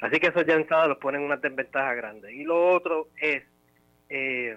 Así 0.00 0.20
que 0.20 0.28
eso 0.28 0.40
ya 0.40 0.54
entrada 0.54 0.86
los 0.86 0.96
ponen 0.96 1.20
una 1.20 1.36
desventaja 1.36 1.92
grande. 1.92 2.32
Y 2.32 2.44
lo 2.44 2.70
otro 2.70 3.08
es 3.20 3.42
eh, 4.08 4.56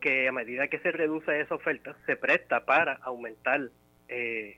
que 0.00 0.28
a 0.28 0.32
medida 0.32 0.68
que 0.68 0.78
se 0.78 0.92
reduce 0.92 1.42
esa 1.42 1.56
oferta, 1.56 1.94
se 2.06 2.16
presta 2.16 2.64
para 2.64 2.94
aumentar 3.02 3.68
eh, 4.08 4.56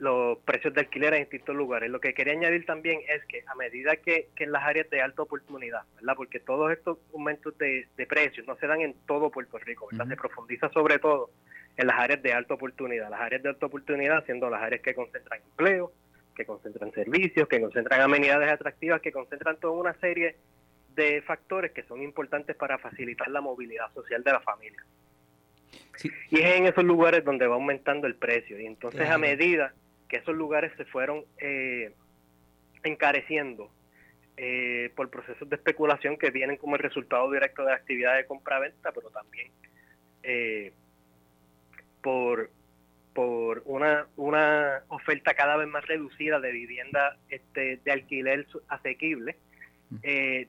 los 0.00 0.38
precios 0.38 0.72
de 0.72 0.80
alquiler 0.80 1.12
en 1.14 1.20
distintos 1.20 1.54
lugares. 1.54 1.90
Lo 1.90 2.00
que 2.00 2.14
quería 2.14 2.32
añadir 2.32 2.64
también 2.64 3.00
es 3.06 3.24
que 3.26 3.44
a 3.46 3.54
medida 3.54 3.96
que, 3.96 4.28
en 4.36 4.50
las 4.50 4.64
áreas 4.64 4.88
de 4.88 5.02
alta 5.02 5.22
oportunidad, 5.22 5.82
¿verdad? 5.96 6.14
Porque 6.16 6.40
todos 6.40 6.72
estos 6.72 6.98
aumentos 7.12 7.56
de, 7.58 7.86
precios 8.08 8.46
no 8.46 8.56
se 8.56 8.66
dan 8.66 8.80
en 8.80 8.94
todo 9.06 9.30
Puerto 9.30 9.58
Rico, 9.58 9.88
¿verdad? 9.90 10.08
Se 10.08 10.16
profundiza 10.16 10.70
sobre 10.70 10.98
todo 10.98 11.30
en 11.76 11.86
las 11.86 11.98
áreas 11.98 12.22
de 12.22 12.32
alta 12.32 12.54
oportunidad. 12.54 13.10
Las 13.10 13.20
áreas 13.20 13.42
de 13.42 13.50
alta 13.50 13.66
oportunidad 13.66 14.24
siendo 14.24 14.48
las 14.48 14.62
áreas 14.62 14.80
que 14.80 14.94
concentran 14.94 15.40
empleo, 15.42 15.92
que 16.34 16.46
concentran 16.46 16.92
servicios, 16.92 17.46
que 17.46 17.60
concentran 17.60 18.00
amenidades 18.00 18.50
atractivas, 18.50 19.02
que 19.02 19.12
concentran 19.12 19.58
toda 19.58 19.74
una 19.74 19.92
serie 20.00 20.36
de 20.94 21.20
factores 21.22 21.72
que 21.72 21.82
son 21.82 22.02
importantes 22.02 22.56
para 22.56 22.78
facilitar 22.78 23.28
la 23.28 23.42
movilidad 23.42 23.92
social 23.92 24.24
de 24.24 24.32
la 24.32 24.40
familia. 24.40 24.82
Y 26.30 26.40
es 26.40 26.56
en 26.56 26.66
esos 26.66 26.84
lugares 26.84 27.22
donde 27.22 27.46
va 27.46 27.56
aumentando 27.56 28.06
el 28.06 28.14
precio. 28.14 28.58
Y 28.58 28.64
entonces 28.64 29.08
a 29.08 29.18
medida 29.18 29.74
que 30.10 30.16
esos 30.16 30.34
lugares 30.34 30.72
se 30.76 30.84
fueron 30.84 31.24
eh, 31.38 31.92
encareciendo 32.82 33.70
eh, 34.36 34.90
por 34.96 35.08
procesos 35.08 35.48
de 35.48 35.56
especulación 35.56 36.16
que 36.18 36.30
vienen 36.30 36.56
como 36.56 36.74
el 36.74 36.82
resultado 36.82 37.30
directo 37.30 37.62
de 37.62 37.70
la 37.70 37.76
actividad 37.76 38.16
de 38.16 38.26
compra-venta, 38.26 38.90
pero 38.92 39.10
también 39.10 39.52
eh, 40.24 40.72
por, 42.02 42.50
por 43.14 43.62
una, 43.66 44.08
una 44.16 44.82
oferta 44.88 45.34
cada 45.34 45.56
vez 45.56 45.68
más 45.68 45.86
reducida 45.86 46.40
de 46.40 46.50
vivienda 46.50 47.16
este, 47.28 47.78
de 47.84 47.92
alquiler 47.92 48.46
asequible, 48.68 49.36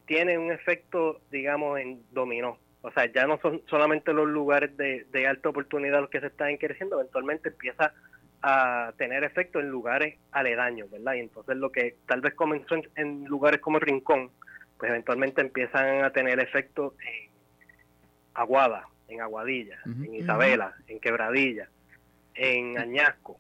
tiene 0.06 0.38
un 0.38 0.52
efecto, 0.52 1.20
digamos, 1.32 1.80
en 1.80 2.04
dominó. 2.12 2.58
O 2.84 2.92
sea, 2.92 3.12
ya 3.12 3.28
no 3.28 3.40
son 3.40 3.62
solamente 3.68 4.14
los 4.14 4.28
lugares 4.28 4.76
de, 4.78 5.06
de 5.12 5.28
alta 5.28 5.50
oportunidad 5.50 6.02
los 6.02 6.10
que 6.10 6.20
se 6.20 6.28
están 6.28 6.50
encareciendo, 6.50 7.00
eventualmente 7.00 7.50
empieza 7.50 7.94
a 8.42 8.94
tener 8.98 9.24
efecto 9.24 9.60
en 9.60 9.70
lugares 9.70 10.18
aledaños, 10.32 10.90
¿verdad? 10.90 11.14
Y 11.14 11.20
entonces 11.20 11.58
lo 11.58 11.72
que 11.72 11.96
tal 12.08 12.22
vez 12.22 12.34
comenzó 12.34 12.76
en, 12.96 13.26
lugares 13.26 13.62
como 13.62 13.80
Rincón, 13.80 14.32
pues 14.78 14.90
eventualmente 14.90 15.42
empiezan 15.42 16.04
a 16.04 16.12
tener 16.12 16.40
efecto 16.40 16.96
en 17.00 17.30
Aguada, 18.34 18.88
en 19.08 19.22
Aguadilla, 19.22 19.78
en 19.86 20.16
Isabela, 20.16 20.74
en 20.88 21.00
Quebradilla, 21.00 21.70
en 22.34 22.78
Añasco, 22.80 23.40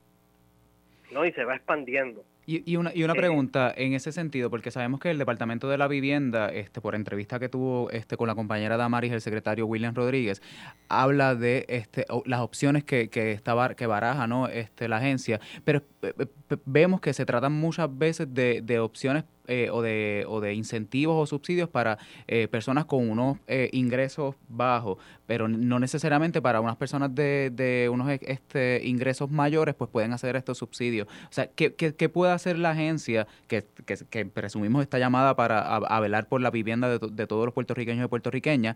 ¿no? 1.11 1.25
Y 1.25 1.31
se 1.31 1.45
va 1.45 1.55
expandiendo. 1.55 2.23
Y, 2.65 2.75
una, 2.75 2.91
y 2.93 3.03
una 3.03 3.13
pregunta 3.13 3.73
en 3.75 3.93
ese 3.93 4.11
sentido, 4.11 4.49
porque 4.49 4.71
sabemos 4.71 4.99
que 4.99 5.09
el 5.09 5.17
Departamento 5.17 5.69
de 5.69 5.77
la 5.77 5.87
Vivienda, 5.87 6.49
este, 6.49 6.81
por 6.81 6.95
entrevista 6.95 7.39
que 7.39 7.49
tuvo 7.49 7.89
este, 7.91 8.17
con 8.17 8.27
la 8.27 8.35
compañera 8.35 8.77
Damaris, 8.77 9.11
el 9.13 9.21
secretario 9.21 9.65
William 9.65 9.95
Rodríguez, 9.95 10.41
habla 10.89 11.35
de 11.35 11.65
este, 11.69 12.05
las 12.25 12.41
opciones 12.41 12.83
que, 12.83 13.09
que, 13.09 13.31
está, 13.31 13.75
que 13.75 13.85
baraja 13.85 14.27
¿no? 14.27 14.47
este, 14.47 14.87
la 14.87 14.97
agencia, 14.97 15.39
pero 15.63 15.83
eh, 16.01 16.13
eh, 16.17 16.57
vemos 16.65 16.99
que 16.99 17.13
se 17.13 17.25
tratan 17.25 17.53
muchas 17.53 17.89
veces 17.97 18.33
de, 18.33 18.61
de 18.61 18.79
opciones 18.79 19.23
eh, 19.47 19.69
o, 19.71 19.81
de, 19.81 20.23
o 20.27 20.39
de 20.39 20.53
incentivos 20.53 21.15
o 21.21 21.25
subsidios 21.25 21.67
para 21.67 21.97
eh, 22.27 22.47
personas 22.47 22.85
con 22.85 23.09
unos 23.09 23.37
eh, 23.47 23.69
ingresos 23.73 24.35
bajos, 24.47 24.97
pero 25.25 25.47
no 25.47 25.79
necesariamente 25.79 26.41
para 26.41 26.61
unas 26.61 26.77
personas 26.77 27.13
de, 27.15 27.51
de 27.51 27.89
unos 27.89 28.07
este, 28.21 28.81
ingresos 28.85 29.31
mayores, 29.31 29.73
pues 29.73 29.89
pueden 29.89 30.13
hacer 30.13 30.35
estos 30.35 30.59
subsidios. 30.59 31.07
O 31.07 31.33
sea, 31.33 31.47
¿qué, 31.47 31.73
qué, 31.73 32.09
puede 32.09 32.31
hacer 32.31 32.59
la 32.59 32.71
agencia 32.71 33.27
que, 33.47 33.65
que, 34.09 34.25
presumimos 34.25 34.83
está 34.83 34.99
llamada 34.99 35.35
para 35.35 35.59
a, 35.59 35.99
velar 35.99 36.27
por 36.27 36.39
la 36.41 36.51
vivienda 36.51 36.87
de, 36.87 36.99
de, 37.11 37.27
todos 37.27 37.45
los 37.45 37.53
puertorriqueños 37.53 38.05
y 38.05 38.07
puertorriqueñas 38.07 38.75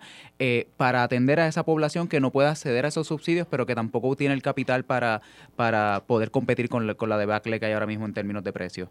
para 0.77 1.03
atender 1.03 1.39
a 1.39 1.47
esa 1.47 1.63
población 1.63 2.07
que 2.07 2.19
no 2.19 2.31
pueda 2.31 2.51
acceder 2.51 2.85
a 2.85 2.87
esos 2.87 3.07
subsidios, 3.07 3.47
pero 3.49 3.65
que 3.65 3.75
tampoco 3.75 4.15
tiene 4.15 4.33
el 4.33 4.41
capital 4.41 4.83
para, 4.83 5.21
para 5.55 6.03
poder 6.07 6.31
competir 6.31 6.69
con, 6.69 6.87
la, 6.87 6.95
con 6.95 7.09
la 7.09 7.17
debacle 7.17 7.59
que 7.59 7.67
hay 7.67 7.73
ahora 7.73 7.87
mismo 7.87 8.05
en 8.05 8.13
términos 8.13 8.43
de 8.43 8.51
precios? 8.51 8.89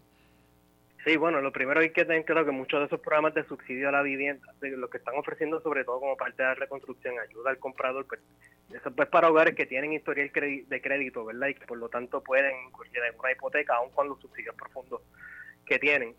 Sí, 1.05 1.17
bueno, 1.17 1.39
lo 1.39 1.51
primero 1.51 1.81
hay 1.81 1.91
que 1.91 2.03
tener 2.03 2.25
claro 2.25 2.45
que 2.45 2.51
muchos 2.51 2.79
de 2.79 2.87
esos 2.87 2.99
programas 2.99 3.35
de 3.35 3.43
subsidio 3.43 3.89
a 3.89 3.91
la 3.91 4.01
vivienda, 4.01 4.43
lo 4.61 4.89
que 4.89 4.97
están 4.97 5.13
ofreciendo 5.15 5.61
sobre 5.61 5.83
todo 5.85 5.99
como 5.99 6.17
parte 6.17 6.41
de 6.41 6.49
la 6.49 6.55
reconstrucción, 6.55 7.19
ayuda 7.19 7.51
al 7.51 7.59
comprador, 7.59 8.07
pues 8.07 8.21
eso 8.73 8.89
pues 8.89 9.07
para 9.09 9.29
hogares 9.29 9.53
que 9.53 9.67
tienen 9.67 9.93
historial 9.93 10.31
de 10.33 10.81
crédito, 10.81 11.23
¿verdad? 11.23 11.49
Y 11.49 11.53
que 11.53 11.67
por 11.67 11.77
lo 11.77 11.89
tanto 11.89 12.23
pueden 12.23 12.55
incurrir 12.65 12.97
en 12.97 13.19
una 13.19 13.31
hipoteca, 13.31 13.75
aun 13.75 13.91
con 13.91 14.09
los 14.09 14.19
subsidios 14.19 14.55
profundos 14.55 15.03
que 15.67 15.77
tienen. 15.77 16.15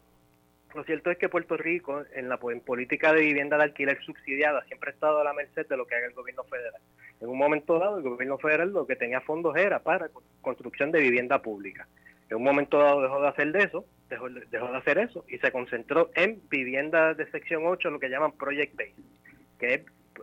Lo 0.73 0.85
cierto 0.85 1.11
es 1.11 1.19
que 1.19 1.29
Puerto 1.29 1.57
Rico, 1.57 2.05
en 2.15 2.29
la 2.29 2.37
política 2.39 3.13
de 3.13 3.23
vivienda 3.23 3.57
de 3.57 3.65
alquiler 3.65 4.01
subsidiada, 4.05 4.63
siempre 4.67 4.91
ha 4.91 4.93
estado 4.93 5.19
a 5.19 5.25
la 5.25 5.33
merced 5.33 5.67
de 5.67 5.77
lo 5.77 5.85
que 5.87 5.97
haga 5.97 6.07
el 6.07 6.13
gobierno 6.13 6.45
federal. 6.45 6.81
En 7.21 7.29
un 7.29 7.39
momento 7.39 7.81
dado, 7.81 7.99
el 7.99 8.05
gobierno 8.05 8.39
federal 8.39 8.73
lo 8.73 8.87
que 8.87 8.95
tenía 8.95 9.21
fondos 9.21 9.57
era 9.57 9.81
para 9.81 10.11
construcción 10.43 10.93
de 10.93 11.01
vivienda 11.01 11.43
pública. 11.43 11.89
En 12.29 12.39
un 12.39 12.45
momento 12.45 12.79
dado 12.79 13.03
dejó 13.03 13.21
de 13.21 13.29
hacer 13.29 13.53
de 13.53 13.61
eso, 13.61 13.85
dejó, 14.09 14.29
dejó 14.29 14.69
de 14.69 14.77
hacer 14.77 14.99
eso 14.99 15.25
y 15.29 15.39
se 15.39 15.53
concentró 15.53 16.11
en 16.15 16.41
viviendas 16.49 17.17
de 17.17 17.31
sección 17.31 17.63
8, 17.67 17.91
lo 17.91 18.01
que 18.01 18.09
llaman 18.09 18.33
Project 18.33 18.75
Base, 18.77 18.95
que 19.59 19.75
es 19.75 19.81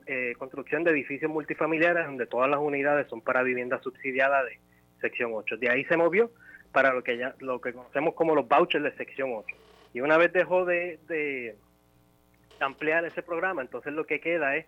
eh, 0.08 0.34
construcción 0.38 0.84
de 0.84 0.92
edificios 0.92 1.32
multifamiliares 1.32 2.06
donde 2.06 2.26
todas 2.26 2.50
las 2.50 2.60
unidades 2.60 3.08
son 3.08 3.22
para 3.22 3.42
vivienda 3.44 3.80
subsidiada 3.82 4.44
de 4.44 4.60
sección 5.00 5.32
8. 5.34 5.58
De 5.58 5.70
ahí 5.70 5.86
se 5.86 5.96
movió 5.96 6.32
para 6.74 6.94
lo 6.94 7.04
que 7.04 7.18
ya 7.18 7.36
lo 7.40 7.62
que 7.62 7.72
conocemos 7.72 8.16
como 8.16 8.36
los 8.36 8.48
vouchers 8.48 8.84
de 8.84 8.92
sección 8.96 9.32
8. 9.34 9.56
Y 9.94 10.02
una 10.02 10.18
vez 10.18 10.34
dejó 10.34 10.66
de, 10.66 11.00
de 11.08 11.56
ampliar 12.60 13.06
ese 13.06 13.22
programa, 13.22 13.62
entonces 13.62 13.94
lo 13.94 14.06
que 14.06 14.20
queda 14.20 14.58
es 14.58 14.66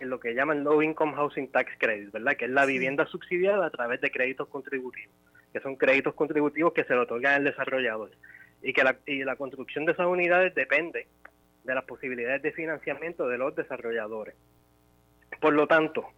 en 0.00 0.10
lo 0.10 0.18
que 0.18 0.34
llaman 0.34 0.64
Low 0.64 0.82
Income 0.82 1.14
Housing 1.14 1.52
Tax 1.52 1.70
Credit, 1.78 2.10
¿verdad? 2.10 2.36
Que 2.36 2.46
es 2.46 2.50
la 2.50 2.64
vivienda 2.64 3.06
subsidiada 3.06 3.66
a 3.66 3.70
través 3.70 4.00
de 4.00 4.10
créditos 4.10 4.48
contributivos 4.48 5.14
que 5.52 5.60
son 5.60 5.76
créditos 5.76 6.14
contributivos 6.14 6.72
que 6.72 6.84
se 6.84 6.94
le 6.94 7.00
otorgan 7.00 7.34
al 7.34 7.44
desarrollador. 7.44 8.10
Y 8.62 8.72
que 8.72 8.84
la, 8.84 8.96
y 9.06 9.24
la 9.24 9.36
construcción 9.36 9.84
de 9.84 9.92
esas 9.92 10.06
unidades 10.06 10.54
depende 10.54 11.06
de 11.64 11.74
las 11.74 11.84
posibilidades 11.84 12.42
de 12.42 12.52
financiamiento 12.52 13.28
de 13.28 13.38
los 13.38 13.54
desarrolladores. 13.54 14.34
Por 15.40 15.52
lo 15.54 15.66
tanto, 15.66 16.08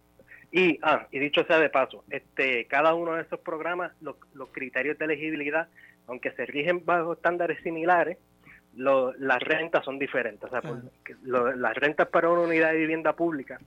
Y, 0.51 0.79
ah, 0.83 1.07
y 1.11 1.19
dicho 1.19 1.43
sea 1.45 1.59
de 1.59 1.69
paso, 1.69 2.05
este, 2.09 2.65
cada 2.65 2.93
uno 2.93 3.15
de 3.15 3.23
esos 3.23 3.39
programas, 3.41 3.91
los, 3.99 4.15
los 4.33 4.49
criterios 4.49 4.97
de 4.97 5.05
elegibilidad, 5.05 5.67
aunque 6.07 6.31
se 6.31 6.45
rigen 6.45 6.85
bajo 6.85 7.13
estándares 7.13 7.61
similares, 7.61 8.17
las 8.75 9.41
rentas 9.41 9.83
son 9.83 9.99
diferentes. 9.99 10.43
O 10.43 10.49
sea, 10.49 10.61
las 11.23 11.75
rentas 11.75 12.07
para 12.07 12.29
una 12.29 12.41
unidad 12.41 12.71
de 12.71 12.77
vivienda 12.77 13.13
pública 13.13 13.59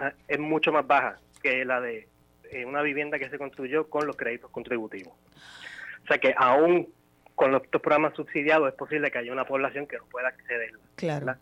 ah, 0.00 0.12
es 0.26 0.38
mucho 0.38 0.72
más 0.72 0.86
baja 0.86 1.18
que 1.42 1.64
la 1.64 1.80
de 1.80 2.08
eh, 2.50 2.64
una 2.64 2.82
vivienda 2.82 3.18
que 3.18 3.28
se 3.28 3.38
construyó 3.38 3.88
con 3.88 4.06
los 4.06 4.16
créditos 4.16 4.50
contributivos. 4.50 5.14
O 6.04 6.06
sea 6.06 6.18
que 6.18 6.34
aún 6.36 6.88
con 7.34 7.52
los, 7.52 7.62
estos 7.62 7.80
programas 7.80 8.14
subsidiados 8.14 8.68
es 8.68 8.74
posible 8.74 9.10
que 9.10 9.18
haya 9.18 9.32
una 9.32 9.44
población 9.44 9.86
que 9.86 9.98
no 9.98 10.04
pueda 10.06 10.28
acceder. 10.28 10.70
Claro. 10.96 11.34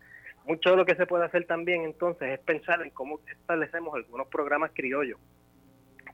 Mucho 0.45 0.71
de 0.71 0.77
lo 0.77 0.85
que 0.85 0.95
se 0.95 1.07
puede 1.07 1.25
hacer 1.25 1.45
también 1.45 1.83
entonces 1.83 2.29
es 2.29 2.39
pensar 2.39 2.81
en 2.81 2.91
cómo 2.91 3.19
establecemos 3.27 3.95
algunos 3.95 4.27
programas 4.27 4.71
criollos 4.73 5.17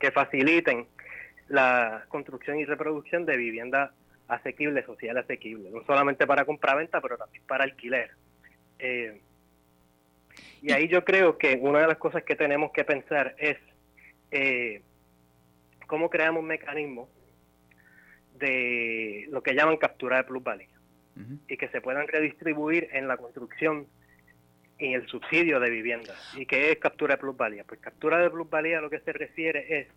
que 0.00 0.10
faciliten 0.10 0.86
la 1.48 2.04
construcción 2.08 2.58
y 2.58 2.64
reproducción 2.64 3.26
de 3.26 3.36
viviendas 3.36 3.90
asequibles, 4.28 4.86
social 4.86 5.18
asequible, 5.18 5.70
no 5.70 5.84
solamente 5.84 6.26
para 6.26 6.44
compra-venta, 6.44 7.00
pero 7.00 7.18
también 7.18 7.42
para 7.46 7.64
alquiler. 7.64 8.12
Eh, 8.78 9.20
y 10.62 10.72
ahí 10.72 10.88
yo 10.88 11.04
creo 11.04 11.36
que 11.36 11.58
una 11.60 11.80
de 11.80 11.88
las 11.88 11.98
cosas 11.98 12.22
que 12.22 12.36
tenemos 12.36 12.72
que 12.72 12.84
pensar 12.84 13.34
es 13.38 13.58
eh, 14.32 14.82
cómo 15.86 16.10
creamos 16.10 16.40
un 16.40 16.48
mecanismo 16.48 17.08
de 18.38 19.26
lo 19.30 19.42
que 19.42 19.54
llaman 19.54 19.76
captura 19.76 20.16
de 20.16 20.24
plusvalía 20.24 20.68
y 21.46 21.58
que 21.58 21.68
se 21.68 21.82
puedan 21.82 22.08
redistribuir 22.08 22.88
en 22.92 23.06
la 23.06 23.18
construcción 23.18 23.86
y 24.78 24.94
el 24.94 25.06
subsidio 25.06 25.60
de 25.60 25.68
viviendas. 25.68 26.16
¿Y 26.34 26.46
qué 26.46 26.72
es 26.72 26.78
captura 26.78 27.14
de 27.14 27.20
plusvalía? 27.20 27.64
Pues 27.64 27.78
captura 27.80 28.18
de 28.18 28.30
plusvalía 28.30 28.80
lo 28.80 28.88
que 28.88 29.00
se 29.00 29.12
refiere 29.12 29.80
es, 29.80 29.88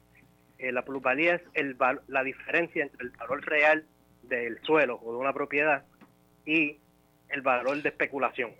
eh, 0.60 0.74
la 0.74 0.84
plusvalía 0.84 1.36
es 1.36 1.42
el, 1.54 1.78
la 2.08 2.24
diferencia 2.24 2.84
entre 2.84 3.06
el 3.06 3.12
valor 3.12 3.46
real 3.46 3.86
del 4.24 4.60
suelo 4.64 5.00
o 5.02 5.14
de 5.14 5.18
una 5.18 5.32
propiedad 5.32 5.86
y 6.46 6.78
el 7.30 7.42
valor 7.42 7.82
de 7.82 7.90
especulación, 7.90 8.52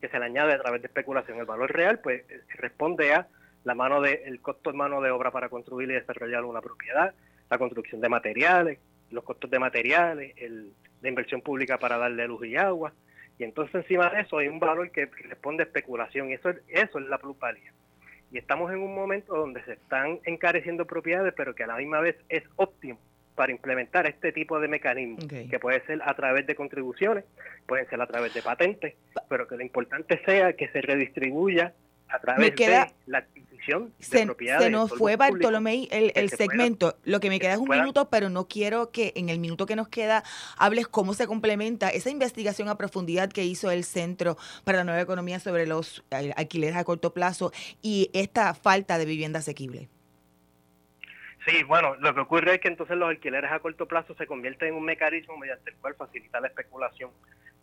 que 0.00 0.08
se 0.08 0.18
le 0.18 0.24
añade 0.24 0.54
a 0.54 0.62
través 0.62 0.80
de 0.80 0.86
especulación. 0.86 1.38
El 1.38 1.44
valor 1.44 1.70
real 1.70 2.00
pues 2.00 2.24
responde 2.56 3.12
a 3.12 3.28
la 3.64 3.74
mano 3.74 4.00
de, 4.00 4.22
el 4.24 4.40
costo 4.40 4.72
de 4.72 4.76
mano 4.76 5.00
de 5.00 5.10
obra 5.10 5.30
para 5.30 5.48
construir 5.48 5.90
y 5.90 5.94
desarrollar 5.94 6.44
una 6.44 6.60
propiedad, 6.60 7.14
la 7.50 7.58
construcción 7.58 8.00
de 8.00 8.08
materiales, 8.08 8.78
los 9.10 9.24
costos 9.24 9.50
de 9.50 9.58
materiales, 9.58 10.32
el, 10.36 10.72
la 11.00 11.08
inversión 11.08 11.40
pública 11.42 11.78
para 11.78 11.98
darle 11.98 12.26
luz 12.26 12.46
y 12.46 12.56
agua. 12.56 12.92
Y 13.38 13.44
entonces 13.44 13.74
encima 13.74 14.08
de 14.10 14.22
eso 14.22 14.38
hay 14.38 14.48
un 14.48 14.58
valor 14.58 14.90
que 14.90 15.06
responde 15.06 15.62
a 15.62 15.66
especulación 15.66 16.30
y 16.30 16.34
eso, 16.34 16.50
eso 16.68 16.98
es 16.98 17.06
la 17.06 17.18
plusvalía. 17.18 17.72
Y 18.30 18.38
estamos 18.38 18.72
en 18.72 18.78
un 18.78 18.94
momento 18.94 19.36
donde 19.36 19.62
se 19.64 19.74
están 19.74 20.18
encareciendo 20.24 20.86
propiedades, 20.86 21.34
pero 21.36 21.54
que 21.54 21.64
a 21.64 21.66
la 21.66 21.76
misma 21.76 22.00
vez 22.00 22.16
es 22.28 22.42
óptimo 22.56 22.98
para 23.34 23.52
implementar 23.52 24.06
este 24.06 24.32
tipo 24.32 24.60
de 24.60 24.68
mecanismos, 24.68 25.26
que 25.26 25.58
puede 25.58 25.84
ser 25.86 26.00
a 26.04 26.14
través 26.14 26.46
de 26.46 26.54
contribuciones, 26.54 27.24
pueden 27.66 27.88
ser 27.88 28.00
a 28.00 28.06
través 28.06 28.34
de 28.34 28.42
patentes, 28.42 28.94
pero 29.28 29.48
que 29.48 29.56
lo 29.56 29.62
importante 29.62 30.20
sea 30.24 30.52
que 30.52 30.68
se 30.68 30.80
redistribuya 30.82 31.72
a 32.12 32.20
través 32.20 32.54
de 32.54 32.92
la 33.06 33.18
adquisición 33.18 33.92
de 33.98 34.04
se, 34.04 34.26
propiedades. 34.26 34.64
Se 34.64 34.70
nos 34.70 34.90
fue, 34.90 35.16
Bartolomé, 35.16 35.88
el, 35.90 36.12
el 36.14 36.30
segmento. 36.30 36.96
lo 37.04 37.20
que 37.20 37.30
me 37.30 37.40
queda 37.40 37.54
es 37.54 37.58
un 37.58 37.68
minuto, 37.68 38.10
pero 38.10 38.28
no 38.28 38.48
quiero 38.48 38.90
que 38.90 39.12
en 39.16 39.28
el 39.28 39.38
minuto 39.38 39.66
que 39.66 39.76
nos 39.76 39.88
queda 39.88 40.24
hables 40.58 40.88
cómo 40.88 41.14
se 41.14 41.26
complementa 41.26 41.88
esa 41.88 42.10
investigación 42.10 42.68
a 42.68 42.76
profundidad 42.76 43.30
que 43.30 43.44
hizo 43.44 43.70
el 43.70 43.84
Centro 43.84 44.36
para 44.64 44.78
la 44.78 44.84
Nueva 44.84 45.00
Economía 45.00 45.40
sobre 45.40 45.66
los 45.66 46.04
eh, 46.10 46.32
alquileres 46.36 46.76
a 46.76 46.84
corto 46.84 47.14
plazo 47.14 47.52
y 47.80 48.10
esta 48.12 48.54
falta 48.54 48.98
de 48.98 49.04
vivienda 49.04 49.38
asequible. 49.38 49.88
Sí, 51.46 51.64
bueno, 51.64 51.96
lo 51.96 52.14
que 52.14 52.20
ocurre 52.20 52.54
es 52.54 52.60
que 52.60 52.68
entonces 52.68 52.96
los 52.96 53.08
alquileres 53.08 53.50
a 53.50 53.58
corto 53.58 53.86
plazo 53.86 54.14
se 54.14 54.26
convierten 54.26 54.68
en 54.68 54.74
un 54.74 54.84
mecanismo 54.84 55.36
mediante 55.36 55.70
el 55.70 55.76
cual 55.76 55.94
facilita 55.94 56.40
la 56.40 56.46
especulación 56.46 57.10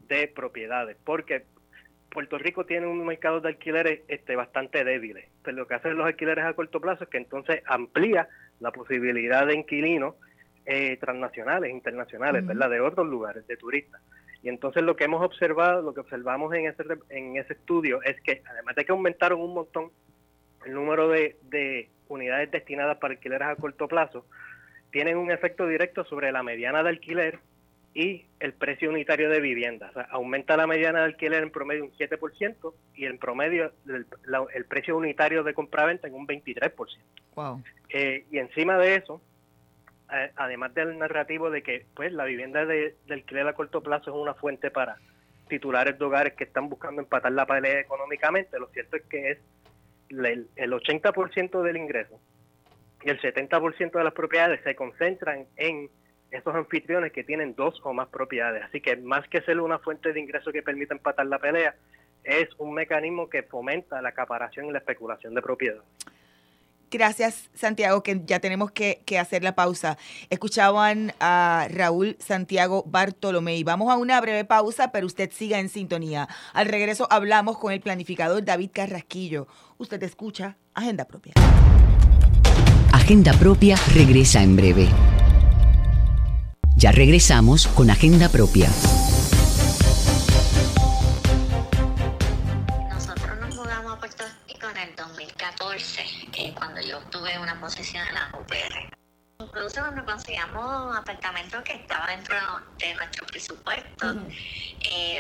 de 0.10 0.28
propiedades, 0.28 0.98
porque 1.06 1.46
Puerto 2.10 2.38
Rico 2.38 2.66
tiene 2.66 2.88
un 2.88 3.06
mercado 3.06 3.40
de 3.40 3.50
alquileres 3.50 4.02
este, 4.08 4.36
bastante 4.36 4.84
débiles. 4.84 5.30
Pero 5.44 5.58
lo 5.58 5.68
que 5.68 5.76
hacen 5.76 5.96
los 5.96 6.06
alquileres 6.06 6.46
a 6.46 6.54
corto 6.54 6.82
plazo 6.82 7.04
es 7.04 7.10
que 7.10 7.18
entonces 7.18 7.62
amplía 7.66 8.28
la 8.60 8.72
posibilidad 8.72 9.46
de 9.46 9.56
inquilinos 9.56 10.16
eh, 10.66 10.98
transnacionales, 10.98 11.72
internacionales, 11.72 12.46
¿verdad? 12.46 12.70
De 12.70 12.82
otros 12.82 13.08
lugares, 13.08 13.46
de 13.48 13.58
turistas. 13.58 14.02
Y 14.42 14.50
entonces 14.50 14.84
lo 14.84 14.96
que 14.96 15.04
hemos 15.04 15.24
observado, 15.24 15.82
lo 15.82 15.94
que 15.94 16.02
observamos 16.02 16.54
en 16.54 16.68
ese, 16.68 16.84
en 17.10 17.38
ese 17.38 17.54
estudio 17.54 18.02
es 18.04 18.20
que 18.22 18.42
además 18.46 18.76
de 18.76 18.86
que 18.86 18.92
aumentaron 18.92 19.42
un 19.42 19.54
montón 19.54 19.92
el 20.66 20.74
número 20.74 21.08
de, 21.08 21.38
de 21.44 21.90
unidades 22.08 22.52
destinadas 22.52 22.98
para 22.98 23.14
alquileres 23.14 23.48
a 23.48 23.56
corto 23.56 23.88
plazo, 23.88 24.26
tienen 24.92 25.18
un 25.18 25.32
efecto 25.32 25.68
directo 25.68 26.04
sobre 26.06 26.32
la 26.32 26.44
mediana 26.44 26.84
de 26.84 26.90
alquiler 26.90 27.40
y 27.94 28.26
el 28.40 28.54
precio 28.54 28.90
unitario 28.90 29.30
de 29.30 29.42
vivienda. 29.42 29.90
O 29.90 29.94
sea, 29.94 30.08
aumenta 30.12 30.56
la 30.56 30.68
mediana 30.68 31.00
de 31.00 31.06
alquiler 31.06 31.44
en 31.44 31.52
promedio 31.52 31.84
un 31.84 31.92
7% 31.92 32.74
y 32.96 33.06
en 33.06 33.18
promedio 33.18 33.72
el, 33.88 34.06
el 34.54 34.66
precio 34.66 34.98
unitario 34.98 35.44
de 35.44 35.54
compraventa 35.54 36.08
en 36.08 36.14
un 36.14 36.28
23%. 36.28 36.74
Wow. 37.36 37.64
Eh, 37.90 38.26
y 38.32 38.38
encima 38.38 38.78
de 38.78 38.96
eso, 38.96 39.22
eh, 40.14 40.32
además 40.36 40.74
del 40.74 40.98
narrativo 40.98 41.50
de 41.50 41.64
que 41.64 41.86
pues 41.96 42.14
la 42.14 42.26
vivienda 42.26 42.66
de, 42.66 42.96
alquiler 43.10 43.48
a 43.48 43.54
corto 43.54 43.82
plazo 43.82 44.12
es 44.12 44.18
una 44.18 44.34
fuente 44.34 44.72
para 44.72 44.98
titulares 45.48 45.98
de 45.98 46.06
hogares 46.06 46.34
que 46.34 46.44
están 46.44 46.70
buscando 46.70 47.02
empatar 47.02 47.32
la 47.32 47.46
pelea 47.46 47.80
económicamente, 47.80 48.60
lo 48.60 48.68
cierto 48.68 48.98
es 48.98 49.04
que 49.04 49.32
es 49.32 49.40
el, 50.10 50.48
el 50.56 50.72
80% 50.72 51.62
del 51.64 51.78
ingreso 51.78 52.20
y 53.04 53.10
el 53.10 53.20
70% 53.20 53.92
de 53.92 54.04
las 54.04 54.14
propiedades 54.14 54.62
se 54.64 54.76
concentran 54.76 55.46
en 55.56 55.90
esos 56.32 56.54
anfitriones 56.56 57.12
que 57.12 57.24
tienen 57.24 57.56
dos 57.56 57.80
o 57.84 57.94
más 57.94 58.08
propiedades. 58.10 58.64
Así 58.64 58.82
que 58.82 58.96
más 58.98 59.28
que 59.28 59.42
ser 59.42 59.60
una 59.60 59.80
fuente 59.80 60.14
de 60.14 60.20
ingreso 60.20 60.52
que 60.52 60.62
permita 60.62 60.94
empatar 60.94 61.26
la 61.26 61.40
pelea, 61.40 61.76
es 62.24 62.50
un 62.58 62.74
mecanismo 62.74 63.30
que 63.30 63.44
fomenta 63.44 64.02
la 64.02 64.10
acaparación 64.10 64.68
y 64.68 64.72
la 64.72 64.80
especulación 64.80 65.34
de 65.34 65.42
propiedades. 65.42 65.84
Gracias, 66.92 67.50
Santiago, 67.54 68.02
que 68.02 68.22
ya 68.26 68.40
tenemos 68.40 68.72
que, 68.72 69.04
hacer 69.20 69.44
la 69.44 69.54
pausa. 69.54 69.98
Escuchaban 70.30 71.14
a 71.20 71.68
Raúl 71.70 72.18
Santiago 72.20 72.84
Bartolomé 72.88 73.58
y 73.58 73.64
vamos 73.64 73.92
a 73.92 73.98
una 73.98 74.20
breve 74.20 74.44
pausa, 74.44 74.92
pero 74.92 75.06
usted 75.06 75.30
siga 75.32 75.60
en 75.60 75.70
sintonía. 75.70 76.28
Al 76.54 76.68
regreso 76.68 77.08
hablamos 77.12 77.60
con 77.60 77.74
el 77.74 77.82
planificador 77.82 78.44
David 78.44 78.72
Carrasquillo. 78.74 79.48
Usted 79.78 80.02
escucha 80.02 80.58
Agenda 80.74 81.06
Propia. 81.06 81.34
Agenda 82.92 83.34
Propia 83.34 83.76
regresa 83.94 84.42
en 84.42 84.56
breve. 84.56 84.88
Ya 86.80 86.94
regresamos 86.94 87.68
con 87.68 87.90
Agenda 87.90 88.30
Propia. 88.30 88.70
Nosotros 92.90 93.38
nos 93.38 93.54
mudamos 93.54 93.98
a 93.98 94.00
Puerto 94.00 94.24
Rico 94.48 94.70
en 94.70 94.78
el 94.78 94.96
2014, 94.96 96.02
eh, 96.38 96.54
cuando 96.56 96.80
yo 96.80 97.00
obtuve 97.00 97.38
una 97.38 97.60
posición 97.60 98.08
en 98.08 98.14
la 98.16 98.32
UPR. 98.32 98.96
Incluso 99.42 99.82
cuando 99.82 100.06
conseguíamos 100.06 100.98
apartamentos 100.98 101.62
que 101.64 101.74
estaban 101.74 102.08
dentro 102.16 102.38
de 102.78 102.96
nuestro 102.96 103.28
presupuesto, 103.28 104.16
eh, 104.80 105.20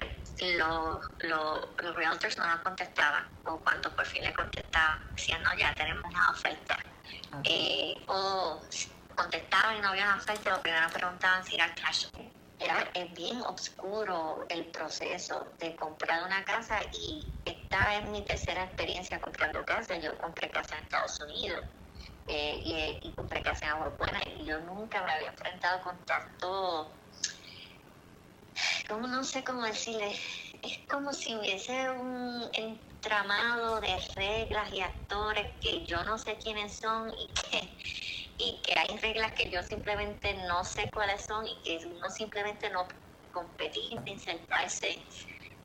los, 0.57 0.99
los, 1.24 1.95
realtors 1.97 2.38
no 2.38 2.47
nos 2.47 2.62
contestaban, 2.62 3.28
o 3.43 3.57
cuando 3.57 3.93
por 3.93 4.05
fin 4.05 4.24
le 4.24 4.34
contestaban, 4.34 4.99
decían, 5.14 5.43
no, 5.43 5.53
ya 5.57 5.74
tenemos 5.74 6.05
una 6.05 6.32
oferta. 6.32 6.78
Eh, 7.43 7.95
o 8.07 8.62
contestaban 9.20 9.78
y 9.78 9.82
no 9.82 9.89
había 9.89 10.05
una 10.05 10.20
fecha, 10.20 10.49
lo 10.49 10.61
primero 10.61 10.88
preguntaban 10.89 11.43
si 11.45 11.55
era 11.55 11.74
cash. 11.76 12.05
Era, 12.59 12.89
es 12.93 13.13
bien 13.13 13.41
oscuro 13.41 14.45
el 14.49 14.65
proceso 14.65 15.47
de 15.59 15.76
comprar 15.76 16.24
una 16.26 16.43
casa 16.43 16.80
y 16.93 17.26
esta 17.45 17.95
es 17.95 18.07
mi 18.09 18.22
tercera 18.24 18.63
experiencia 18.65 19.20
comprando 19.20 19.63
casa. 19.65 19.97
Yo 19.97 20.17
compré 20.17 20.49
casa 20.49 20.78
en 20.78 20.84
Estados 20.84 21.20
Unidos 21.22 21.63
eh, 22.28 22.99
y, 23.01 23.11
compré 23.11 23.41
casa 23.41 23.65
en 23.65 23.72
Agua 23.72 23.93
Buena 23.97 24.22
y 24.38 24.45
yo 24.45 24.59
nunca 24.61 25.01
me 25.03 25.11
había 25.11 25.30
enfrentado 25.30 25.82
con 25.82 25.97
tanto, 26.05 26.91
como 28.88 29.07
no 29.07 29.24
sé 29.24 29.43
cómo 29.43 29.63
decirle, 29.63 30.17
es 30.61 30.80
como 30.89 31.13
si 31.13 31.36
hubiese 31.36 31.89
un 31.89 32.49
entramado 32.53 33.80
de 33.80 33.97
reglas 34.15 34.74
y 34.74 34.82
actores 34.82 35.47
que 35.61 35.86
yo 35.86 36.03
no 36.03 36.17
sé 36.17 36.38
quiénes 36.38 36.76
son 36.76 37.09
y 37.17 37.28
que 37.28 37.70
y 38.40 38.62
que 38.64 38.80
hay 38.80 38.98
reglas 38.98 39.34
que 39.34 39.52
yo 39.52 39.62
simplemente 39.64 40.34
no 40.48 40.64
sé 40.64 40.90
cuáles 40.94 41.26
son 41.26 41.46
y 41.46 41.62
que 41.64 41.86
uno 41.86 42.10
simplemente 42.10 42.70
no 42.72 42.88
competir, 43.32 44.00
insertarse 44.06 44.98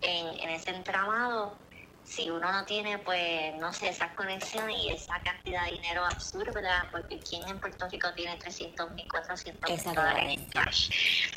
en, 0.03 0.27
en 0.41 0.51
ese 0.51 0.71
entramado 0.73 1.64
si 2.05 2.29
uno 2.29 2.53
no 2.53 2.65
tiene, 2.67 2.99
pues, 2.99 3.55
no 3.59 3.73
sé, 3.73 3.89
esa 3.89 4.15
conexión 4.15 4.71
y 4.71 4.91
esa 4.91 5.19
cantidad 5.21 5.65
de 5.65 5.73
dinero 5.73 6.05
absurda, 6.05 6.87
porque 6.93 7.19
¿quién 7.19 7.49
en 7.49 7.59
Puerto 7.59 7.89
Rico 7.89 8.13
tiene 8.15 8.37
300 8.37 8.91
mil, 8.93 9.09
400 9.09 9.71
mil 9.71 9.83
dólares 9.95 10.39
en 10.39 10.45
cash? 10.47 10.91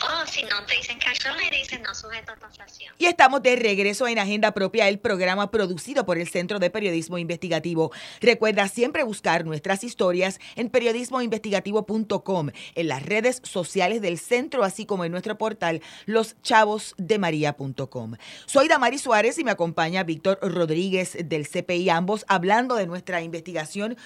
O 0.04 0.26
si 0.28 0.44
no 0.44 0.66
te 0.66 0.76
dicen 0.76 1.00
cash 1.00 1.26
le 1.50 1.58
dicen 1.58 1.82
no 1.84 1.96
sujeto 1.96 2.34
a 2.34 2.36
tasación. 2.36 2.94
Y 2.98 3.06
estamos 3.06 3.42
de 3.42 3.56
regreso 3.56 4.06
en 4.08 4.20
Agenda 4.20 4.54
Propia, 4.54 4.90
el 4.90 5.00
programa 5.00 5.52
producido 5.52 6.06
por 6.06 6.18
el 6.18 6.28
Centro 6.28 6.60
de 6.60 6.70
Periodismo 6.70 7.18
Investigativo. 7.18 7.94
Recuerda 8.20 8.68
siempre 8.68 9.04
buscar 9.04 9.46
nuestras 9.46 9.86
historias 9.86 10.42
en 10.56 10.70
periodismoinvestigativo.com, 10.70 12.50
en 12.76 12.88
las 12.88 13.04
redes 13.04 13.40
sociales 13.44 14.02
del 14.02 14.20
centro, 14.20 14.66
así 14.66 14.86
como 14.86 15.06
en 15.06 15.12
nuestro 15.12 15.38
portal 15.38 15.82
loschavosdemaria.com. 16.06 18.16
Soy 18.46 18.68
Damari 18.68 18.98
Suárez 18.98 19.40
y 19.40 19.46
me 19.46 19.52
acompaña 19.52 20.04
Víctor 20.04 20.40
Rodríguez 20.42 20.57
del 20.66 21.48
CPI, 21.48 21.90
ambos 21.90 22.26
hablando 22.28 22.76
de 22.76 22.88
nuestra 22.88 23.22
investigación. 23.22 23.98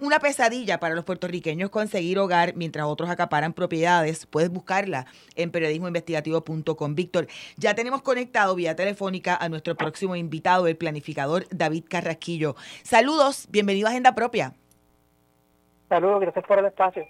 Una 0.00 0.18
pesadilla 0.18 0.80
para 0.80 0.94
los 0.94 1.04
puertorriqueños 1.04 1.70
conseguir 1.70 2.18
hogar 2.18 2.56
mientras 2.56 2.86
otros 2.86 3.10
acaparan 3.10 3.52
propiedades. 3.52 4.26
Puedes 4.26 4.50
buscarla 4.50 5.06
en 5.36 5.50
periodismoinvestigativo.com. 5.50 6.94
Víctor, 6.94 7.28
ya 7.56 7.74
tenemos 7.74 8.02
conectado 8.02 8.54
vía 8.54 8.74
telefónica 8.74 9.36
a 9.36 9.48
nuestro 9.48 9.76
próximo 9.76 10.16
invitado, 10.16 10.66
el 10.66 10.76
planificador 10.76 11.46
David 11.50 11.84
Carrasquillo. 11.88 12.56
Saludos, 12.82 13.46
bienvenido 13.50 13.86
a 13.86 13.90
Agenda 13.90 14.14
Propia. 14.14 14.54
Saludos, 15.88 16.20
gracias 16.20 16.44
por 16.44 16.58
el 16.58 16.66
espacio. 16.66 17.06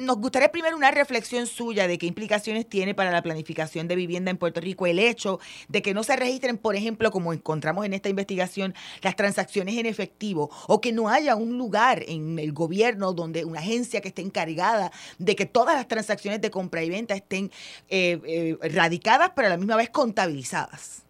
nos 0.00 0.16
gustaría 0.18 0.52
primero 0.52 0.76
una 0.76 0.90
reflexión 0.90 1.46
suya 1.46 1.86
de 1.86 1.96
qué 1.96 2.04
implicaciones 2.04 2.68
tiene 2.68 2.94
para 2.94 3.10
la 3.10 3.22
planificación 3.22 3.88
de 3.88 3.96
vivienda 3.96 4.30
en 4.30 4.36
Puerto 4.36 4.60
Rico 4.60 4.86
el 4.86 4.98
hecho 4.98 5.38
de 5.68 5.80
que 5.80 5.94
no 5.94 6.02
se 6.02 6.16
registren, 6.16 6.58
por 6.58 6.76
ejemplo, 6.76 7.10
como 7.10 7.32
encontramos 7.32 7.86
en 7.86 7.94
esta 7.94 8.10
investigación, 8.10 8.74
las 9.00 9.16
transacciones 9.16 9.78
en 9.78 9.86
efectivo 9.86 10.50
o 10.68 10.82
que 10.82 10.92
no 10.92 11.08
haya 11.08 11.34
un 11.34 11.56
lugar 11.56 12.02
en 12.06 12.38
el 12.38 12.52
gobierno 12.52 13.14
donde 13.14 13.46
una 13.46 13.60
agencia 13.60 14.02
que 14.02 14.08
esté 14.08 14.20
encargada 14.20 14.90
de 15.18 15.34
que 15.34 15.46
todas 15.46 15.74
las 15.74 15.88
transacciones 15.88 16.42
de 16.42 16.50
compra 16.50 16.82
y 16.82 16.90
venta 16.90 17.14
estén 17.14 17.50
eh, 17.88 18.20
eh, 18.26 18.58
radicadas 18.74 19.32
pero 19.34 19.46
a 19.46 19.50
la 19.50 19.56
misma 19.56 19.76
vez 19.76 19.88
contabilizadas. 19.88 21.06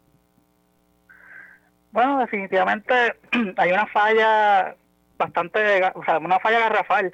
Bueno, 1.91 2.21
definitivamente 2.21 2.95
hay 3.57 3.73
una 3.73 3.87
falla 3.89 4.77
bastante, 5.23 5.83
o 5.95 6.05
sea, 6.05 6.19
una 6.19 6.41
falla 6.41 6.61
garrafal 6.61 7.13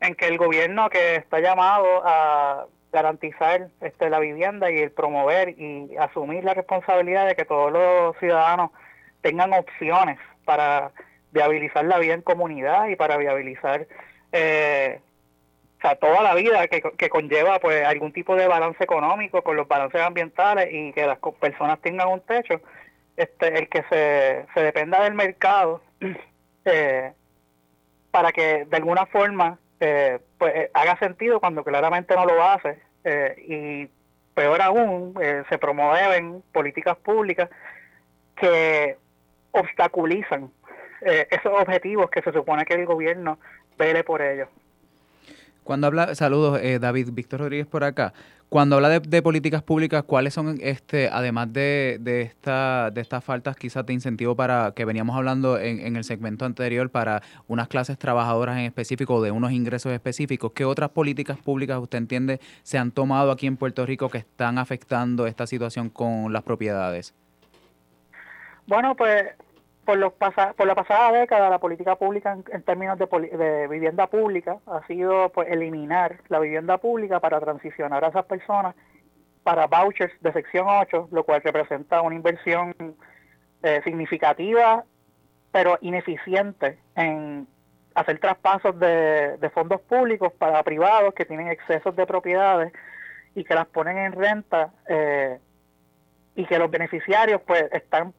en 0.00 0.14
que 0.14 0.26
el 0.26 0.38
gobierno 0.38 0.88
que 0.90 1.16
está 1.16 1.40
llamado 1.40 2.02
a 2.04 2.66
garantizar 2.92 3.68
este, 3.80 4.08
la 4.08 4.18
vivienda 4.20 4.70
y 4.70 4.78
el 4.78 4.92
promover 4.92 5.50
y 5.58 5.96
asumir 5.98 6.44
la 6.44 6.54
responsabilidad 6.54 7.26
de 7.26 7.34
que 7.34 7.44
todos 7.44 7.72
los 7.72 8.16
ciudadanos 8.18 8.70
tengan 9.20 9.52
opciones 9.52 10.18
para 10.44 10.92
viabilizar 11.32 11.84
la 11.84 11.98
vida 11.98 12.14
en 12.14 12.22
comunidad 12.22 12.88
y 12.88 12.96
para 12.96 13.16
viabilizar 13.16 13.86
eh, 14.32 15.00
o 15.78 15.80
sea, 15.80 15.96
toda 15.96 16.22
la 16.22 16.34
vida 16.34 16.66
que, 16.68 16.80
que, 16.80 17.08
conlleva 17.08 17.58
pues 17.60 17.84
algún 17.84 18.12
tipo 18.12 18.34
de 18.34 18.48
balance 18.48 18.82
económico 18.82 19.42
con 19.42 19.56
los 19.56 19.68
balances 19.68 20.00
ambientales 20.00 20.68
y 20.72 20.92
que 20.92 21.06
las 21.06 21.18
personas 21.40 21.80
tengan 21.80 22.08
un 22.08 22.20
techo, 22.20 22.60
este, 23.16 23.58
el 23.58 23.68
que 23.68 23.84
se, 23.90 24.46
se 24.54 24.60
dependa 24.60 25.02
del 25.02 25.14
mercado 25.14 25.82
eh, 26.64 27.12
para 28.10 28.32
que 28.32 28.64
de 28.64 28.76
alguna 28.76 29.06
forma 29.06 29.58
eh, 29.80 30.18
pues 30.38 30.54
eh, 30.54 30.70
haga 30.74 30.98
sentido 30.98 31.40
cuando 31.40 31.62
claramente 31.62 32.14
no 32.14 32.24
lo 32.24 32.42
hace 32.42 32.80
eh, 33.04 33.34
y 33.46 33.88
peor 34.34 34.60
aún 34.62 35.14
se 35.48 35.58
promueven 35.58 36.42
políticas 36.52 36.96
públicas 36.98 37.50
que 38.36 38.96
obstaculizan 39.50 40.52
esos 41.00 41.52
objetivos 41.52 42.08
que 42.10 42.22
se 42.22 42.32
supone 42.32 42.64
que 42.64 42.74
el 42.74 42.86
gobierno 42.86 43.38
vele 43.76 44.04
por 44.04 44.22
ellos. 44.22 44.48
Cuando 45.68 45.86
habla, 45.86 46.14
saludos 46.14 46.58
David, 46.80 47.10
Víctor 47.12 47.40
Rodríguez 47.40 47.66
por 47.66 47.84
acá. 47.84 48.14
Cuando 48.48 48.76
habla 48.76 48.88
de, 49.00 49.22
políticas 49.22 49.62
públicas, 49.62 50.02
¿cuáles 50.02 50.32
son, 50.32 50.56
este, 50.62 51.10
además 51.12 51.52
de, 51.52 51.98
de, 52.00 52.22
esta, 52.22 52.90
de 52.90 53.02
estas 53.02 53.22
faltas 53.22 53.54
quizás 53.54 53.84
de 53.84 53.92
incentivo 53.92 54.34
para, 54.34 54.72
que 54.74 54.86
veníamos 54.86 55.14
hablando 55.14 55.58
en, 55.58 55.94
el 55.94 56.04
segmento 56.04 56.46
anterior, 56.46 56.88
para 56.88 57.20
unas 57.48 57.68
clases 57.68 57.98
trabajadoras 57.98 58.56
en 58.56 58.64
específico, 58.64 59.20
de 59.20 59.30
unos 59.30 59.52
ingresos 59.52 59.92
específicos, 59.92 60.52
¿qué 60.52 60.64
otras 60.64 60.88
políticas 60.88 61.36
públicas 61.36 61.78
usted 61.78 61.98
entiende 61.98 62.40
se 62.62 62.78
han 62.78 62.90
tomado 62.90 63.30
aquí 63.30 63.46
en 63.46 63.58
Puerto 63.58 63.84
Rico 63.84 64.08
que 64.08 64.16
están 64.16 64.56
afectando 64.56 65.26
esta 65.26 65.46
situación 65.46 65.90
con 65.90 66.32
las 66.32 66.44
propiedades? 66.44 67.12
Bueno, 68.66 68.96
pues 68.96 69.26
por, 69.88 69.96
los 69.96 70.12
por 70.12 70.66
la 70.66 70.74
pasada 70.74 71.12
década, 71.12 71.48
la 71.48 71.60
política 71.60 71.96
pública 71.96 72.36
en, 72.52 72.62
términos 72.62 72.98
de, 72.98 73.68
vivienda 73.68 74.06
pública 74.06 74.58
ha 74.66 74.86
sido 74.86 75.30
pues, 75.30 75.48
eliminar 75.50 76.20
la 76.28 76.40
vivienda 76.40 76.76
pública 76.76 77.20
para 77.20 77.40
transicionar 77.40 78.04
a 78.04 78.08
esas 78.08 78.26
personas 78.26 78.74
para 79.42 79.66
vouchers 79.66 80.12
de 80.20 80.30
sección 80.34 80.66
8, 80.68 81.08
lo 81.10 81.24
cual 81.24 81.40
representa 81.40 82.02
una 82.02 82.14
inversión 82.14 82.74
eh, 83.62 83.80
significativa, 83.82 84.84
pero 85.52 85.78
ineficiente 85.80 86.78
en 86.94 87.48
hacer 87.94 88.18
traspasos 88.18 88.78
de, 88.78 89.50
fondos 89.54 89.80
públicos 89.80 90.34
para 90.34 90.62
privados 90.64 91.14
que 91.14 91.24
tienen 91.24 91.48
excesos 91.48 91.96
de 91.96 92.04
propiedades 92.04 92.74
y 93.34 93.42
que 93.42 93.54
las 93.54 93.66
ponen 93.68 93.96
en 93.96 94.12
renta 94.12 94.70
eh, 94.86 95.38
y 96.34 96.44
que 96.44 96.58
los 96.58 96.70
beneficiarios 96.70 97.40
pues 97.46 97.64
están 97.72 98.12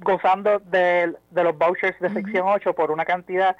gozando 0.00 0.58
de, 0.60 1.14
los 1.32 1.58
vouchers 1.58 1.98
de 2.00 2.10
sección 2.10 2.48
8 2.48 2.74
por 2.74 2.90
una 2.90 3.04
cantidad 3.04 3.56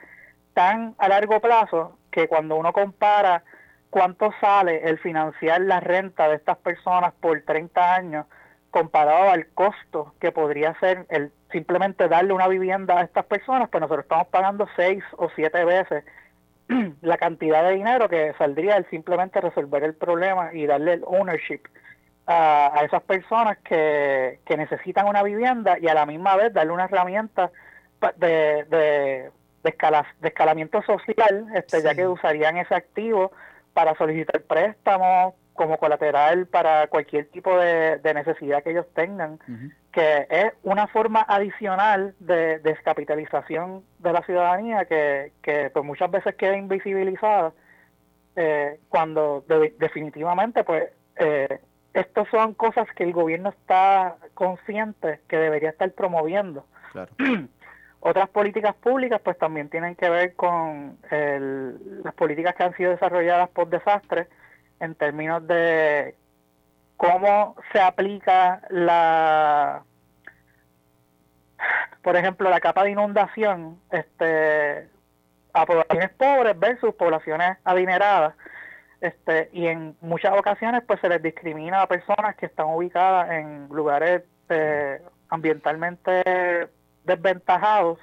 tan 0.55 0.95
a 0.99 1.09
largo 1.09 1.41
plazo 1.41 1.97
que 2.11 2.28
cuando 2.28 2.57
uno 2.57 2.72
compara 2.72 3.43
cuánto 3.91 4.32
sale 4.41 4.88
el 4.88 4.99
financiar 4.99 5.61
la 5.61 5.80
renta 5.80 6.28
de 6.28 6.36
estas 6.36 6.59
personas 6.59 7.12
por 7.20 7.41
30 7.43 7.95
años 7.95 8.26
comparado 8.70 9.30
al 9.30 9.47
costo 9.49 10.14
que 10.20 10.32
podría 10.32 10.78
ser 10.80 11.07
el 11.09 11.32
simplemente 11.51 12.09
darle 12.09 12.32
una 12.32 12.47
vivienda 12.47 12.99
a 12.99 13.03
estas 13.03 13.24
personas, 13.24 13.68
pues 13.68 13.80
nosotros 13.80 14.05
estamos 14.05 14.28
pagando 14.28 14.68
seis 14.76 15.03
o 15.16 15.28
siete 15.34 15.64
veces 15.64 16.05
la 17.03 17.18
cantidad 17.18 17.64
de 17.64 17.74
dinero 17.74 18.09
que 18.09 18.32
saldría 18.38 18.76
el 18.76 18.88
simplemente 18.88 19.41
resolver 19.41 19.82
el 19.82 19.95
problema 19.95 20.55
y 20.55 20.66
darle 20.66 20.95
el 20.95 21.05
ownership 21.05 21.62
a, 22.33 22.85
esas 22.85 23.03
personas 23.03 23.59
que, 23.59 24.39
que, 24.45 24.57
necesitan 24.57 25.09
una 25.09 25.22
vivienda 25.24 25.78
y 25.81 25.89
a 25.89 25.95
la 25.95 26.07
misma 26.07 26.37
vez 26.37 26.53
darle 26.53 26.72
una 26.72 26.85
herramienta 26.85 27.51
de, 28.16 28.64
de, 28.64 29.31
escalamiento 30.22 30.81
social, 30.83 31.47
este, 31.55 31.83
ya 31.83 31.95
que 31.95 32.07
usarían 32.07 32.57
ese 32.57 32.74
activo 32.74 33.33
para 33.74 33.97
solicitar 33.97 34.43
préstamos 34.43 35.35
como 35.55 35.76
colateral 35.78 36.47
para 36.47 36.87
cualquier 36.87 37.26
tipo 37.31 37.59
de, 37.59 38.01
necesidad 38.14 38.62
que 38.62 38.70
ellos 38.70 38.87
tengan, 38.95 39.41
que 39.93 40.26
es 40.31 40.53
una 40.62 40.87
forma 40.87 41.22
adicional 41.28 42.14
de 42.20 42.61
descapitalización 42.61 43.83
de 43.99 44.12
la 44.12 44.22
ciudadanía 44.22 44.85
que, 44.85 45.33
que 45.43 45.70
pues 45.70 45.85
muchas 45.85 46.11
veces 46.11 46.37
queda 46.37 46.57
invisibilizada 46.57 47.53
eh, 48.37 48.78
cuando 48.89 49.45
definitivamente 49.78 50.62
pues 50.64 50.85
eh, 51.16 51.59
estas 51.95 52.28
son 52.28 52.55
cosas 52.55 52.86
que 52.95 53.05
el 53.05 53.12
gobierno 53.12 53.51
está 53.51 54.16
consciente 54.34 55.20
que 55.28 55.36
debería 55.36 55.70
estar 55.70 55.91
promoviendo. 55.93 56.66
Otras 58.01 58.28
políticas 58.30 58.74
públicas 58.76 59.20
pues 59.22 59.36
también 59.36 59.68
tienen 59.68 59.95
que 59.95 60.09
ver 60.09 60.34
con 60.34 60.99
las 61.11 62.14
políticas 62.14 62.55
que 62.55 62.64
han 62.64 62.76
sido 62.76 62.93
desarrolladas 62.93 63.51
por 63.51 63.68
desastre 63.68 64.28
en 64.80 64.95
términos 64.95 65.47
de 65.47 66.14
cómo 66.97 67.57
se 67.72 67.80
aplica 67.80 68.62
la 68.70 69.82
por 72.03 72.16
ejemplo 72.16 72.49
la 72.49 72.61
capa 72.61 72.84
de 72.84 72.93
inundación 72.93 73.78
este 73.91 74.88
a 75.53 75.66
poblaciones 75.66 76.11
pobres 76.11 76.59
versus 76.59 76.95
poblaciones 76.95 77.59
adineradas 77.64 78.34
este 79.01 79.48
y 79.53 79.66
en 79.66 79.96
muchas 80.01 80.38
ocasiones 80.38 80.82
pues 80.86 81.01
se 81.01 81.09
les 81.09 81.22
discrimina 81.22 81.82
a 81.82 81.86
personas 81.86 82.36
que 82.36 82.46
están 82.46 82.66
ubicadas 82.66 83.30
en 83.30 83.68
lugares 83.68 84.22
eh, 84.48 85.01
ambientalmente 85.28 86.68
desventajados 87.05 87.98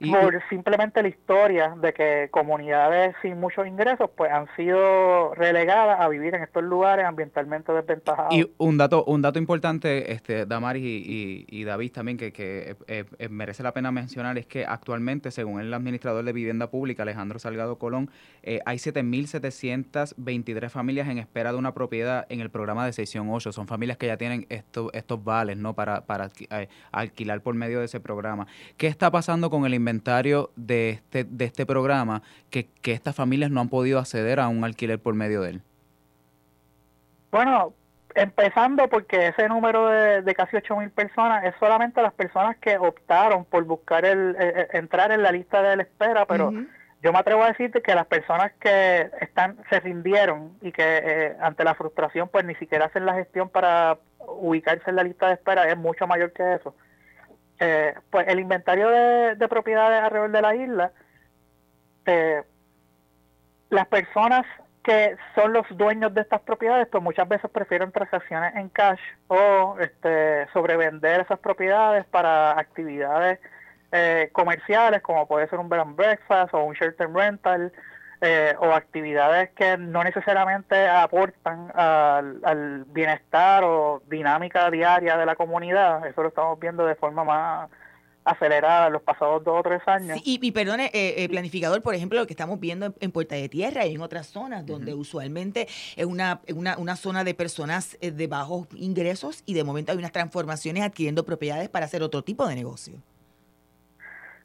por 0.00 0.40
simplemente 0.48 1.02
la 1.02 1.08
historia 1.08 1.74
de 1.80 1.92
que 1.92 2.28
comunidades 2.30 3.16
sin 3.20 3.40
muchos 3.40 3.66
ingresos 3.66 4.08
pues 4.16 4.30
han 4.30 4.46
sido 4.54 5.34
relegadas 5.34 6.00
a 6.00 6.08
vivir 6.08 6.36
en 6.36 6.42
estos 6.42 6.62
lugares 6.62 7.04
ambientalmente 7.04 7.72
desventajados. 7.72 8.32
Y 8.32 8.48
un 8.58 8.78
dato 8.78 9.04
un 9.04 9.22
dato 9.22 9.38
importante, 9.38 10.12
este 10.12 10.46
Damaris 10.46 10.84
y, 10.84 11.46
y, 11.48 11.64
David 11.64 11.92
también, 11.92 12.16
que, 12.16 12.32
que 12.32 12.76
eh, 12.86 13.04
eh, 13.18 13.28
merece 13.28 13.62
la 13.62 13.72
pena 13.72 13.90
mencionar, 13.90 14.38
es 14.38 14.46
que 14.46 14.64
actualmente, 14.64 15.30
según 15.30 15.60
el 15.60 15.74
administrador 15.74 16.24
de 16.24 16.32
vivienda 16.32 16.70
pública, 16.70 17.02
Alejandro 17.02 17.38
Salgado 17.38 17.78
Colón, 17.78 18.10
eh, 18.42 18.60
hay 18.66 18.76
7.723 18.76 20.70
familias 20.70 21.08
en 21.08 21.18
espera 21.18 21.52
de 21.52 21.58
una 21.58 21.74
propiedad 21.74 22.26
en 22.28 22.40
el 22.40 22.50
programa 22.50 22.86
de 22.86 22.92
sección 22.92 23.28
8. 23.30 23.52
Son 23.52 23.66
familias 23.66 23.98
que 23.98 24.06
ya 24.06 24.16
tienen 24.16 24.46
estos 24.48 24.90
estos 24.92 25.22
vales 25.22 25.56
no 25.56 25.74
para, 25.74 26.06
para 26.06 26.30
alquilar 26.92 27.40
por 27.42 27.54
medio 27.54 27.80
de 27.80 27.86
ese 27.86 28.00
programa. 28.00 28.46
¿Qué 28.76 28.86
está 28.86 29.10
pasando 29.10 29.50
con 29.50 29.66
el 29.66 29.74
inventario 29.74 29.87
de 30.56 30.90
este, 30.90 31.24
de 31.24 31.44
este 31.44 31.66
programa 31.66 32.22
que, 32.50 32.68
que 32.82 32.92
estas 32.92 33.14
familias 33.14 33.50
no 33.50 33.60
han 33.60 33.68
podido 33.68 33.98
acceder 33.98 34.40
a 34.40 34.48
un 34.48 34.64
alquiler 34.64 34.98
por 34.98 35.14
medio 35.14 35.42
de 35.42 35.50
él? 35.50 35.62
Bueno, 37.30 37.72
empezando 38.14 38.88
porque 38.88 39.28
ese 39.28 39.48
número 39.48 39.88
de, 39.88 40.22
de 40.22 40.34
casi 40.34 40.56
8 40.56 40.76
mil 40.76 40.90
personas 40.90 41.44
es 41.44 41.54
solamente 41.60 42.02
las 42.02 42.12
personas 42.12 42.56
que 42.58 42.76
optaron 42.78 43.44
por 43.44 43.64
buscar 43.64 44.04
el, 44.04 44.36
entrar 44.72 45.12
en 45.12 45.22
la 45.22 45.32
lista 45.32 45.62
de 45.62 45.76
la 45.76 45.82
espera, 45.82 46.26
pero 46.26 46.52
yo 47.02 47.12
me 47.12 47.18
atrevo 47.18 47.44
a 47.44 47.48
decirte 47.48 47.80
que 47.80 47.94
las 47.94 48.06
personas 48.06 48.52
que 48.60 49.10
están 49.20 49.56
se 49.70 49.80
rindieron 49.80 50.56
y 50.62 50.72
que 50.72 50.82
eh, 50.84 51.36
ante 51.40 51.62
la 51.62 51.74
frustración 51.74 52.28
pues 52.28 52.44
ni 52.44 52.54
siquiera 52.56 52.86
hacen 52.86 53.06
la 53.06 53.14
gestión 53.14 53.48
para 53.48 53.98
ubicarse 54.18 54.90
en 54.90 54.96
la 54.96 55.04
lista 55.04 55.28
de 55.28 55.34
espera 55.34 55.68
es 55.68 55.76
mucho 55.76 56.06
mayor 56.06 56.32
que 56.32 56.54
eso. 56.54 56.74
Eh, 57.60 57.94
pues 58.10 58.28
el 58.28 58.38
inventario 58.38 58.88
de, 58.88 59.48
propiedades 59.48 60.02
alrededor 60.02 60.30
de 60.30 60.42
la 60.42 60.54
isla, 60.54 60.92
eh, 62.06 62.42
las 63.70 63.86
personas 63.88 64.46
que 64.84 65.16
son 65.34 65.52
los 65.52 65.66
dueños 65.76 66.14
de 66.14 66.22
estas 66.22 66.40
propiedades, 66.40 66.86
pues 66.90 67.02
muchas 67.02 67.28
veces 67.28 67.50
prefieren 67.50 67.92
transacciones 67.92 68.54
en 68.54 68.68
cash 68.70 69.00
o 69.26 69.76
este, 69.80 70.46
sobrevender 70.52 71.20
esas 71.20 71.38
propiedades 71.40 72.06
para 72.06 72.58
actividades 72.58 73.38
eh, 73.92 74.30
comerciales, 74.32 75.02
como 75.02 75.26
puede 75.26 75.48
ser 75.48 75.58
un 75.58 75.68
bed 75.68 75.80
and 75.80 75.96
breakfast 75.96 76.54
o 76.54 76.64
un 76.64 76.74
short-term 76.74 77.14
rental, 77.14 77.72
eh, 78.20 78.54
o 78.58 78.72
actividades 78.72 79.50
que 79.50 79.78
no 79.78 80.02
necesariamente 80.02 80.88
aportan 80.88 81.70
al, 81.72 82.84
bienestar 82.88 83.62
o 83.62 84.02
dinámica 84.10 84.68
diaria 84.72 85.16
de 85.16 85.24
la 85.24 85.36
comunidad. 85.36 86.04
Eso 86.04 86.22
lo 86.22 86.28
estamos 86.28 86.58
viendo 86.58 86.84
de 86.84 86.96
forma 86.96 87.22
más 87.22 87.70
acelerada 88.24 88.88
en 88.88 88.94
los 88.94 89.02
pasados 89.02 89.44
dos 89.44 89.60
o 89.60 89.62
tres 89.62 89.80
años. 89.86 90.18
y, 90.24 90.50
perdone, 90.50 90.86
eh, 90.86 91.22
eh, 91.22 91.28
planificador, 91.28 91.80
por 91.80 91.94
ejemplo, 91.94 92.18
lo 92.18 92.26
que 92.26 92.32
estamos 92.32 92.58
viendo 92.58 92.92
en, 92.98 93.12
Puerta 93.12 93.36
de 93.36 93.48
Tierra 93.48 93.86
y 93.86 93.94
en 93.94 94.00
otras 94.00 94.26
zonas, 94.26 94.66
donde 94.66 94.94
usualmente 94.94 95.68
es 95.96 96.04
una, 96.04 96.40
una, 96.52 96.76
una, 96.76 96.96
zona 96.96 97.22
de 97.22 97.34
personas 97.34 97.96
de 98.00 98.26
bajos 98.26 98.66
ingresos 98.74 99.44
y 99.46 99.54
de 99.54 99.62
momento 99.62 99.92
hay 99.92 99.98
unas 99.98 100.12
transformaciones 100.12 100.82
adquiriendo 100.82 101.24
propiedades 101.24 101.68
para 101.68 101.86
hacer 101.86 102.02
otro 102.02 102.22
tipo 102.22 102.48
de 102.48 102.56
negocio. 102.56 102.94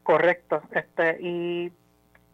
Correcto. 0.03 0.61
este 0.71 1.17
Y 1.21 1.71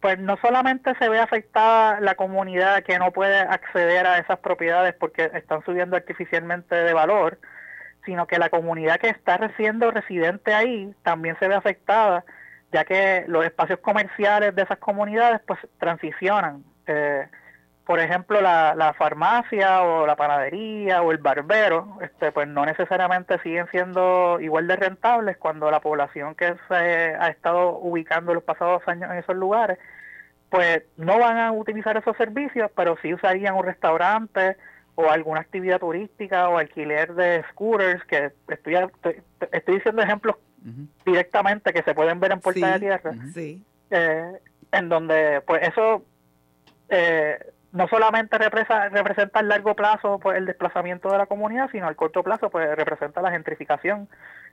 pues 0.00 0.18
no 0.18 0.36
solamente 0.38 0.94
se 0.98 1.08
ve 1.08 1.18
afectada 1.18 2.00
la 2.00 2.14
comunidad 2.14 2.82
que 2.82 2.98
no 2.98 3.12
puede 3.12 3.38
acceder 3.38 4.06
a 4.06 4.18
esas 4.18 4.38
propiedades 4.38 4.94
porque 4.94 5.30
están 5.34 5.62
subiendo 5.64 5.96
artificialmente 5.96 6.74
de 6.74 6.92
valor, 6.92 7.38
sino 8.06 8.26
que 8.26 8.38
la 8.38 8.48
comunidad 8.48 8.98
que 8.98 9.10
está 9.10 9.38
siendo 9.56 9.90
residente 9.90 10.54
ahí 10.54 10.94
también 11.02 11.36
se 11.38 11.48
ve 11.48 11.54
afectada, 11.54 12.24
ya 12.72 12.84
que 12.84 13.24
los 13.28 13.44
espacios 13.44 13.80
comerciales 13.80 14.54
de 14.54 14.62
esas 14.62 14.78
comunidades 14.78 15.40
pues 15.46 15.60
transicionan. 15.78 16.64
Eh, 16.86 17.26
por 17.90 17.98
ejemplo, 17.98 18.40
la, 18.40 18.76
la, 18.76 18.94
farmacia 18.94 19.82
o 19.82 20.06
la 20.06 20.14
panadería 20.14 21.02
o 21.02 21.10
el 21.10 21.18
barbero, 21.18 21.98
este, 22.00 22.30
pues 22.30 22.46
no 22.46 22.64
necesariamente 22.64 23.40
siguen 23.40 23.66
siendo 23.72 24.38
igual 24.40 24.68
de 24.68 24.76
rentables 24.76 25.36
cuando 25.36 25.72
la 25.72 25.80
población 25.80 26.36
que 26.36 26.54
se 26.68 26.74
ha 26.76 27.28
estado 27.30 27.80
ubicando 27.80 28.32
los 28.32 28.44
pasados 28.44 28.86
años 28.86 29.10
en 29.10 29.18
esos 29.18 29.34
lugares, 29.34 29.76
pues 30.50 30.84
no 30.98 31.18
van 31.18 31.38
a 31.38 31.50
utilizar 31.50 31.96
esos 31.96 32.16
servicios, 32.16 32.70
pero 32.76 32.96
sí 33.02 33.12
usarían 33.12 33.56
un 33.56 33.64
restaurante 33.64 34.56
o 34.94 35.10
alguna 35.10 35.40
actividad 35.40 35.80
turística 35.80 36.48
o 36.48 36.58
alquiler 36.58 37.12
de 37.14 37.42
scooters, 37.50 38.04
que 38.04 38.30
estoy, 38.46 38.76
estoy, 39.50 39.74
diciendo 39.74 40.00
ejemplos 40.00 40.36
directamente 41.04 41.72
que 41.72 41.82
se 41.82 41.92
pueden 41.92 42.20
ver 42.20 42.30
en 42.30 42.40
Puerta 42.40 42.70
de 42.70 42.78
Tierra, 42.78 43.14
eh, 43.90 44.32
en 44.70 44.88
donde 44.88 45.40
pues 45.44 45.66
eso... 45.66 46.04
Eh, 46.88 47.36
no 47.72 47.88
solamente 47.88 48.36
representa, 48.38 48.88
representa 48.88 49.38
a 49.38 49.42
largo 49.42 49.74
plazo 49.74 50.18
pues, 50.18 50.38
el 50.38 50.46
desplazamiento 50.46 51.10
de 51.10 51.18
la 51.18 51.26
comunidad, 51.26 51.70
sino 51.70 51.86
al 51.86 51.96
corto 51.96 52.22
plazo 52.22 52.50
pues 52.50 52.74
representa 52.74 53.22
la 53.22 53.30
gentrificación, 53.30 54.08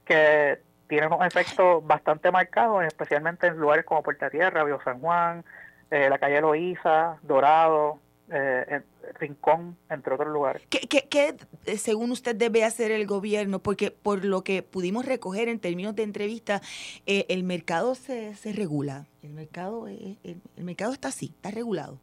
que 0.05 0.59
tiene 0.87 1.07
un 1.07 1.23
efecto 1.25 1.81
bastante 1.81 2.31
marcado, 2.31 2.81
especialmente 2.81 3.47
en 3.47 3.57
lugares 3.57 3.85
como 3.85 4.03
Puerta 4.03 4.29
Tierra, 4.29 4.63
Bio 4.63 4.79
San 4.83 4.99
Juan, 4.99 5.43
eh, 5.91 6.09
la 6.09 6.17
calle 6.17 6.41
Loíza, 6.41 7.17
Dorado, 7.23 7.99
eh, 8.29 8.81
Rincón, 9.19 9.77
entre 9.89 10.13
otros 10.13 10.29
lugares. 10.29 10.61
¿Qué, 10.69 10.79
qué, 10.87 11.35
eh, 11.65 11.77
según 11.77 12.11
usted, 12.11 12.35
debe 12.35 12.63
hacer 12.63 12.91
el 12.91 13.05
gobierno? 13.07 13.59
Porque 13.59 13.91
por 13.91 14.23
lo 14.23 14.43
que 14.43 14.63
pudimos 14.63 15.05
recoger 15.05 15.49
en 15.49 15.59
términos 15.59 15.95
de 15.95 16.03
entrevista, 16.03 16.61
el 17.05 17.43
mercado 17.43 17.95
se, 17.95 18.35
se 18.35 18.53
regula. 18.53 19.05
El 19.23 19.33
mercado, 19.33 19.87
el, 19.87 20.17
el 20.23 20.63
mercado 20.63 20.93
está 20.93 21.09
así, 21.09 21.33
está 21.35 21.51
regulado 21.51 21.99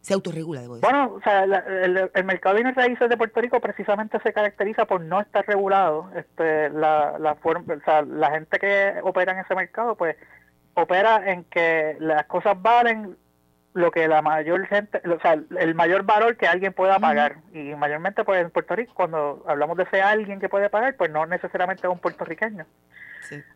se 0.00 0.14
autorregula, 0.14 0.60
debo 0.60 0.76
decir. 0.76 0.88
Bueno, 0.90 1.14
o 1.14 1.20
sea, 1.22 1.44
el, 1.44 2.24
mercado 2.24 2.54
de 2.54 2.62
bienes 2.62 2.76
raíces 2.76 3.08
de 3.08 3.16
Puerto 3.16 3.40
Rico 3.40 3.60
precisamente 3.60 4.18
se 4.20 4.32
caracteriza 4.32 4.84
por 4.84 5.00
no 5.00 5.20
estar 5.20 5.46
regulado. 5.46 6.10
Este, 6.14 6.70
la, 6.70 7.18
la, 7.18 7.34
forma, 7.36 7.74
o 7.74 7.80
sea, 7.84 8.02
la 8.02 8.30
gente 8.30 8.58
que 8.58 8.94
opera 9.02 9.32
en 9.32 9.40
ese 9.40 9.54
mercado, 9.54 9.96
pues, 9.96 10.16
opera 10.74 11.30
en 11.30 11.44
que 11.44 11.96
las 12.00 12.24
cosas 12.26 12.60
valen 12.60 13.16
lo 13.74 13.90
que 13.90 14.08
la 14.08 14.22
mayor 14.22 14.66
gente, 14.66 15.00
o 15.08 15.20
sea, 15.20 15.38
el 15.58 15.74
mayor 15.74 16.02
valor 16.04 16.36
que 16.36 16.46
alguien 16.46 16.72
pueda 16.72 16.98
pagar. 16.98 17.36
Y 17.52 17.74
mayormente, 17.74 18.24
pues, 18.24 18.40
en 18.40 18.50
Puerto 18.50 18.74
Rico, 18.74 18.92
cuando 18.94 19.44
hablamos 19.46 19.76
de 19.76 19.84
ese 19.84 20.00
alguien 20.00 20.40
que 20.40 20.48
puede 20.48 20.70
pagar, 20.70 20.96
pues 20.96 21.10
no 21.10 21.26
necesariamente 21.26 21.86
es 21.86 21.92
un 21.92 21.98
puertorriqueño. 21.98 22.66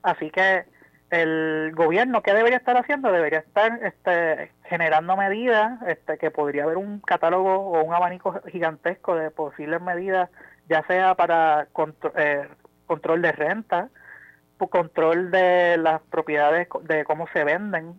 Así 0.03 0.31
que 0.31 0.65
el 1.13 1.73
gobierno, 1.75 2.23
¿qué 2.23 2.33
debería 2.33 2.57
estar 2.57 2.75
haciendo? 2.79 3.13
Debería 3.13 3.41
estar 3.41 3.79
este, 3.83 4.51
generando 4.65 5.15
medidas, 5.15 5.79
este, 5.87 6.17
que 6.17 6.31
podría 6.31 6.65
haber 6.65 6.79
un 6.79 7.01
catálogo 7.01 7.55
o 7.55 7.85
un 7.85 7.93
abanico 7.93 8.41
gigantesco 8.51 9.15
de 9.15 9.31
posibles 9.31 9.83
medidas, 9.83 10.31
ya 10.71 10.83
sea 10.87 11.15
para 11.15 11.69
eh, 12.17 12.49
control 12.87 13.21
de 13.21 13.33
renta, 13.33 13.91
control 14.71 15.31
de 15.31 15.77
las 15.77 16.01
propiedades, 16.03 16.69
de 16.83 17.05
cómo 17.05 17.27
se 17.33 17.45
venden. 17.45 17.95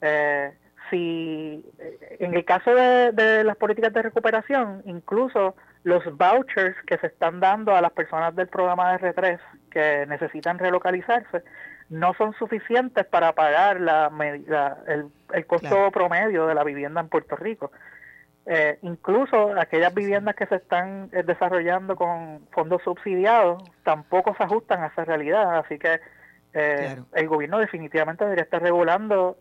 Eh, 0.00 0.52
si 0.88 1.62
eh, 1.78 2.16
en 2.20 2.34
el 2.34 2.46
caso 2.46 2.74
de, 2.74 3.12
de 3.12 3.44
las 3.44 3.56
políticas 3.56 3.92
de 3.92 4.02
recuperación, 4.02 4.82
incluso 4.86 5.54
los 5.82 6.02
vouchers 6.16 6.76
que 6.86 6.96
se 6.96 7.08
están 7.08 7.40
dando 7.40 7.74
a 7.74 7.82
las 7.82 7.92
personas 7.92 8.34
del 8.34 8.48
programa 8.48 8.96
de 8.96 9.14
R3 9.14 9.38
que 9.70 10.06
necesitan 10.06 10.58
relocalizarse, 10.58 11.42
no 11.90 12.14
son 12.14 12.34
suficientes 12.34 13.06
para 13.06 13.32
pagar 13.32 13.80
la, 13.80 14.10
el, 14.86 15.46
costo 15.46 15.90
promedio 15.90 16.46
de 16.46 16.54
la 16.54 16.64
vivienda 16.64 17.00
en 17.00 17.08
Puerto 17.08 17.36
Rico. 17.36 17.70
Eh, 18.46 18.78
incluso 18.82 19.52
aquellas 19.58 19.92
viviendas 19.94 20.34
que 20.34 20.46
se 20.46 20.56
están 20.56 21.10
eh, 21.12 21.22
desarrollando 21.22 21.96
con 21.96 22.40
fondos 22.50 22.82
subsidiados 22.82 23.62
tampoco 23.82 24.34
se 24.36 24.44
ajustan 24.44 24.82
a 24.82 24.86
esa 24.86 25.04
realidad. 25.04 25.58
Así 25.58 25.78
que 25.78 26.00
eh, 26.54 26.96
el 27.14 27.28
gobierno 27.28 27.58
definitivamente 27.58 28.24
debería 28.24 28.44
estar 28.44 28.62
regulando 28.62 29.36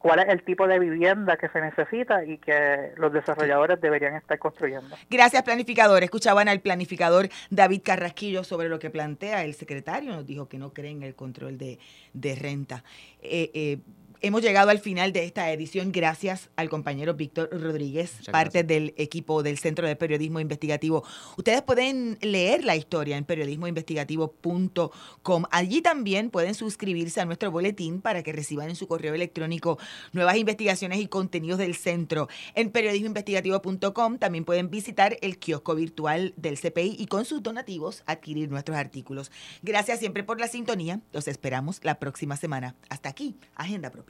cuál 0.00 0.20
es 0.20 0.28
el 0.30 0.42
tipo 0.42 0.66
de 0.66 0.78
vivienda 0.78 1.36
que 1.36 1.48
se 1.50 1.60
necesita 1.60 2.24
y 2.24 2.38
que 2.38 2.92
los 2.96 3.12
desarrolladores 3.12 3.80
deberían 3.80 4.16
estar 4.16 4.38
construyendo. 4.38 4.96
Gracias, 5.10 5.42
planificador. 5.42 6.02
Escuchaban 6.02 6.48
al 6.48 6.60
planificador 6.60 7.28
David 7.50 7.82
Carrasquillo 7.84 8.42
sobre 8.42 8.70
lo 8.70 8.78
que 8.78 8.88
plantea 8.88 9.44
el 9.44 9.54
secretario. 9.54 10.12
Nos 10.12 10.26
dijo 10.26 10.48
que 10.48 10.58
no 10.58 10.72
cree 10.72 10.92
en 10.92 11.02
el 11.02 11.14
control 11.14 11.58
de, 11.58 11.78
renta. 12.34 12.82
Eh, 13.20 13.50
eh, 13.52 13.78
hemos 14.22 14.42
llegado 14.42 14.70
al 14.70 14.78
final 14.78 15.12
de 15.12 15.24
esta 15.24 15.50
edición 15.50 15.92
gracias 15.92 16.50
al 16.56 16.68
compañero 16.68 17.14
Víctor 17.14 17.48
Rodríguez, 17.52 18.18
parte 18.30 18.64
del 18.64 18.94
equipo 18.96 19.42
del 19.42 19.58
Centro 19.58 19.86
de 19.86 19.96
Periodismo 19.96 20.40
Investigativo. 20.40 21.04
Ustedes 21.36 21.62
pueden 21.62 22.18
leer 22.20 22.64
la 22.64 22.76
historia 22.76 23.16
en 23.16 23.24
periodismoinvestigativo.com. 23.24 25.44
Allí 25.50 25.82
también 25.82 26.30
pueden 26.30 26.54
suscribirse 26.54 27.20
a 27.20 27.24
nuestro 27.24 27.50
boletín 27.50 28.00
para 28.00 28.22
que 28.22 28.32
reciban 28.32 28.68
en 28.68 28.76
su 28.76 28.86
correo 28.86 29.14
electrónico 29.14 29.78
nuevas 30.12 30.36
investigaciones 30.36 31.00
y 31.00 31.08
contenidos 31.08 31.58
del 31.58 31.74
centro. 31.74 32.28
En 32.54 32.70
periodismoinvestigativo.com 32.70 34.18
también 34.18 34.44
pueden 34.44 34.70
visitar 34.70 35.16
el 35.22 35.38
kiosco 35.38 35.74
virtual 35.74 36.34
del 36.36 36.58
CPI 36.58 36.96
y 36.98 37.06
con 37.06 37.24
sus 37.24 37.42
donativos 37.42 38.02
adquirir 38.06 38.50
nuestros 38.50 38.76
artículos. 38.76 39.30
Gracias 39.62 39.98
siempre 39.98 40.24
por 40.24 40.40
la 40.40 40.48
sintonía. 40.48 41.00
Los 41.12 41.28
esperamos 41.28 41.80
la 41.82 41.98
próxima 41.98 42.36
semana. 42.36 42.74
Hasta 42.88 43.08
aquí, 43.08 43.36
Agenda 43.54 43.90
Propia. 43.90 44.09